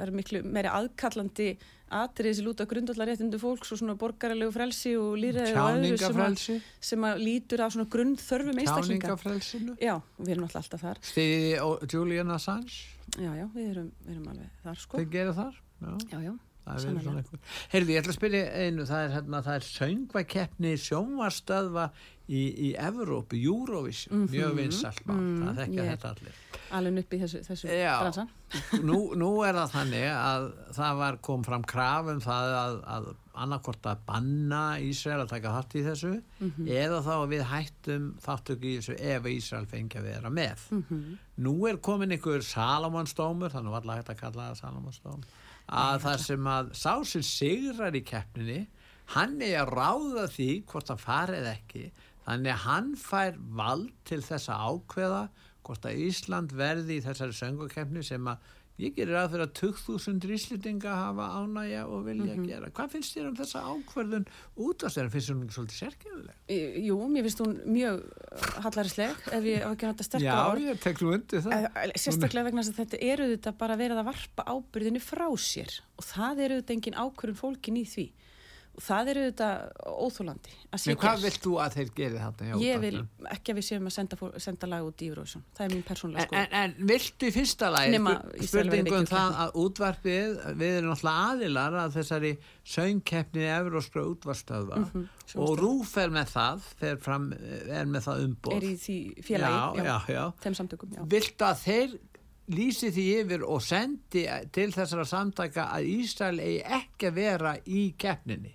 er 0.03 0.13
miklu 0.13 0.43
meira 0.45 0.75
aðkallandi 0.77 1.49
atrið 1.87 2.33
sem 2.35 2.45
lúta 2.45 2.65
grundallar 2.67 3.07
réttindi 3.07 3.39
fólks 3.39 3.71
og 3.71 3.79
svona 3.79 3.95
borgaralegu 3.99 4.51
frelsi 4.51 4.91
og 4.99 5.15
lýræði 5.21 5.53
og 5.55 5.77
öðru 5.77 5.99
sem 6.01 6.19
að, 6.19 6.41
sem 6.83 7.07
að 7.07 7.21
lítur 7.23 7.63
af 7.63 7.73
svona 7.73 7.87
grunnþörfum 7.93 8.59
einstaklinga. 8.59 9.07
Tjáningafrelsinu. 9.07 9.77
Já, 9.79 9.95
við 10.19 10.33
erum 10.35 10.49
alltaf 10.49 10.83
þar. 10.83 10.99
Stiði 11.07 11.55
Julian 11.93 12.35
Assange. 12.35 12.96
Já, 13.17 13.31
já, 13.35 13.45
við 13.55 13.69
erum, 13.71 13.91
við 14.05 14.11
erum 14.15 14.27
alveg 14.33 14.49
þar 14.63 14.75
sko. 14.83 14.97
Þið 15.01 15.09
gerir 15.15 15.33
þar? 15.37 15.55
Já. 15.81 15.95
Já, 16.11 16.19
já. 16.27 16.35
Er 16.67 16.83
einhver. 16.83 17.39
Heyrðu, 17.71 17.91
ég 17.93 18.01
ætla 18.01 18.11
að 18.11 18.15
spyrja 18.17 18.39
einu, 18.59 18.83
það 18.89 19.03
er, 19.05 19.11
hérna, 19.15 19.39
það 19.45 19.55
er 19.55 19.65
söngvakeppni 19.67 20.71
sjónvarstöðva 20.83 21.85
í, 22.27 22.41
í 22.67 22.71
Evrópu, 22.75 23.39
Eurovision, 23.39 24.25
Mhm. 24.25 24.33
mjög 24.33 24.55
vinsalt 24.57 24.99
mál, 25.07 25.15
Mm, 25.15 25.45
það 25.47 25.61
þekkja 25.61 25.85
þetta 25.87 26.09
allir. 26.11 26.33
Alveg 26.71 26.99
upp 26.99 27.13
í 27.15 27.19
þessu, 27.21 27.39
þessu 27.47 27.67
bransan. 27.71 28.29
Nú, 28.83 28.97
nú 29.15 29.29
er 29.47 29.53
það 29.53 29.71
þannig 29.77 30.07
að 30.11 30.51
það 30.75 30.97
var 30.97 31.17
kom 31.17 31.43
fram 31.47 31.63
krafum 31.63 32.19
það 32.19 32.51
að, 32.59 32.75
að 32.97 33.15
annarkort 33.43 33.85
að 33.89 34.01
banna 34.07 34.61
Ísrael 34.83 35.21
að 35.23 35.31
taka 35.33 35.53
þátt 35.55 35.75
í 35.77 35.83
þessu 35.85 36.11
eða 36.67 37.01
þá 37.05 37.11
að 37.15 37.27
við 37.33 37.43
hættum 37.51 38.07
þáttöku 38.23 38.69
í 38.69 38.75
þessu 38.79 38.95
ef 39.13 39.29
Ísrael 39.31 39.67
fengi 39.71 39.99
að 39.99 40.07
vera 40.09 40.29
með. 40.29 40.65
Mhm. 40.71 41.17
Nú 41.45 41.53
er 41.69 41.77
komin 41.77 42.11
einhver 42.15 42.41
Salomonsdómur, 42.41 43.53
þannig 43.53 43.71
var 43.71 43.81
alltaf 43.81 43.97
hægt 43.97 44.13
að 44.15 44.21
kalla 44.21 44.49
það 44.49 44.61
Salomonsdóm, 44.61 45.23
að 45.69 46.01
það 46.01 46.19
sem 46.25 46.51
að 46.57 46.73
sá 46.73 46.93
sem 47.05 47.21
sigrar 47.21 47.95
í 47.95 48.03
keppninni, 48.03 48.67
hann 49.15 49.41
er 49.41 49.65
að 49.65 49.73
ráða 49.77 50.27
því 50.33 50.51
hvort 50.65 50.87
það 50.87 51.03
farið 51.05 51.51
ekki, 51.53 51.91
þannig 52.27 52.51
að 52.51 52.63
hann 52.67 52.95
fær 52.95 53.37
vald 53.37 53.91
til 54.03 54.21
þess 54.21 54.49
að 54.49 54.63
ákveða 54.67 55.29
hvort 55.67 55.87
að 55.87 55.99
Ísland 56.07 56.53
verði 56.55 56.97
í 56.97 57.03
þessari 57.03 57.35
söngukeppni 57.35 58.03
sem 58.03 58.27
að 58.31 58.53
ég 58.77 58.93
gerir 58.97 59.17
að 59.17 59.31
fyrir 59.33 59.45
að 59.47 59.53
2000 59.57 60.33
íslendinga 60.35 60.93
hafa 60.93 61.27
ánægja 61.39 61.85
og 61.89 62.03
vilja 62.05 62.35
gera. 62.37 62.69
Hvað 62.77 62.91
finnst 62.93 63.15
þér 63.17 63.29
um 63.31 63.37
þessa 63.39 63.63
ákverðun 63.71 64.27
útvarsverðin? 64.67 65.13
Finnst 65.15 65.31
þér 65.31 65.39
hún 65.39 65.55
svolítið 65.55 65.79
sérkjöfuleg? 65.81 66.35
Jú, 66.85 66.99
mér 67.13 67.27
finnst 67.27 67.41
hún 67.43 67.57
mjög 67.77 68.03
uh, 68.03 68.45
hallarisleg 68.67 69.25
ef 69.39 69.49
ég 69.49 69.65
á 69.65 69.69
ekki 69.71 69.87
að 69.87 69.93
nota 69.93 70.07
sterkar 70.07 70.29
Já, 70.29 70.37
orð. 70.51 70.67
ég 70.67 70.83
tek 70.85 71.01
nú 71.01 71.11
undir 71.17 71.43
það. 71.47 71.67
Sérstaklega 71.97 72.49
vegna 72.51 72.63
þess 72.65 72.75
að 72.75 72.81
þetta 72.83 73.01
eru 73.15 73.29
þetta 73.33 73.55
bara 73.63 73.79
verið 73.81 74.03
að 74.03 74.09
varpa 74.11 74.47
ábyrðinni 74.53 75.03
frá 75.03 75.27
sér 75.41 75.79
og 75.97 76.09
það 76.11 76.45
eru 76.45 76.61
þetta 76.61 76.77
engin 76.77 77.01
ákvörðun 77.01 77.41
fólkin 77.41 77.81
í 77.81 77.85
því 77.89 78.07
það 78.77 79.09
eru 79.13 79.21
þetta 79.31 79.47
sé 80.83 80.91
En 80.91 80.97
hvað 81.01 81.21
vilt 81.25 81.39
þú 81.43 81.53
að 81.63 81.75
þeir 81.77 81.89
þarna? 82.21 82.47
hjá 82.47 82.61
Ég 82.61 82.81
vil 82.83 82.99
ekki 83.33 83.53
að 83.53 83.57
við 83.57 83.65
séum 83.67 83.87
að 83.89 83.95
senda, 83.95 84.17
senda 84.45 84.67
lag 84.69 84.85
út 84.85 85.01
í 85.01 85.07
Eurovision. 85.09 85.43
Það 85.57 85.65
er 85.65 85.73
mín 85.73 85.83
persónlega 85.87 86.21
En, 86.21 86.27
sko. 86.27 86.35
en, 86.35 86.57
en 86.61 86.87
viltu 86.91 87.27
í 87.29 87.33
fyrsta 87.33 87.69
lagi 87.73 87.91
Nema 87.95 88.13
spu- 88.19 88.43
Ísrael 88.43 88.69
verði 88.69 88.83
spurningu 88.83 88.99
um 88.99 89.09
það 89.11 89.39
að 89.45 89.57
útvarpið, 89.63 90.37
við 90.61 90.75
erum 90.77 90.91
náttúrulega 90.93 91.31
aðilar 91.31 91.79
að 91.83 91.95
þessari 91.97 92.33
söngkeppni 92.77 93.47
Evróskra 93.57 94.03
útvarstöðva 94.11 94.77
Mhm, 94.83 95.07
og 95.43 95.57
Rúf 95.59 95.97
er 95.97 96.09
með 96.13 96.29
það, 96.35 96.61
fer 96.79 96.97
fram, 97.03 97.31
er 97.33 97.85
með 97.89 98.05
það 98.07 98.21
umboð. 98.27 98.53
Er 98.57 98.67
í 98.69 98.75
því 98.79 98.97
félagi, 99.27 99.83
já, 99.83 99.97
já, 100.13 100.23
þeim 100.43 100.55
samtökum, 100.61 100.93
já. 100.95 101.01
Viltu 101.11 101.43
að 101.49 101.63
þeir 101.65 101.97
lýsi 102.47 102.91
því 102.95 103.05
yfir 103.21 103.41
og 103.43 103.59
sendi 103.61 104.21
til 104.55 104.69
þessara 104.71 105.03
samtaka 105.09 105.65
að 105.75 105.89
Ísrael 105.97 106.37
eigi 106.39 106.61
ekki 106.63 107.09
að 107.09 107.17
vera 107.19 107.57
í 107.67 107.81
keppninni 107.99 108.53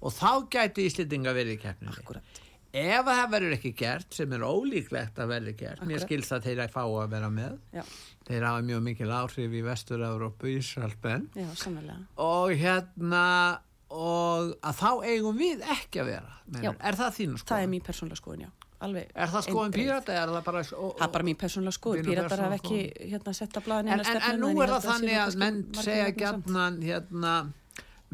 og 0.00 0.12
þá 0.14 0.30
gæti 0.54 0.84
Íslendinga 0.88 1.32
verið 1.36 1.56
í 1.56 1.62
keppninni. 1.62 1.96
akkurat. 2.02 2.22
Ef 2.78 3.00
að 3.08 3.16
það 3.16 3.30
verður 3.32 3.54
ekki 3.56 3.70
gert, 3.78 4.10
sem 4.12 4.32
er 4.36 4.42
ólíklegt 4.44 5.16
að 5.18 5.30
verður 5.32 5.54
gert, 5.56 5.80
mér 5.80 5.96
Akkurat. 5.96 6.04
skilst 6.04 6.34
að 6.36 6.42
þeir 6.44 6.58
að 6.66 6.74
fá 6.74 6.82
að 6.84 7.08
vera 7.14 7.30
með, 7.32 7.54
Já, 7.72 7.82
þeir 8.28 8.44
hafa 8.44 8.66
mjög 8.68 8.82
mikil 8.84 9.08
áhrif 9.16 9.54
í 9.56 9.62
Vestur-Európu, 9.64 10.50
Ísraelsbenn 10.58 11.24
já, 11.32 11.48
sannlega. 11.56 11.96
og 12.20 12.52
hérna, 12.60 13.24
og 13.88 14.52
að 14.60 14.76
þá 14.82 14.90
eigum 15.08 15.38
við 15.40 15.64
ekki 15.64 16.02
að 16.04 16.10
vera. 16.12 16.34
Menur. 16.52 16.76
Er 16.84 16.98
það 17.00 17.14
þínu 17.18 17.40
skoðun? 17.40 17.48
Það 17.54 17.62
er 17.64 17.70
mín 17.72 17.86
persónlega 17.88 18.20
skoðun, 18.20 18.42
já. 18.44 18.50
Alveg. 18.78 19.08
Er 19.16 19.30
það 19.32 19.42
skoðun 19.48 19.64
eindregið. 19.64 19.88
pírata 19.88 20.18
það 20.28 20.44
bara... 20.44 20.60
Og, 20.78 20.92
Það 20.98 21.06
er 21.08 21.12
bara 21.16 21.24
mín 21.26 21.38
persónlega 21.40 21.76
skoðun. 21.78 22.02
Þínu 22.04 22.12
Píratar 22.12 22.28
persónulega 22.28 22.58
ekki 22.60 23.08
hérna 23.10 23.32
setta 23.34 23.62
blaðin 23.64 23.88
en, 23.96 24.04
en, 24.04 24.20
en 24.28 24.38
nú 24.44 24.50
er 24.62 24.68
það 24.74 24.84
þannig 24.92 25.16
að 25.24 25.38
menn 25.40 25.58
segja 25.74 26.10
gætnan 26.20 26.76
hérna 26.84 27.32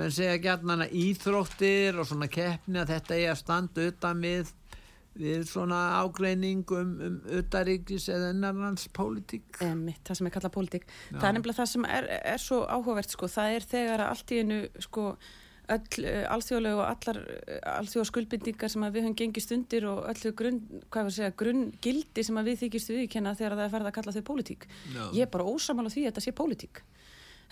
menn 0.00 0.12
segja 0.14 0.40
gætnan 0.42 0.84
að 0.86 0.96
íþróttir 1.04 2.00
og 2.00 2.08
svona 2.08 2.28
keppni 2.32 2.80
að 2.82 2.96
þetta 2.96 3.18
er 3.20 3.32
að 3.32 3.40
standa 3.42 3.88
utan 3.90 4.22
við 4.24 4.52
við 5.14 5.44
svona 5.46 5.80
ágreining 6.00 6.64
um, 6.74 6.90
um 7.06 7.20
utaríkis 7.38 8.08
eða 8.10 8.32
innarlands 8.34 8.88
pólitík 8.94 9.60
Mitt, 9.78 10.02
það 10.02 10.18
sem 10.18 10.28
er 10.28 10.34
kallað 10.34 10.54
pólitík. 10.56 10.88
Já. 10.90 11.20
Það 11.20 11.28
er 11.28 11.36
nefnilega 11.36 11.58
það 11.60 11.70
sem 11.70 11.86
er, 11.86 12.08
er 12.34 12.42
svo 12.42 12.60
áhugavert 12.66 13.14
sko. 13.14 13.30
Það 13.30 13.56
er 13.56 13.66
þegar 13.70 14.02
að 14.02 14.12
allt 14.14 14.34
í 14.34 14.40
einu 14.42 14.60
sko 14.82 15.04
öll 15.74 16.04
uh, 16.04 16.24
alþjóðlega 16.34 16.80
og 16.80 16.88
allar 16.88 17.20
uh, 17.22 17.60
alþjóða 17.78 18.08
skuldbindingar 18.10 18.72
sem 18.72 18.86
við 18.88 19.06
höfum 19.06 19.16
gengist 19.20 19.54
undir 19.54 19.86
og 19.88 20.02
öllu 20.10 20.34
grunn, 20.36 20.60
segja, 21.06 21.30
grunn 21.38 21.68
gildi 21.84 22.26
sem 22.26 22.42
við 22.50 22.64
þykist 22.66 22.92
viðkenna 22.92 23.36
þegar 23.38 23.56
það 23.60 23.68
er 23.68 23.74
farið 23.76 23.92
að 23.92 23.96
kalla 24.00 24.16
þau 24.16 24.26
pólitík. 24.32 24.68
Já. 24.90 25.04
Ég 25.14 25.22
er 25.24 25.32
bara 25.32 25.46
ósamála 25.48 25.94
því 25.94 26.04
að 26.04 26.10
þetta 26.10 26.26
sé 26.26 26.34
pólitík. 26.42 26.82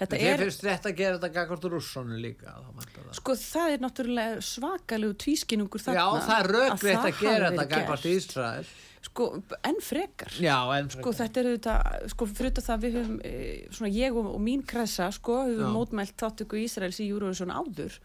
Þetta 0.01 0.19
Þér 0.19 0.33
er, 0.33 0.45
finnst 0.47 0.65
rétt 0.67 0.87
að 0.89 0.95
gera 0.99 1.19
þetta 1.19 1.33
gagvart 1.37 1.67
rússonu 1.73 2.17
líka 2.19 2.55
það. 2.57 3.11
sko 3.19 3.35
það 3.39 3.75
er 3.75 3.83
náttúrulega 3.85 4.47
svakalegu 4.47 5.19
tvískinungur 5.25 5.85
þarna. 5.85 6.01
Já, 6.01 6.25
það 6.27 6.39
er 6.39 6.51
röggrétt 6.57 6.97
að, 6.97 7.05
það 7.05 7.21
gera 7.21 7.53
þetta 7.53 7.69
gert. 7.75 8.09
Ísrael 8.13 8.73
Sko, 9.03 9.25
enn 9.67 9.81
frekar. 9.83 10.31
Já, 10.39 10.57
en 10.77 10.89
Sko 10.93 11.11
þetta 11.19 11.41
eru 11.43 11.53
þetta, 11.57 11.75
sko 12.13 12.27
fyrir 12.31 12.53
þetta 12.53 12.63
það 12.69 12.85
við 12.85 12.99
höfum, 13.01 13.17
e, 13.27 13.33
svona 13.75 13.91
ég 13.91 14.19
og, 14.19 14.29
og 14.31 14.43
mín 14.45 14.63
kressa, 14.63 15.09
sko, 15.13 15.41
höfum 15.49 15.67
Já. 15.67 15.73
mótmælt 15.75 16.15
þáttöku 16.23 16.61
Ísraels 16.63 17.01
í 17.03 17.09
Eurovision 17.11 17.51
áður 17.51 17.99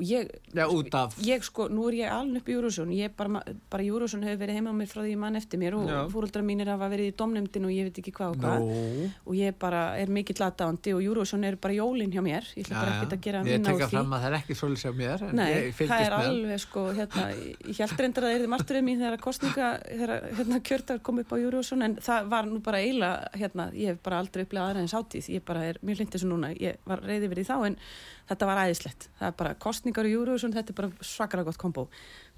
ég, 0.00 0.30
Já, 0.54 0.64
út 0.66 0.94
af. 0.94 1.16
ég 1.24 1.44
sko, 1.44 1.68
nú 1.68 1.86
er 1.90 1.98
ég 2.00 2.12
aln 2.12 2.36
upp 2.36 2.48
í 2.48 2.56
ég 3.00 3.14
bara, 3.16 3.42
bara 3.70 3.84
Eurovision 3.84 4.22
hefur 4.24 4.40
verið 4.44 4.58
heima 4.58 4.72
á 4.72 4.76
mér 4.76 4.90
frá 4.90 5.02
því 5.02 5.12
ég 5.14 5.20
mann 5.20 5.36
eftir 5.36 5.60
mér 5.60 5.76
og 5.78 6.12
fóröldra 6.12 6.42
mínir 6.44 6.68
hafa 6.70 6.88
verið 6.90 7.12
í 7.12 7.16
domnefndin 7.16 7.66
og 7.68 7.72
ég 7.74 7.88
veit 7.88 8.00
ekki 8.02 8.12
hvað 8.16 8.34
og 8.34 8.44
hvað. 8.44 8.64
Nú, 8.64 9.08
og 9.26 9.38
ég 9.38 9.56
bara 9.60 9.82
er 10.00 10.12
mikill 10.12 10.44
aðdáandi 10.46 10.94
og 10.96 11.04
Eurovision 11.04 11.44
er 11.44 11.56
bara 11.60 11.76
jólin 11.76 12.12
hjá 12.12 12.22
mér, 12.24 12.48
ég 12.56 12.66
ætla 12.66 12.80
bara 12.80 12.96
ekkert 12.96 13.16
að 13.16 13.24
gera 13.26 13.42
ég 13.44 13.50
minna 13.50 13.70
tekka 13.70 13.86
úr 13.86 13.90
því. 13.90 13.96
fram 13.96 14.14
að 14.16 14.24
það 14.24 14.30
er 14.30 14.38
ekki 14.40 14.58
svolítið 14.60 14.84
sem 14.84 15.00
mér 15.00 15.26
Nei, 15.40 15.48
ég 15.54 15.80
það 15.80 16.04
er 16.06 16.16
alveg 16.18 16.62
sko, 16.64 16.84
hérna, 16.96 17.26
ég 17.70 17.82
held 17.84 18.04
reyndar 18.04 18.26
að 18.26 18.30
það 18.30 18.38
erði 18.38 18.52
marturinn 18.54 18.86
mín 18.86 19.02
þegar 19.04 19.24
kostninga, 19.24 19.70
þegar 19.88 20.14
hérna, 20.38 20.60
kjörtar 20.70 21.02
kom 21.06 21.22
upp 21.22 21.34
á 21.34 21.36
Eurovision, 21.40 21.84
en 21.86 21.98
það 22.00 22.30
var 22.34 22.48
nú 22.50 22.60
bara 22.64 22.80
eiginlega, 22.84 23.34
hérna, 23.40 23.68
ég 23.76 23.94
hef 23.94 24.00
bara 24.04 24.20
aldrei 24.22 24.46
upplegað 24.46 24.70
aðra 24.70 24.84
en 24.84 24.92
sátíð, 24.92 25.30
ég 25.36 25.44
bara 25.46 25.66
er 25.70 25.80
mjög 25.84 26.02
lindið 26.02 26.24
svo 26.24 26.30
núna, 26.32 26.52
ég 26.56 26.80
var 26.88 27.04
reyði 27.04 27.30
verið 27.32 27.50
þá, 27.50 27.56
en 27.70 27.78
þetta 28.30 28.48
var 28.48 28.62
æðislegt, 28.64 29.08
það 29.18 29.28
er 29.28 29.36
bara 29.42 29.54
kostningar 29.66 30.08
í 30.08 30.14
Eurovision, 30.14 30.54
þetta 30.54 30.72
er 30.72 30.78
bara 30.80 31.06
svakara 31.06 31.46
gott 31.46 31.60
kombo, 31.60 31.88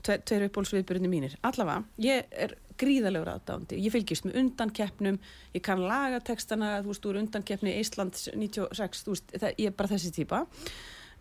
Tve, 0.02 0.16
tveir 0.26 0.48
uppbólsviðbyrjunni 0.48 1.06
mínir. 1.06 1.34
Allavega, 1.46 1.84
ég 2.02 2.32
er 2.34 2.56
gríðalegur 2.80 3.28
aðdándi. 3.36 3.78
Ég 3.84 3.94
fylgist 3.94 4.26
með 4.26 4.40
undankeppnum, 4.40 5.20
ég 5.54 5.62
kann 5.62 5.84
laga 5.86 6.18
textana, 6.26 6.72
þú 6.82 6.90
veist, 6.90 7.06
úr 7.06 7.20
undankeppni 7.20 7.76
Íslands 7.78 8.26
96, 8.34 9.04
þú 9.06 9.14
veist, 9.14 9.30
það, 9.36 9.54
ég 9.62 9.70
er 9.70 9.76
bara 9.78 9.92
þessi 9.92 10.10
típa. 10.16 10.42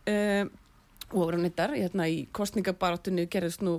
Uh, 0.09 0.49
og 1.11 1.25
voru 1.27 1.41
nýttar, 1.43 1.75
hérna 1.75 2.07
í 2.09 2.23
kostningabarátunni 2.33 3.27
gerðist 3.29 3.61
nú 3.65 3.75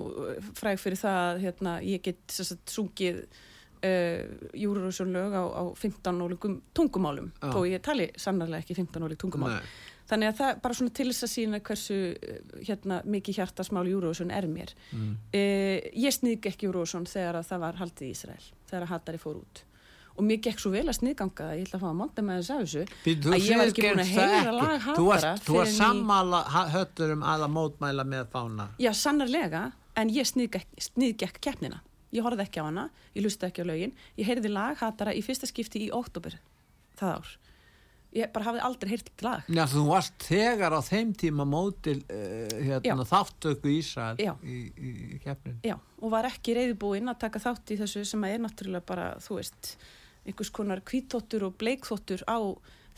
fræg 0.55 0.79
fyrir 0.79 1.01
það 1.01 1.41
hérna, 1.47 1.79
ég 1.83 2.03
get 2.05 2.21
sagt, 2.31 2.63
sungið 2.71 3.23
uh, 3.25 4.21
Júruvísson 4.55 5.11
lög 5.11 5.35
á, 5.35 5.43
á 5.43 5.63
15 5.75 6.21
ólíkum 6.23 6.61
tungumálum, 6.77 7.31
Já. 7.41 7.49
þó 7.49 7.59
ég 7.67 7.83
tali 7.83 8.07
sannarlega 8.15 8.63
ekki 8.63 8.77
15 8.79 9.07
ólík 9.09 9.19
tungumál. 9.25 9.57
Nei. 9.57 9.73
Þannig 10.13 10.29
að 10.29 10.39
það 10.39 10.61
bara 10.61 10.77
svona 10.77 10.93
til 10.99 11.07
þess 11.09 11.25
að 11.25 11.31
sína 11.33 11.59
hversu 11.65 11.99
eh, 12.13 12.39
hérna, 12.69 13.01
mikið 13.17 13.39
hjartasmál 13.41 13.85
Júruvísson 13.89 14.29
er 14.37 14.45
mér. 14.51 14.73
Mm. 14.93 15.11
Uh, 15.33 15.91
ég 16.05 16.13
sniðg 16.13 16.49
ekki 16.53 16.67
Júruvísson 16.69 17.07
þegar 17.09 17.39
að 17.41 17.47
það 17.49 17.63
var 17.65 17.79
haldið 17.81 18.07
í 18.07 18.11
Ísrael, 18.13 18.49
þegar 18.69 18.85
að 18.85 18.91
Hattari 18.93 19.21
fór 19.23 19.39
út. 19.41 19.63
Og 20.13 20.21
mér 20.27 20.37
gekk 20.45 20.59
svo 20.61 20.69
vel 20.69 20.83
að 20.85 20.99
sniðganga 20.99 21.45
ég 21.57 21.63
ætla 21.65 21.79
að 21.79 21.83
fá 21.83 21.89
að 21.89 21.95
monta 21.97 22.21
með 22.21 22.41
þess 22.43 22.51
að 22.53 22.59
þessu, 22.61 22.81
að 23.33 23.47
ég 23.47 23.57
var 23.57 23.71
ekki 23.71 23.85
búin 23.87 24.01
að 24.03 24.11
heyra 24.13 24.51
lag 24.53 24.83
Hattara 24.85 25.31
þú 25.41 25.55
í- 25.63 25.71
sammála 25.73 26.41
ha- 26.53 26.67
höttur 26.75 27.13
um 27.15 27.23
að 27.25 27.45
að 27.47 27.53
mótmæla 27.55 28.05
með 28.11 28.27
fána. 28.35 28.67
Já, 28.77 28.91
sannarlega, 28.93 29.63
en 29.97 30.11
ég 30.13 30.29
sniðgekk, 30.29 31.39
keppnina. 31.41 31.81
Ég 32.13 32.21
horfði 32.21 32.45
ekki 32.45 32.61
á 32.61 32.65
hana, 32.69 32.83
ég 33.17 33.25
lusti 33.25 33.47
ekki 33.49 33.65
á 33.65 33.69
lögin. 33.71 33.95
Ég 34.21 34.29
heyrði 34.29 34.51
lag 34.53 34.77
Hattara 34.77 35.15
í 35.17 35.23
fyrsta 35.25 35.49
skipti 35.49 35.81
í 35.87 35.89
óttúber 35.89 36.37
það 36.99 37.15
ár. 37.17 37.31
Ég 38.13 38.29
bara 38.33 38.45
hafði 38.45 38.61
aldrei 38.67 38.91
heyrt 38.91 39.07
ekki 39.09 39.25
lag. 39.25 39.47
Já, 39.49 39.63
þú 39.71 39.83
varst 39.87 40.27
þegar 40.27 40.75
á 40.77 40.81
þeim 40.85 41.13
tíma 41.17 41.45
mótil 41.49 41.95
uh, 42.03 42.53
hérna, 42.61 43.01
Já. 43.01 43.09
þáttöku 43.09 43.71
Ísrael 43.73 44.21
Já. 44.21 44.35
í, 44.45 44.59
í, 44.69 44.91
í 45.15 45.19
keppnin. 45.23 45.57
Já, 45.65 45.79
og 45.97 46.13
var 46.13 46.29
ekki 46.29 46.53
reyðbúinn 46.59 47.09
að 47.09 47.23
taka 47.25 47.41
þátt 47.41 47.73
í 47.73 47.79
þessu 47.81 48.05
sem 48.05 48.27
er 48.29 48.43
náttúrulega 48.43 48.85
bara, 48.85 49.07
þú 49.23 49.39
veist, 49.39 49.73
einhvers 50.27 50.53
konar 50.53 50.83
kvítóttur 50.85 51.47
og 51.49 51.57
bleikþóttur 51.57 52.21
á 52.29 52.37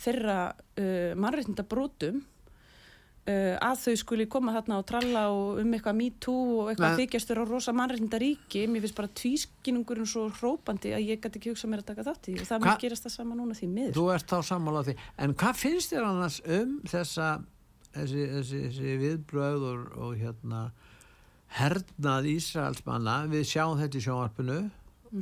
þeirra 0.04 0.40
uh, 0.52 1.14
mannreitnda 1.16 1.64
brotum 1.64 2.20
uh, 3.30 3.56
að 3.64 3.82
þau 3.82 3.96
skuli 4.02 4.28
koma 4.32 4.54
þarna 4.56 4.80
og 4.82 4.86
tralla 4.90 5.24
og 5.34 5.62
um 5.62 5.74
eitthvað 5.76 5.98
me 5.98 6.10
too 6.24 6.60
og 6.62 6.72
eitthvað 6.72 7.02
þykjastur 7.02 7.42
á 7.42 7.44
rosa 7.50 7.74
mannreitnda 7.76 8.20
ríki. 8.22 8.66
Mér 8.70 8.86
finnst 8.86 8.98
bara 8.98 9.12
tvískinnungurinn 9.22 10.10
svo 10.10 10.28
hrópandi 10.40 10.94
að 10.96 11.10
ég 11.10 11.24
gæti 11.24 11.42
ekki 11.42 11.54
hugsað 11.54 11.74
mér 11.74 11.84
að 11.84 11.92
taka 11.92 12.08
þátt 12.10 12.32
í 12.32 12.38
og 12.40 12.50
það 12.50 12.66
mér 12.66 12.82
gerast 12.86 13.08
það 13.08 13.18
sama 13.18 13.40
núna 13.40 13.58
því 13.58 13.70
miður. 13.74 13.98
Þú 13.98 14.08
ert 14.16 14.32
þá 14.32 14.38
sammála 14.52 14.82
á 14.82 14.88
því. 14.88 14.98
En 15.26 15.36
hvað 15.42 15.62
finnst 15.62 15.94
þér 15.94 16.10
annars 16.10 16.40
um 16.60 16.80
þessa, 16.94 17.30
þessi, 17.98 18.26
þessi, 18.36 18.64
þessi 18.70 18.98
viðbröð 19.04 19.70
og, 19.72 19.86
og 20.06 20.18
hérna 20.22 20.64
hernað 21.56 22.32
Ísraelsmanna 22.34 23.20
við 23.32 23.46
sjáum 23.48 23.80
þetta 23.80 24.00
í 24.00 24.06
sjónvarpinu 24.06 24.60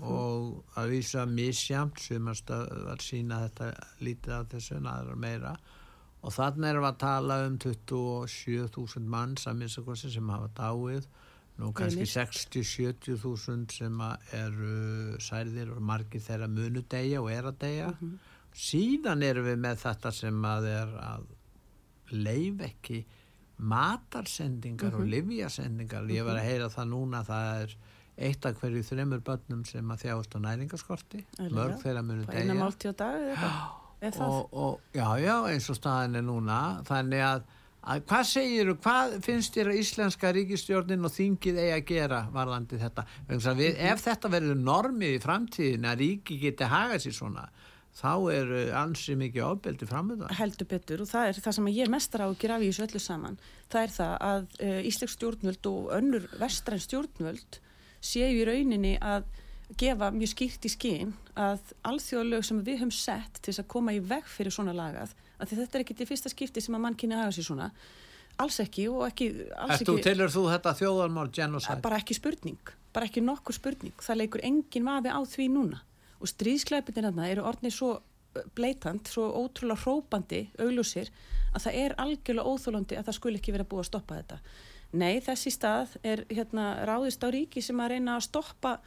og 0.02 0.78
að 0.80 0.94
vísa 0.96 1.26
misjamt 1.30 2.00
sumast 2.02 2.50
að 2.50 3.04
sína 3.04 3.44
þetta 3.44 3.70
lítið 4.02 4.36
af 4.40 4.48
þessu 4.54 4.78
en 4.80 4.90
aðra 4.90 5.18
meira 5.20 5.54
og 6.24 6.32
þannig 6.32 6.70
erum 6.70 6.86
við 6.86 6.90
að 6.90 7.00
tala 7.04 7.38
um 7.48 7.58
27.000 7.60 9.12
manns 9.12 9.48
að 9.50 9.60
minnst 9.60 9.82
að 9.82 10.06
sem 10.16 10.34
hafa 10.34 10.50
dáið. 10.58 11.08
Nú 11.60 11.70
kannski 11.78 12.08
Einmitt. 12.08 12.14
60-70 12.16 13.18
þúsund 13.22 13.74
sem 13.76 14.00
að 14.02 14.32
eru 14.40 14.78
særðir 15.22 15.74
og 15.76 15.84
margir 15.86 16.24
þeirra 16.24 16.48
munu 16.50 16.82
deyja 16.90 17.22
og 17.22 17.30
er 17.30 17.50
að 17.52 17.60
deyja. 17.62 17.92
Síðan 18.54 19.26
erum 19.26 19.50
við 19.52 19.60
með 19.62 19.84
þetta 19.84 20.14
sem 20.16 20.48
að 20.50 20.70
er 20.72 20.96
að 21.04 21.28
leif 22.14 22.64
ekki 22.66 23.04
matarsendingar 23.64 24.98
og 24.98 25.06
livjasendingar 25.10 26.10
ég 26.12 26.26
var 26.26 26.40
að 26.40 26.48
heyra 26.50 26.72
það 26.74 26.90
núna 26.90 27.22
það 27.28 27.62
er 27.62 27.76
eitt 28.28 28.46
af 28.46 28.60
hverju 28.62 28.84
þreymur 28.86 29.22
börnum 29.26 29.64
sem 29.66 29.94
að 29.94 30.04
þjáast 30.08 30.36
á 30.38 30.40
næringaskorti 30.48 31.24
mörg 31.54 31.80
þeirra 31.82 32.04
munu 32.06 32.28
Og, 34.04 34.54
og, 34.54 34.80
já, 34.96 35.08
já, 35.22 35.36
eins 35.50 35.70
og 35.72 35.80
staðin 35.80 36.20
er 36.20 36.26
núna. 36.28 36.60
Þannig 36.88 37.24
að, 37.24 37.44
að 37.94 38.06
hvað 38.10 38.24
segir 38.30 38.72
hvað 38.84 39.18
finnst 39.26 39.58
þér 39.58 39.74
að 39.74 39.82
íslenska 39.84 40.34
ríkistjórnin 40.38 41.08
og 41.08 41.14
þingið 41.16 41.62
eigi 41.64 41.76
að 41.78 41.86
gera 41.92 42.24
varðandi 42.34 42.82
þetta? 42.82 43.06
Vegna 43.28 43.40
þess 43.40 43.52
að 43.54 43.62
við, 43.64 43.84
ef 43.92 44.08
þetta 44.08 44.34
verður 44.38 44.66
normið 44.72 45.16
í 45.18 45.22
framtíðin 45.24 45.92
að 45.92 46.04
ríki 46.04 46.40
geti 46.44 46.72
hagað 46.74 47.06
sér 47.06 47.18
svona 47.20 47.48
þá 47.94 48.14
er 48.34 48.52
ansi 48.78 49.14
mikið 49.18 49.44
ofbeldi 49.46 49.86
framöndan 49.86 50.34
heldur 50.34 50.66
betur 50.70 51.04
og 51.04 51.10
það 51.12 51.30
er 51.30 51.40
það 51.46 51.56
sem 51.60 51.68
ég 51.76 51.92
mestar 51.94 52.24
á 52.26 52.28
að 52.28 52.40
gera 52.42 52.58
af 52.58 52.66
í 52.66 52.72
þessu 52.72 52.86
öllu 52.88 53.02
saman. 53.04 53.38
Það 53.70 53.86
er 53.86 53.94
það 53.98 54.14
að 54.30 54.48
uh, 54.58 54.80
Ísleik 54.90 55.14
stjórnvöld 55.14 55.70
og 55.70 55.92
önnur 56.00 56.26
vestræn 56.42 56.82
stjórnvöld 56.82 57.60
séu 58.04 58.32
í 58.34 58.46
rauninni 58.50 58.96
að 58.98 59.30
gefa 59.80 60.12
mjög 60.14 60.32
skýrt 60.34 60.68
í 60.68 60.72
skinn 60.72 61.16
að 61.40 61.74
alþjóðalög 61.90 62.46
sem 62.48 62.62
við 62.64 62.80
höfum 62.82 62.94
sett 62.96 63.42
til 63.42 63.52
þess 63.52 63.64
að 63.64 63.72
koma 63.76 63.96
í 63.96 64.00
veg 64.04 64.28
fyrir 64.30 64.54
svona 64.54 64.76
lagað 64.78 65.16
að 65.40 65.56
þetta 65.56 65.78
er 65.80 65.84
ekki 65.86 65.98
til 66.00 66.10
fyrsta 66.10 66.32
skipti 66.32 66.64
sem 66.64 66.78
að 66.78 66.86
mann 66.86 66.98
kynni 67.00 67.18
að 67.18 67.26
hafa 67.26 67.36
sér 67.38 67.50
svona 67.50 67.72
alls 68.44 68.60
ekki 68.64 68.88
og 68.90 69.04
ekki 69.08 69.28
alls 69.56 69.82
Ertu 69.82 69.98
ekki, 69.98 70.08
tilur 70.10 70.32
þú 70.34 70.48
þetta 70.52 70.78
þjóðarmál 70.80 71.28
genocide? 71.34 71.82
bara 71.86 72.00
ekki 72.02 72.18
spurning 72.18 72.74
bara 72.94 73.10
ekki 73.10 73.24
nokkur 73.26 73.58
spurning, 73.58 73.96
það 74.02 74.22
leikur 74.22 74.44
engin 74.46 74.88
vafi 74.88 75.12
á 75.12 75.20
því 75.26 75.48
núna. 75.54 75.82
Og 76.22 76.30
stríðsklæpinir 76.30 77.08
þarna 77.10 77.30
eru 77.32 77.46
orðnið 77.50 77.76
svo 77.76 77.94
bleitant, 78.58 79.10
svo 79.10 79.28
ótrúlega 79.44 79.82
hrópandi 79.84 80.44
augljósir 80.62 81.10
að 81.54 81.66
það 81.66 81.80
er 81.84 81.96
algjörlega 82.02 82.50
óþólandi 82.50 82.98
að 82.98 83.10
það 83.10 83.18
skul 83.20 83.36
ekki 83.38 83.54
vera 83.54 83.68
búið 83.70 83.84
að 83.84 83.90
stoppa 83.90 84.20
þetta. 84.22 84.40
Nei, 84.94 85.14
þessi 85.26 85.54
stað 85.54 85.96
er 86.06 86.24
hérna 86.30 86.68
ráðist 86.88 87.26
á 87.26 87.30
ríki 87.34 87.62
sem 87.66 87.82
að 87.82 87.96
reyna 87.96 88.18
að 88.18 88.28
stoppa 88.30 88.78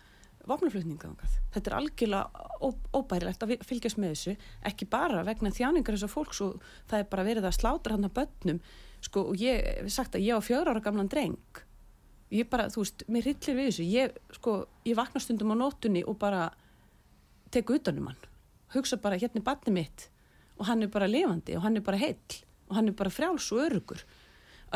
vopnaflutninga 0.47 1.13
þetta 1.55 1.71
er 1.71 1.77
algjörlega 1.77 2.71
óbærilegt 2.97 3.45
að 3.45 3.55
fylgjast 3.67 4.01
með 4.01 4.15
þessu, 4.15 4.35
ekki 4.71 4.89
bara 4.91 5.25
vegna 5.27 5.53
þjáningar 5.55 5.97
þessar 5.97 6.13
fólks 6.13 6.43
og 6.47 6.67
það 6.91 7.03
er 7.03 7.09
bara 7.13 7.27
verið 7.27 7.49
að 7.49 7.57
slátra 7.59 7.97
hann 7.97 8.09
að 8.09 8.17
börnum. 8.21 8.61
Sko, 9.05 9.27
og 9.31 9.41
ég 9.41 9.63
hef 9.83 9.93
sagt 9.93 10.17
að 10.17 10.27
ég 10.27 10.39
á 10.39 10.41
fjör 10.43 10.71
ára 10.71 10.83
gamlan 10.83 11.11
dreng. 11.13 11.63
Ég 12.35 12.49
bara, 12.51 12.71
þú 12.73 12.83
veist, 12.83 13.05
mér 13.13 13.29
hryllir 13.29 13.59
við 13.59 13.69
þessu. 13.71 13.87
Ég, 13.93 14.17
sko, 14.39 14.57
ég 14.89 14.99
vakna 14.99 15.23
stundum 15.23 15.53
á 15.55 15.57
nótunni 15.61 16.03
og 16.07 16.19
bara 16.19 16.49
tek 17.55 17.71
utanum 17.71 18.11
hann. 18.11 18.29
Hugsa 18.75 18.99
bara, 18.99 19.19
hérna 19.21 19.43
er 19.43 19.47
batni 19.47 19.77
mitt 19.77 20.09
og 20.57 20.67
hann 20.71 20.83
er 20.83 20.93
bara 20.93 21.09
lifandi 21.09 21.57
og 21.57 21.65
hann 21.67 21.77
er 21.79 21.85
bara 21.85 22.01
heill 22.01 22.39
og 22.67 22.79
hann 22.79 22.91
er 22.91 22.97
bara 22.97 23.13
frjáls 23.13 23.51
og 23.55 23.63
örugur 23.67 24.03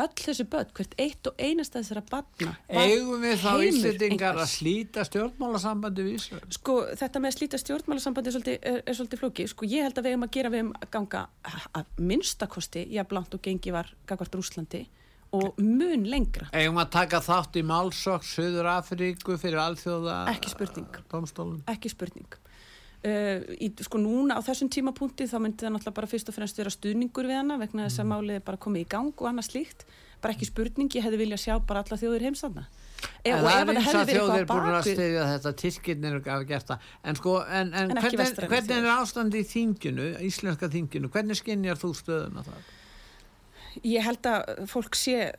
öll 0.03 0.21
þessi 0.21 0.45
börn, 0.51 0.71
hvert 0.77 0.95
eitt 1.01 1.29
og 1.29 1.41
einasta 1.41 1.81
þessara 1.81 2.03
batna 2.09 2.53
Eigum 2.69 3.23
við 3.23 3.43
þá 3.43 3.51
Íslendingar 3.67 4.39
að 4.41 4.49
slíta 4.51 5.05
stjórnmálasambandi 5.07 6.05
við 6.07 6.17
Ísrael? 6.19 6.41
sko, 6.57 6.77
þetta 7.01 7.21
með 7.23 7.31
að 7.31 7.37
slíta 7.37 7.61
stjórnmálasambandi 7.61 8.31
er 8.31 8.37
svolítið, 8.37 8.57
er, 8.71 8.81
er 8.85 8.99
svolítið 8.99 9.23
flóki, 9.23 9.47
sko, 9.51 9.69
ég 9.71 9.87
held 9.87 10.01
að 10.01 10.07
við 10.07 10.15
hefum 10.15 10.27
að 10.27 10.33
gera 10.37 10.53
við 10.53 10.63
hefum 10.63 10.73
að 10.79 10.91
ganga 10.97 11.23
að 11.79 11.93
minnstakosti 12.11 12.85
jafn 12.97 13.17
langt 13.19 13.37
og 13.37 13.45
gengi 13.45 13.75
var 13.75 13.93
gagvart 14.09 14.37
Rúslandi 14.39 14.85
og 15.31 15.59
mun 15.63 16.03
lengra. 16.11 16.49
Eigum 16.51 16.81
að 16.81 16.89
taka 16.97 17.21
þátt 17.23 17.55
í 17.61 17.63
málsokk 17.63 18.25
Suður 18.27 18.67
Afríku 18.73 19.37
fyrir 19.39 19.61
alþjóða 19.63 20.25
Ekki 20.33 20.51
spurning. 20.51 20.97
Ekki 21.71 21.93
spurning 21.93 22.41
uh, 23.07 23.41
í, 23.57 23.71
sko 23.85 24.01
núna 24.01 24.37
á 24.37 24.41
þessum 24.45 24.69
tímapunkti 24.73 25.27
þá 25.29 25.37
myndi 25.43 25.65
það 25.65 25.75
náttúrulega 25.75 25.97
bara 26.01 26.11
fyrst 26.11 26.31
og 26.31 26.37
fremst 26.37 26.61
vera 26.61 26.73
stuðningur 26.73 27.29
við 27.29 27.41
hana 27.41 27.59
vegna 27.61 27.87
þess 27.87 28.03
að 28.03 28.11
málið 28.13 28.39
er 28.39 28.45
bara 28.47 28.61
komið 28.65 28.85
í 28.85 28.89
gang 28.93 29.13
og 29.15 29.29
annað 29.31 29.49
slíkt, 29.49 29.85
bara 30.21 30.35
ekki 30.35 30.49
spurning 30.49 30.97
ég 30.97 31.07
hefði 31.07 31.21
viljað 31.23 31.43
sjá 31.45 31.55
bara 31.59 31.85
alla 31.85 31.99
þjóðir 32.01 32.27
heimstanda 32.29 32.67
e, 33.23 33.31
En 33.31 33.41
það 33.45 33.61
er 33.61 33.79
eins 33.81 33.95
að 33.95 34.13
eitthvað 34.13 34.45
búin 34.51 34.75
að 34.75 34.89
stiðja 34.89 35.29
þetta 35.31 35.55
Tyrkirnir 35.61 36.19
hafa 36.27 36.45
gert 36.51 36.69
það. 36.69 36.91
En 37.03 37.17
sko, 37.17 37.39
en, 37.45 37.73
en, 37.73 37.95
En 37.95 38.03
hvernig, 38.03 38.45
hvernig 38.51 38.77
er 38.77 38.91
ástandi 38.93 39.41
í 39.41 39.47
þinginu 39.49 40.11
Íslenska 40.27 40.69
þinginu, 40.69 41.09
hvernig 41.13 41.41
skinjar 41.41 41.81
þú 41.81 41.95
stöðuna 41.97 42.45
það? 42.45 42.69
ég 43.87 44.03
held 44.05 44.27
að 44.27 44.65
fólk 44.71 44.97
sé 44.99 45.31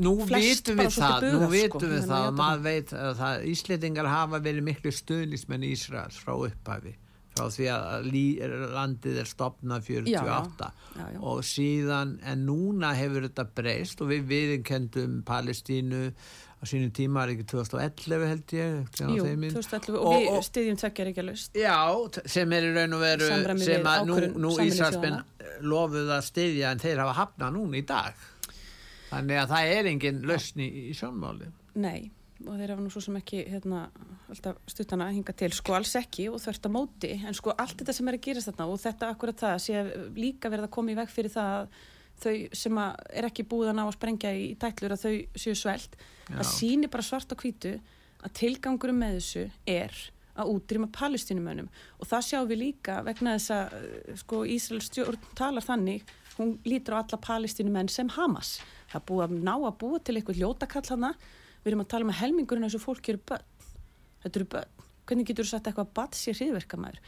Nú 0.00 0.14
vitum 0.24 0.78
við 0.80 0.90
það, 0.96 1.18
bugað, 1.20 1.34
nú 1.36 1.46
sko, 1.46 1.52
vitum 1.52 1.90
við 1.92 2.00
þannig 2.00 2.02
að 2.02 2.08
það, 2.08 2.24
játa 2.24 2.36
maður 2.40 2.62
veit 2.64 2.92
að 2.96 3.16
það, 3.20 3.42
Íslendingar 3.52 4.06
hafa 4.08 4.38
verið 4.46 4.64
miklu 4.70 4.92
stuðnismenn 4.96 5.66
Ísraels 5.68 6.16
frá 6.24 6.32
upphafi, 6.48 6.94
frá 7.36 7.44
því 7.52 7.68
að 7.74 8.08
landið 8.72 9.18
er 9.22 9.28
stopnað 9.28 9.90
48 9.90 10.70
Já, 10.96 11.04
já. 11.12 11.20
og 11.20 11.42
síðan, 11.44 12.16
en 12.24 12.46
núna 12.48 12.94
hefur 12.96 13.28
þetta 13.28 13.46
breyst 13.56 14.00
og 14.04 14.10
við 14.14 14.24
viðinkendum 14.32 15.20
Palestínu 15.28 16.02
á 16.12 16.64
sínum 16.68 16.92
tíma 16.94 17.24
er 17.26 17.32
ekki 17.34 17.46
2011 17.50 18.26
held 18.32 18.52
ég, 18.54 18.74
jú, 18.76 18.90
tímann 18.96 19.16
á 19.18 19.24
þeim 19.28 19.46
2011 19.50 19.96
og, 19.98 20.04
Og- 20.06 20.18
við 20.22 20.28
og- 20.32 20.44
styðjum 20.46 20.76
tvekja 20.82 21.06
ekki 21.10 21.22
að 21.24 21.30
laust 21.30 21.56
Já, 21.58 21.78
sem 22.36 22.52
er 22.52 22.62
í 22.68 22.74
raun 22.76 22.94
og 22.94 23.00
veru 23.02 23.30
Samræmi 23.32 23.64
sem 23.66 23.80
við 23.82 23.88
að 23.92 24.04
nú, 24.06 24.18
nú 24.44 24.52
Ísraelsmenn 24.62 25.22
lofuð 25.66 26.12
að 26.16 26.22
styðja 26.28 26.70
en 26.72 26.78
þeir 26.84 27.02
hafa 27.02 27.16
hafnað 27.18 27.56
núna 27.58 27.80
í 27.80 27.86
dag 27.86 28.14
þannig 29.12 29.38
að 29.42 29.54
það 29.54 29.76
er 29.76 29.92
engin 29.92 30.20
lausni 30.28 30.66
í, 30.66 30.82
í 30.90 30.96
sjónmáli. 30.98 31.48
Nei, 31.82 32.10
og 32.42 32.58
þeir 32.58 32.74
hafa 32.74 32.84
nú 32.84 32.92
svo 32.92 33.04
sem 33.04 33.16
ekki 33.20 33.44
hérna, 33.52 33.86
alltaf 34.32 34.60
stuttana 34.72 35.08
að 35.08 35.18
hinga 35.20 35.36
til. 35.38 35.50
Sko 35.56 35.76
alls 35.78 35.94
ekki 36.00 36.28
og 36.32 36.40
þvert 36.42 36.68
á 36.68 36.70
móti. 36.74 37.14
En 37.20 37.38
sko 37.38 37.54
allt 37.54 37.78
þetta 37.80 37.96
sem 37.96 38.10
er 38.10 38.18
að 38.18 38.24
gerast 38.26 38.50
þarna 38.50 38.68
og 38.72 38.82
þetta 38.82 39.10
akkurat 39.14 39.42
það 39.44 39.58
sé 39.66 39.82
líka 40.18 40.52
verið 40.52 40.68
að 40.68 40.74
koma 40.78 40.94
í 40.94 40.98
veg 40.98 41.12
fyrir 41.12 41.34
það 41.34 41.58
að 41.60 41.82
þau 42.22 42.34
sem 42.54 42.78
að 42.78 43.04
er 43.18 43.28
ekki 43.28 43.46
búið 43.50 43.72
að 43.72 43.78
ná 43.78 43.84
að 43.84 43.94
sprengja 43.96 44.32
í 44.36 44.48
dætlur 44.60 44.94
að 44.96 45.04
þau 45.06 45.42
séu 45.44 45.58
svelt. 45.58 45.96
Það 46.28 46.50
sýnir 46.52 46.92
bara 46.92 47.06
svart 47.06 47.32
á 47.34 47.36
hvítu 47.36 47.76
að 48.22 48.34
tilgangurum 48.38 49.00
með 49.02 49.16
þessu 49.18 49.46
er 49.68 49.96
að 50.38 50.52
útrýma 50.54 50.88
palestínumönnum 50.94 51.68
og 51.98 52.08
það 52.08 52.26
sjáum 52.28 52.48
við 52.48 52.62
líka 52.62 53.00
vegna 53.04 53.36
þess 53.36 53.52
að 53.52 53.74
uh, 53.76 54.14
sko, 54.22 54.42
Ísraels 54.48 54.88
stjórn 54.88 55.26
talar 55.36 55.66
þannig 55.66 56.06
hún 56.38 56.56
lítur 56.64 56.96
á 56.96 57.02
alla 57.02 57.18
palestínumenn 57.20 57.90
sem 57.92 58.08
Hamas. 58.16 58.60
Það 58.92 59.06
búið 59.08 59.24
að 59.26 59.34
ná 59.48 59.54
að 59.56 59.78
búa 59.82 60.00
til 60.00 60.16
eitthvað 60.16 60.40
ljótakall 60.42 60.86
hana 60.88 61.12
við 61.62 61.72
erum 61.72 61.84
að 61.84 61.90
tala 61.92 62.06
um 62.06 62.12
að 62.14 62.20
helmingurinn 62.22 62.66
þessu 62.66 62.82
fólki 62.82 63.12
eru 63.12 63.22
börn. 63.28 63.68
Þetta 64.22 64.38
eru 64.40 64.48
börn, 64.54 64.86
hvernig 65.06 65.28
getur 65.28 65.46
þú 65.46 65.50
sagt 65.50 65.68
eitthvað 65.68 65.88
að 65.88 65.94
bad 65.98 66.18
sér 66.18 66.38
hriðverkamæður 66.38 67.00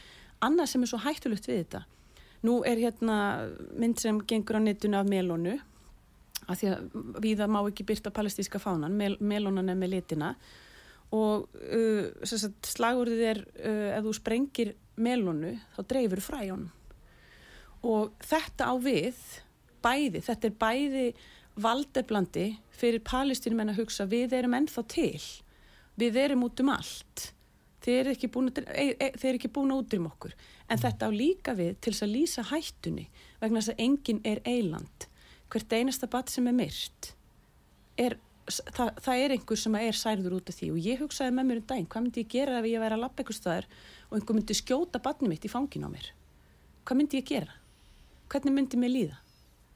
annað 0.45 0.71
sem 0.71 0.83
er 0.83 0.91
svo 0.91 0.99
hættulugt 1.03 1.47
við 1.49 1.61
þetta. 1.63 1.81
Nú 2.45 2.59
er 2.67 2.81
hérna 2.81 3.17
mynd 3.79 4.01
sem 4.01 4.19
gengur 4.27 4.59
á 4.59 4.61
netuna 4.61 5.01
af 5.01 5.09
melónu 5.09 5.55
að 6.45 6.59
því 6.59 6.69
að 6.69 6.95
viða 7.23 7.47
má 7.49 7.59
ekki 7.63 7.87
byrta 7.87 8.13
palestíska 8.13 8.59
fánan, 8.61 8.93
Mel, 8.93 9.15
melónan 9.19 9.71
er 9.71 9.79
með 9.79 9.95
litina. 9.95 10.35
Og 11.15 11.47
uh, 11.55 12.25
slagurðið 12.65 13.23
er 13.31 13.41
uh, 13.45 13.97
ef 13.97 14.05
þú 14.05 14.13
sprengir 14.17 14.73
melónu 15.01 15.55
þá 15.75 15.81
dreifur 15.89 16.21
fræjón 16.23 16.67
og 17.85 18.13
þetta 18.25 18.69
á 18.71 18.73
við 18.81 19.21
bæði, 19.85 20.21
þetta 20.25 20.49
er 20.49 20.59
bæði 20.61 21.05
valdeflandi 21.61 22.47
fyrir 22.75 23.03
palestínum 23.07 23.63
en 23.63 23.73
að 23.73 23.83
hugsa 23.83 24.07
við 24.09 24.35
erum 24.39 24.57
ennþá 24.57 24.83
til. 24.91 25.21
Við 25.95 26.19
erum 26.19 26.43
út 26.47 26.59
um 26.59 26.73
allt. 26.73 27.29
Þeir 27.85 27.99
eru 28.01 28.13
ekki 28.15 28.29
búin 28.33 28.49
er 28.49 29.49
búin 29.53 29.71
að 29.71 29.81
útrým 29.83 30.07
okkur. 30.09 30.33
En 30.67 30.81
þetta 30.81 31.07
á 31.07 31.11
líka 31.13 31.53
við 31.55 31.75
til 31.79 31.93
þess 31.93 32.05
að 32.07 32.15
lýsa 32.15 32.45
hættunni 32.49 33.05
vegna 33.39 33.61
þess 33.61 33.75
að 33.75 33.83
enginn 33.85 34.23
er 34.25 34.41
eiland 34.43 35.07
hvert 35.53 35.75
einasta 35.77 36.09
bat 36.09 36.31
sem 36.33 36.47
er 36.49 36.57
myrt 36.57 37.11
er 37.95 38.17
það, 38.49 38.89
það 39.05 39.21
er 39.23 39.33
einhver 39.35 39.59
sem 39.59 39.77
er 39.79 39.97
særður 39.97 40.37
út 40.39 40.49
af 40.51 40.57
því. 40.57 40.71
Og 40.73 40.81
ég 40.89 41.01
hugsaði 41.01 41.35
með 41.35 41.49
mér 41.49 41.61
um 41.61 41.67
daginn, 41.69 41.89
hvað 41.91 42.05
myndi 42.05 42.23
ég 42.25 42.33
gera 42.33 42.59
ef 42.59 42.69
ég 42.69 42.83
væri 42.83 42.97
að 42.97 43.03
lappa 43.05 43.23
eitthvað 43.23 43.39
staðar 43.39 43.69
og 44.09 44.17
einhver 44.17 44.39
myndi 44.39 44.57
skjóta 44.57 45.01
batni 45.05 45.31
mitt 45.31 45.47
í 45.47 45.51
fangin 45.51 45.87
á 45.87 45.89
mér? 45.93 46.09
Hvað 46.85 46.99
myndi 46.99 47.21
ég 47.21 47.29
gera? 47.29 47.55
Hvernig 48.31 48.55
myndi 48.55 48.81
mér 48.81 48.93
líða? 48.95 49.17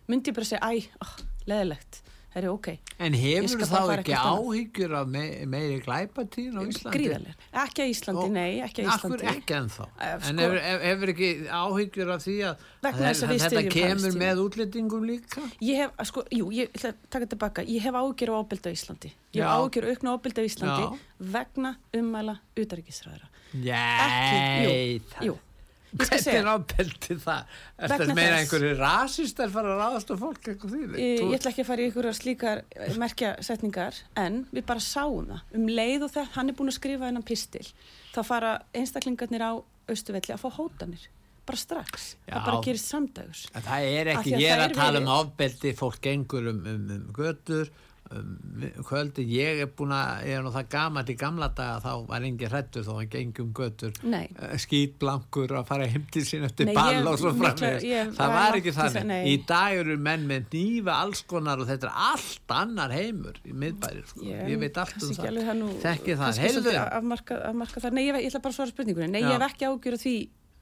myndi 0.09 0.31
ég 0.31 0.37
bara 0.37 0.47
segja, 0.49 0.65
æ, 0.65 0.87
oh, 1.05 1.17
leðilegt 1.49 2.03
það 2.29 2.43
er 2.43 2.47
ok. 2.51 2.67
En 3.01 3.15
hefur 3.17 3.63
þá 3.65 3.77
ekki 3.95 4.13
áhyggjur 4.13 4.91
af 4.99 5.07
me 5.09 5.23
meiri 5.49 5.79
glæpatíðin 5.81 6.59
á 6.59 6.61
Íslandi? 6.61 6.91
Gríðarlega, 6.93 7.47
ekki 7.63 7.81
á 7.81 7.87
Íslandi, 7.89 8.21
og, 8.21 8.35
nei, 8.35 8.59
ekki 8.65 8.85
á 8.85 8.85
Íslandi. 8.85 9.17
Akkur 9.17 9.23
ekki 9.31 9.55
ennþá, 9.57 9.87
uh, 9.87 10.11
sko, 10.19 10.29
en 10.29 10.41
hefur, 10.43 10.59
hefur 10.83 11.13
ekki 11.15 11.31
áhyggjur 11.59 12.13
af 12.13 12.23
því 12.27 12.35
að, 12.51 12.63
að, 12.83 13.01
að 13.09 13.33
þetta 13.33 13.65
kemur 13.73 14.19
með 14.21 14.43
útlendingum 14.45 15.09
líka? 15.09 15.45
Ég 15.65 15.83
hef, 15.83 16.05
sko, 16.11 16.25
jú, 16.37 16.51
ég 16.53 16.69
ætla 16.77 16.93
að 16.93 17.03
taka 17.17 17.31
tilbaka, 17.33 17.65
ég 17.65 17.89
hef 17.89 17.99
áhyggjur 18.03 18.33
á 18.33 18.35
ábylda 18.37 18.77
Íslandi. 18.77 19.13
Ég 19.33 19.41
hef 19.41 19.57
áhyggjur 19.57 19.89
aukna 19.89 20.15
ábylda 20.19 20.47
Íslandi 20.51 20.85
Já. 20.85 21.03
vegna 21.33 21.75
umæla 21.97 22.39
utaríkisræðara. 22.53 23.33
Jæ, 23.57 23.85
það. 25.17 25.37
Hvernig 25.89 26.27
er 26.37 26.49
ábeldi 26.49 27.15
það? 27.23 27.53
Er 27.79 27.93
þetta 27.93 28.15
meira 28.17 28.39
einhverju 28.43 28.73
rasist 28.77 29.39
er 29.41 29.53
fara 29.53 29.73
að 29.73 29.79
ráðast 29.81 30.11
á 30.13 30.15
fólk 30.21 30.49
eitthvað 30.51 30.75
því? 30.75 30.81
Ég, 31.01 31.21
ég 31.23 31.35
ætla 31.39 31.53
ekki 31.53 31.63
að 31.63 31.69
fara 31.71 31.81
í 31.81 31.87
einhverjar 31.89 32.17
slíkar 32.19 32.63
eh, 32.75 32.97
merkjasetningar 33.01 34.01
en 34.21 34.41
við 34.53 34.67
bara 34.69 34.83
sáum 34.85 35.31
það. 35.31 35.55
Um 35.57 35.69
leið 35.71 36.05
og 36.05 36.13
það, 36.13 36.33
hann 36.35 36.51
er 36.51 36.59
búin 36.59 36.73
að 36.73 36.77
skrifa 36.77 37.09
hennan 37.09 37.25
pistil 37.25 37.65
þá 38.13 38.21
fara 38.27 38.53
einstaklingarnir 38.77 39.45
á 39.45 39.51
austuvelli 39.89 40.35
að 40.35 40.43
fá 40.43 40.49
hótanir 40.59 41.09
bara 41.49 41.57
strax, 41.57 42.09
Já, 42.27 42.35
það 42.35 42.45
bara 42.45 42.61
gerist 42.65 42.91
samdags 42.91 43.43
Það 43.55 43.85
er 43.89 44.09
ekki, 44.13 44.33
ég 44.37 44.51
er 44.53 44.63
að 44.67 44.75
tala 44.77 45.01
um 45.01 45.09
ábeldi 45.09 45.71
fólk 45.77 46.01
gengur 46.05 46.51
um, 46.51 46.59
um, 46.69 46.83
um 46.93 47.07
götur 47.15 47.71
kvöldi, 48.09 49.21
ég 49.29 49.59
er 49.61 49.67
búin 49.77 49.91
að 49.93 50.23
ég 50.25 50.39
er 50.39 50.41
nú 50.45 50.49
það 50.53 50.69
gaman 50.73 51.09
í 51.11 51.15
gamla 51.19 51.49
daga 51.53 51.77
þá 51.83 52.07
var 52.09 52.23
engin 52.25 52.49
hrettur 52.49 52.85
þó 52.87 52.93
að 52.95 53.09
gengum 53.13 53.51
götur. 53.53 53.93
Eh, 54.09 54.55
skýtblankur 54.63 55.53
að 55.59 55.67
fara 55.69 55.89
heimtið 55.89 56.25
sín 56.25 56.47
eftir 56.47 56.69
nei, 56.71 56.73
ball 56.77 56.95
ég, 56.95 57.09
og 57.11 57.19
svo 57.21 57.33
framvegis. 57.37 58.15
það 58.17 58.33
var 58.33 58.57
ekki 58.57 58.73
þannig, 58.79 59.27
í 59.29 59.35
dag 59.51 59.77
eru 59.83 59.97
menn 60.07 60.25
með 60.29 60.49
nýfa 60.55 60.95
alls 61.03 61.21
konar 61.29 61.61
og 61.61 61.69
þetta 61.69 61.91
er 61.91 62.01
allt 62.09 62.55
annar 62.57 62.95
heimur 62.97 63.37
í 63.45 63.53
miðbæri 63.53 64.01
sko. 64.09 64.25
ég, 64.25 64.41
ég 64.55 64.63
veit 64.63 64.81
allt 64.81 64.97
um 64.97 65.13
það. 65.13 65.61
þekki 65.85 66.17
það, 66.23 66.41
heyrðu. 66.47 66.73
það, 67.77 67.91
nei 67.93 68.07
ég, 68.07 68.17
ég 68.23 68.31
ætla 68.31 68.41
bara 68.41 68.55
að 68.55 68.57
svara 68.57 68.73
spurningunni. 68.73 69.11
Nei 69.13 69.21
Já. 69.21 69.29
ég 69.29 69.37
hef 69.37 69.45
ekki 69.51 69.69
ágjörð 69.69 70.05
því 70.05 70.15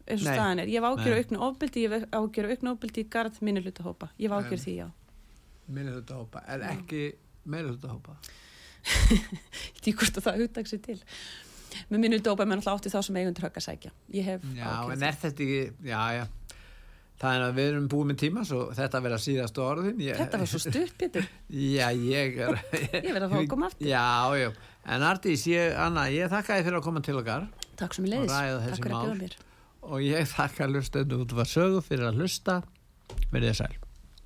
eins 0.07 0.23
og 0.23 0.27
staðan 0.27 0.63
er. 0.63 0.71
Ég 0.71 0.83
hef 0.83 0.89
ágjörð 0.91 1.21
auknu 1.23 1.39
ofbildi 1.47 1.85
ég 1.85 1.95
hef 1.95 2.05
ágjörð 2.11 2.53
auknu 2.57 2.73
ofbildi 2.73 3.03
í 3.03 3.07
garð 3.11 3.39
minni 3.43 3.63
hlutahópa 3.63 4.11
ég 4.19 4.27
hef 4.27 4.35
ágjörð 4.35 4.67
því 4.67 4.75
já. 4.81 4.87
Minni 5.67 5.95
hlutahópa, 5.95 6.43
en 6.47 6.63
ekki 6.63 7.01
meira 7.49 7.73
þetta 7.73 7.93
hópa 7.95 8.17
Því 9.83 9.93
hvort 9.99 10.19
það 10.23 10.41
hugdags 10.43 10.73
er 10.75 10.81
til. 10.83 10.97
Með 11.91 12.03
minu 12.03 12.19
dópa 12.23 12.45
með 12.47 12.61
náttúrulega 12.61 12.79
átti 12.79 12.91
þá 12.93 12.99
sem 13.05 13.17
eigundur 13.21 13.47
högg 13.47 13.59
að 13.59 13.65
sækja. 13.65 13.93
Já, 14.15 14.33
en 14.93 15.03
er 15.03 15.17
þetta 15.21 15.43
ekki 15.45 15.89
já, 15.89 16.01
já. 16.17 16.25
Það 17.17 17.33
er 17.33 17.43
að 17.47 17.55
við 17.57 17.67
erum 17.71 17.85
búið 17.89 18.09
með 18.11 18.17
tíma 18.21 18.41
þetta 18.77 18.99
verða 19.01 19.17
síðast 19.23 19.59
orðin. 19.61 20.01
Ég, 20.05 20.19
Þetta 20.19 20.41
var 20.43 20.49
svo 20.51 20.59
stutt, 20.61 20.91
Pítur 21.01 21.25
Já, 21.77 21.87
ég 21.97 22.37
er 22.45 22.59
Ég 23.07 23.07
verða 23.09 23.25
að 23.25 23.33
fá 23.33 23.37
að 23.39 23.49
koma 23.55 23.69
aftur. 23.71 23.89
Já, 23.89 24.03
já, 24.37 24.51
en 24.93 25.07
Artís, 25.07 25.47
ég, 25.49 25.73
Anna, 25.81 26.05
ég 26.13 26.29
þakka 26.29 26.59
þið 26.59 26.69
fyrir 26.69 26.77
að 26.77 26.85
koma 26.91 27.03
til 27.07 27.17
okkar 27.17 27.49
Takk 27.81 27.97
sem 27.97 28.05
ég 28.05 28.13
leiðis, 28.13 28.37
takk 28.37 28.85
fyrir 28.85 28.99
að 28.99 29.07
bjóða 29.07 29.17
mér. 29.23 29.35
Og 29.87 30.05
ég 30.05 30.29
þakka 30.35 30.69
hlustendu 30.69 31.21
út 31.25 31.35
var 31.41 31.49
sögu 31.49 31.81
fyrir 31.89 32.11
að 32.11 32.21
hlusta. 32.21 32.61
Verðið 33.33 33.59
sæl 33.63 33.86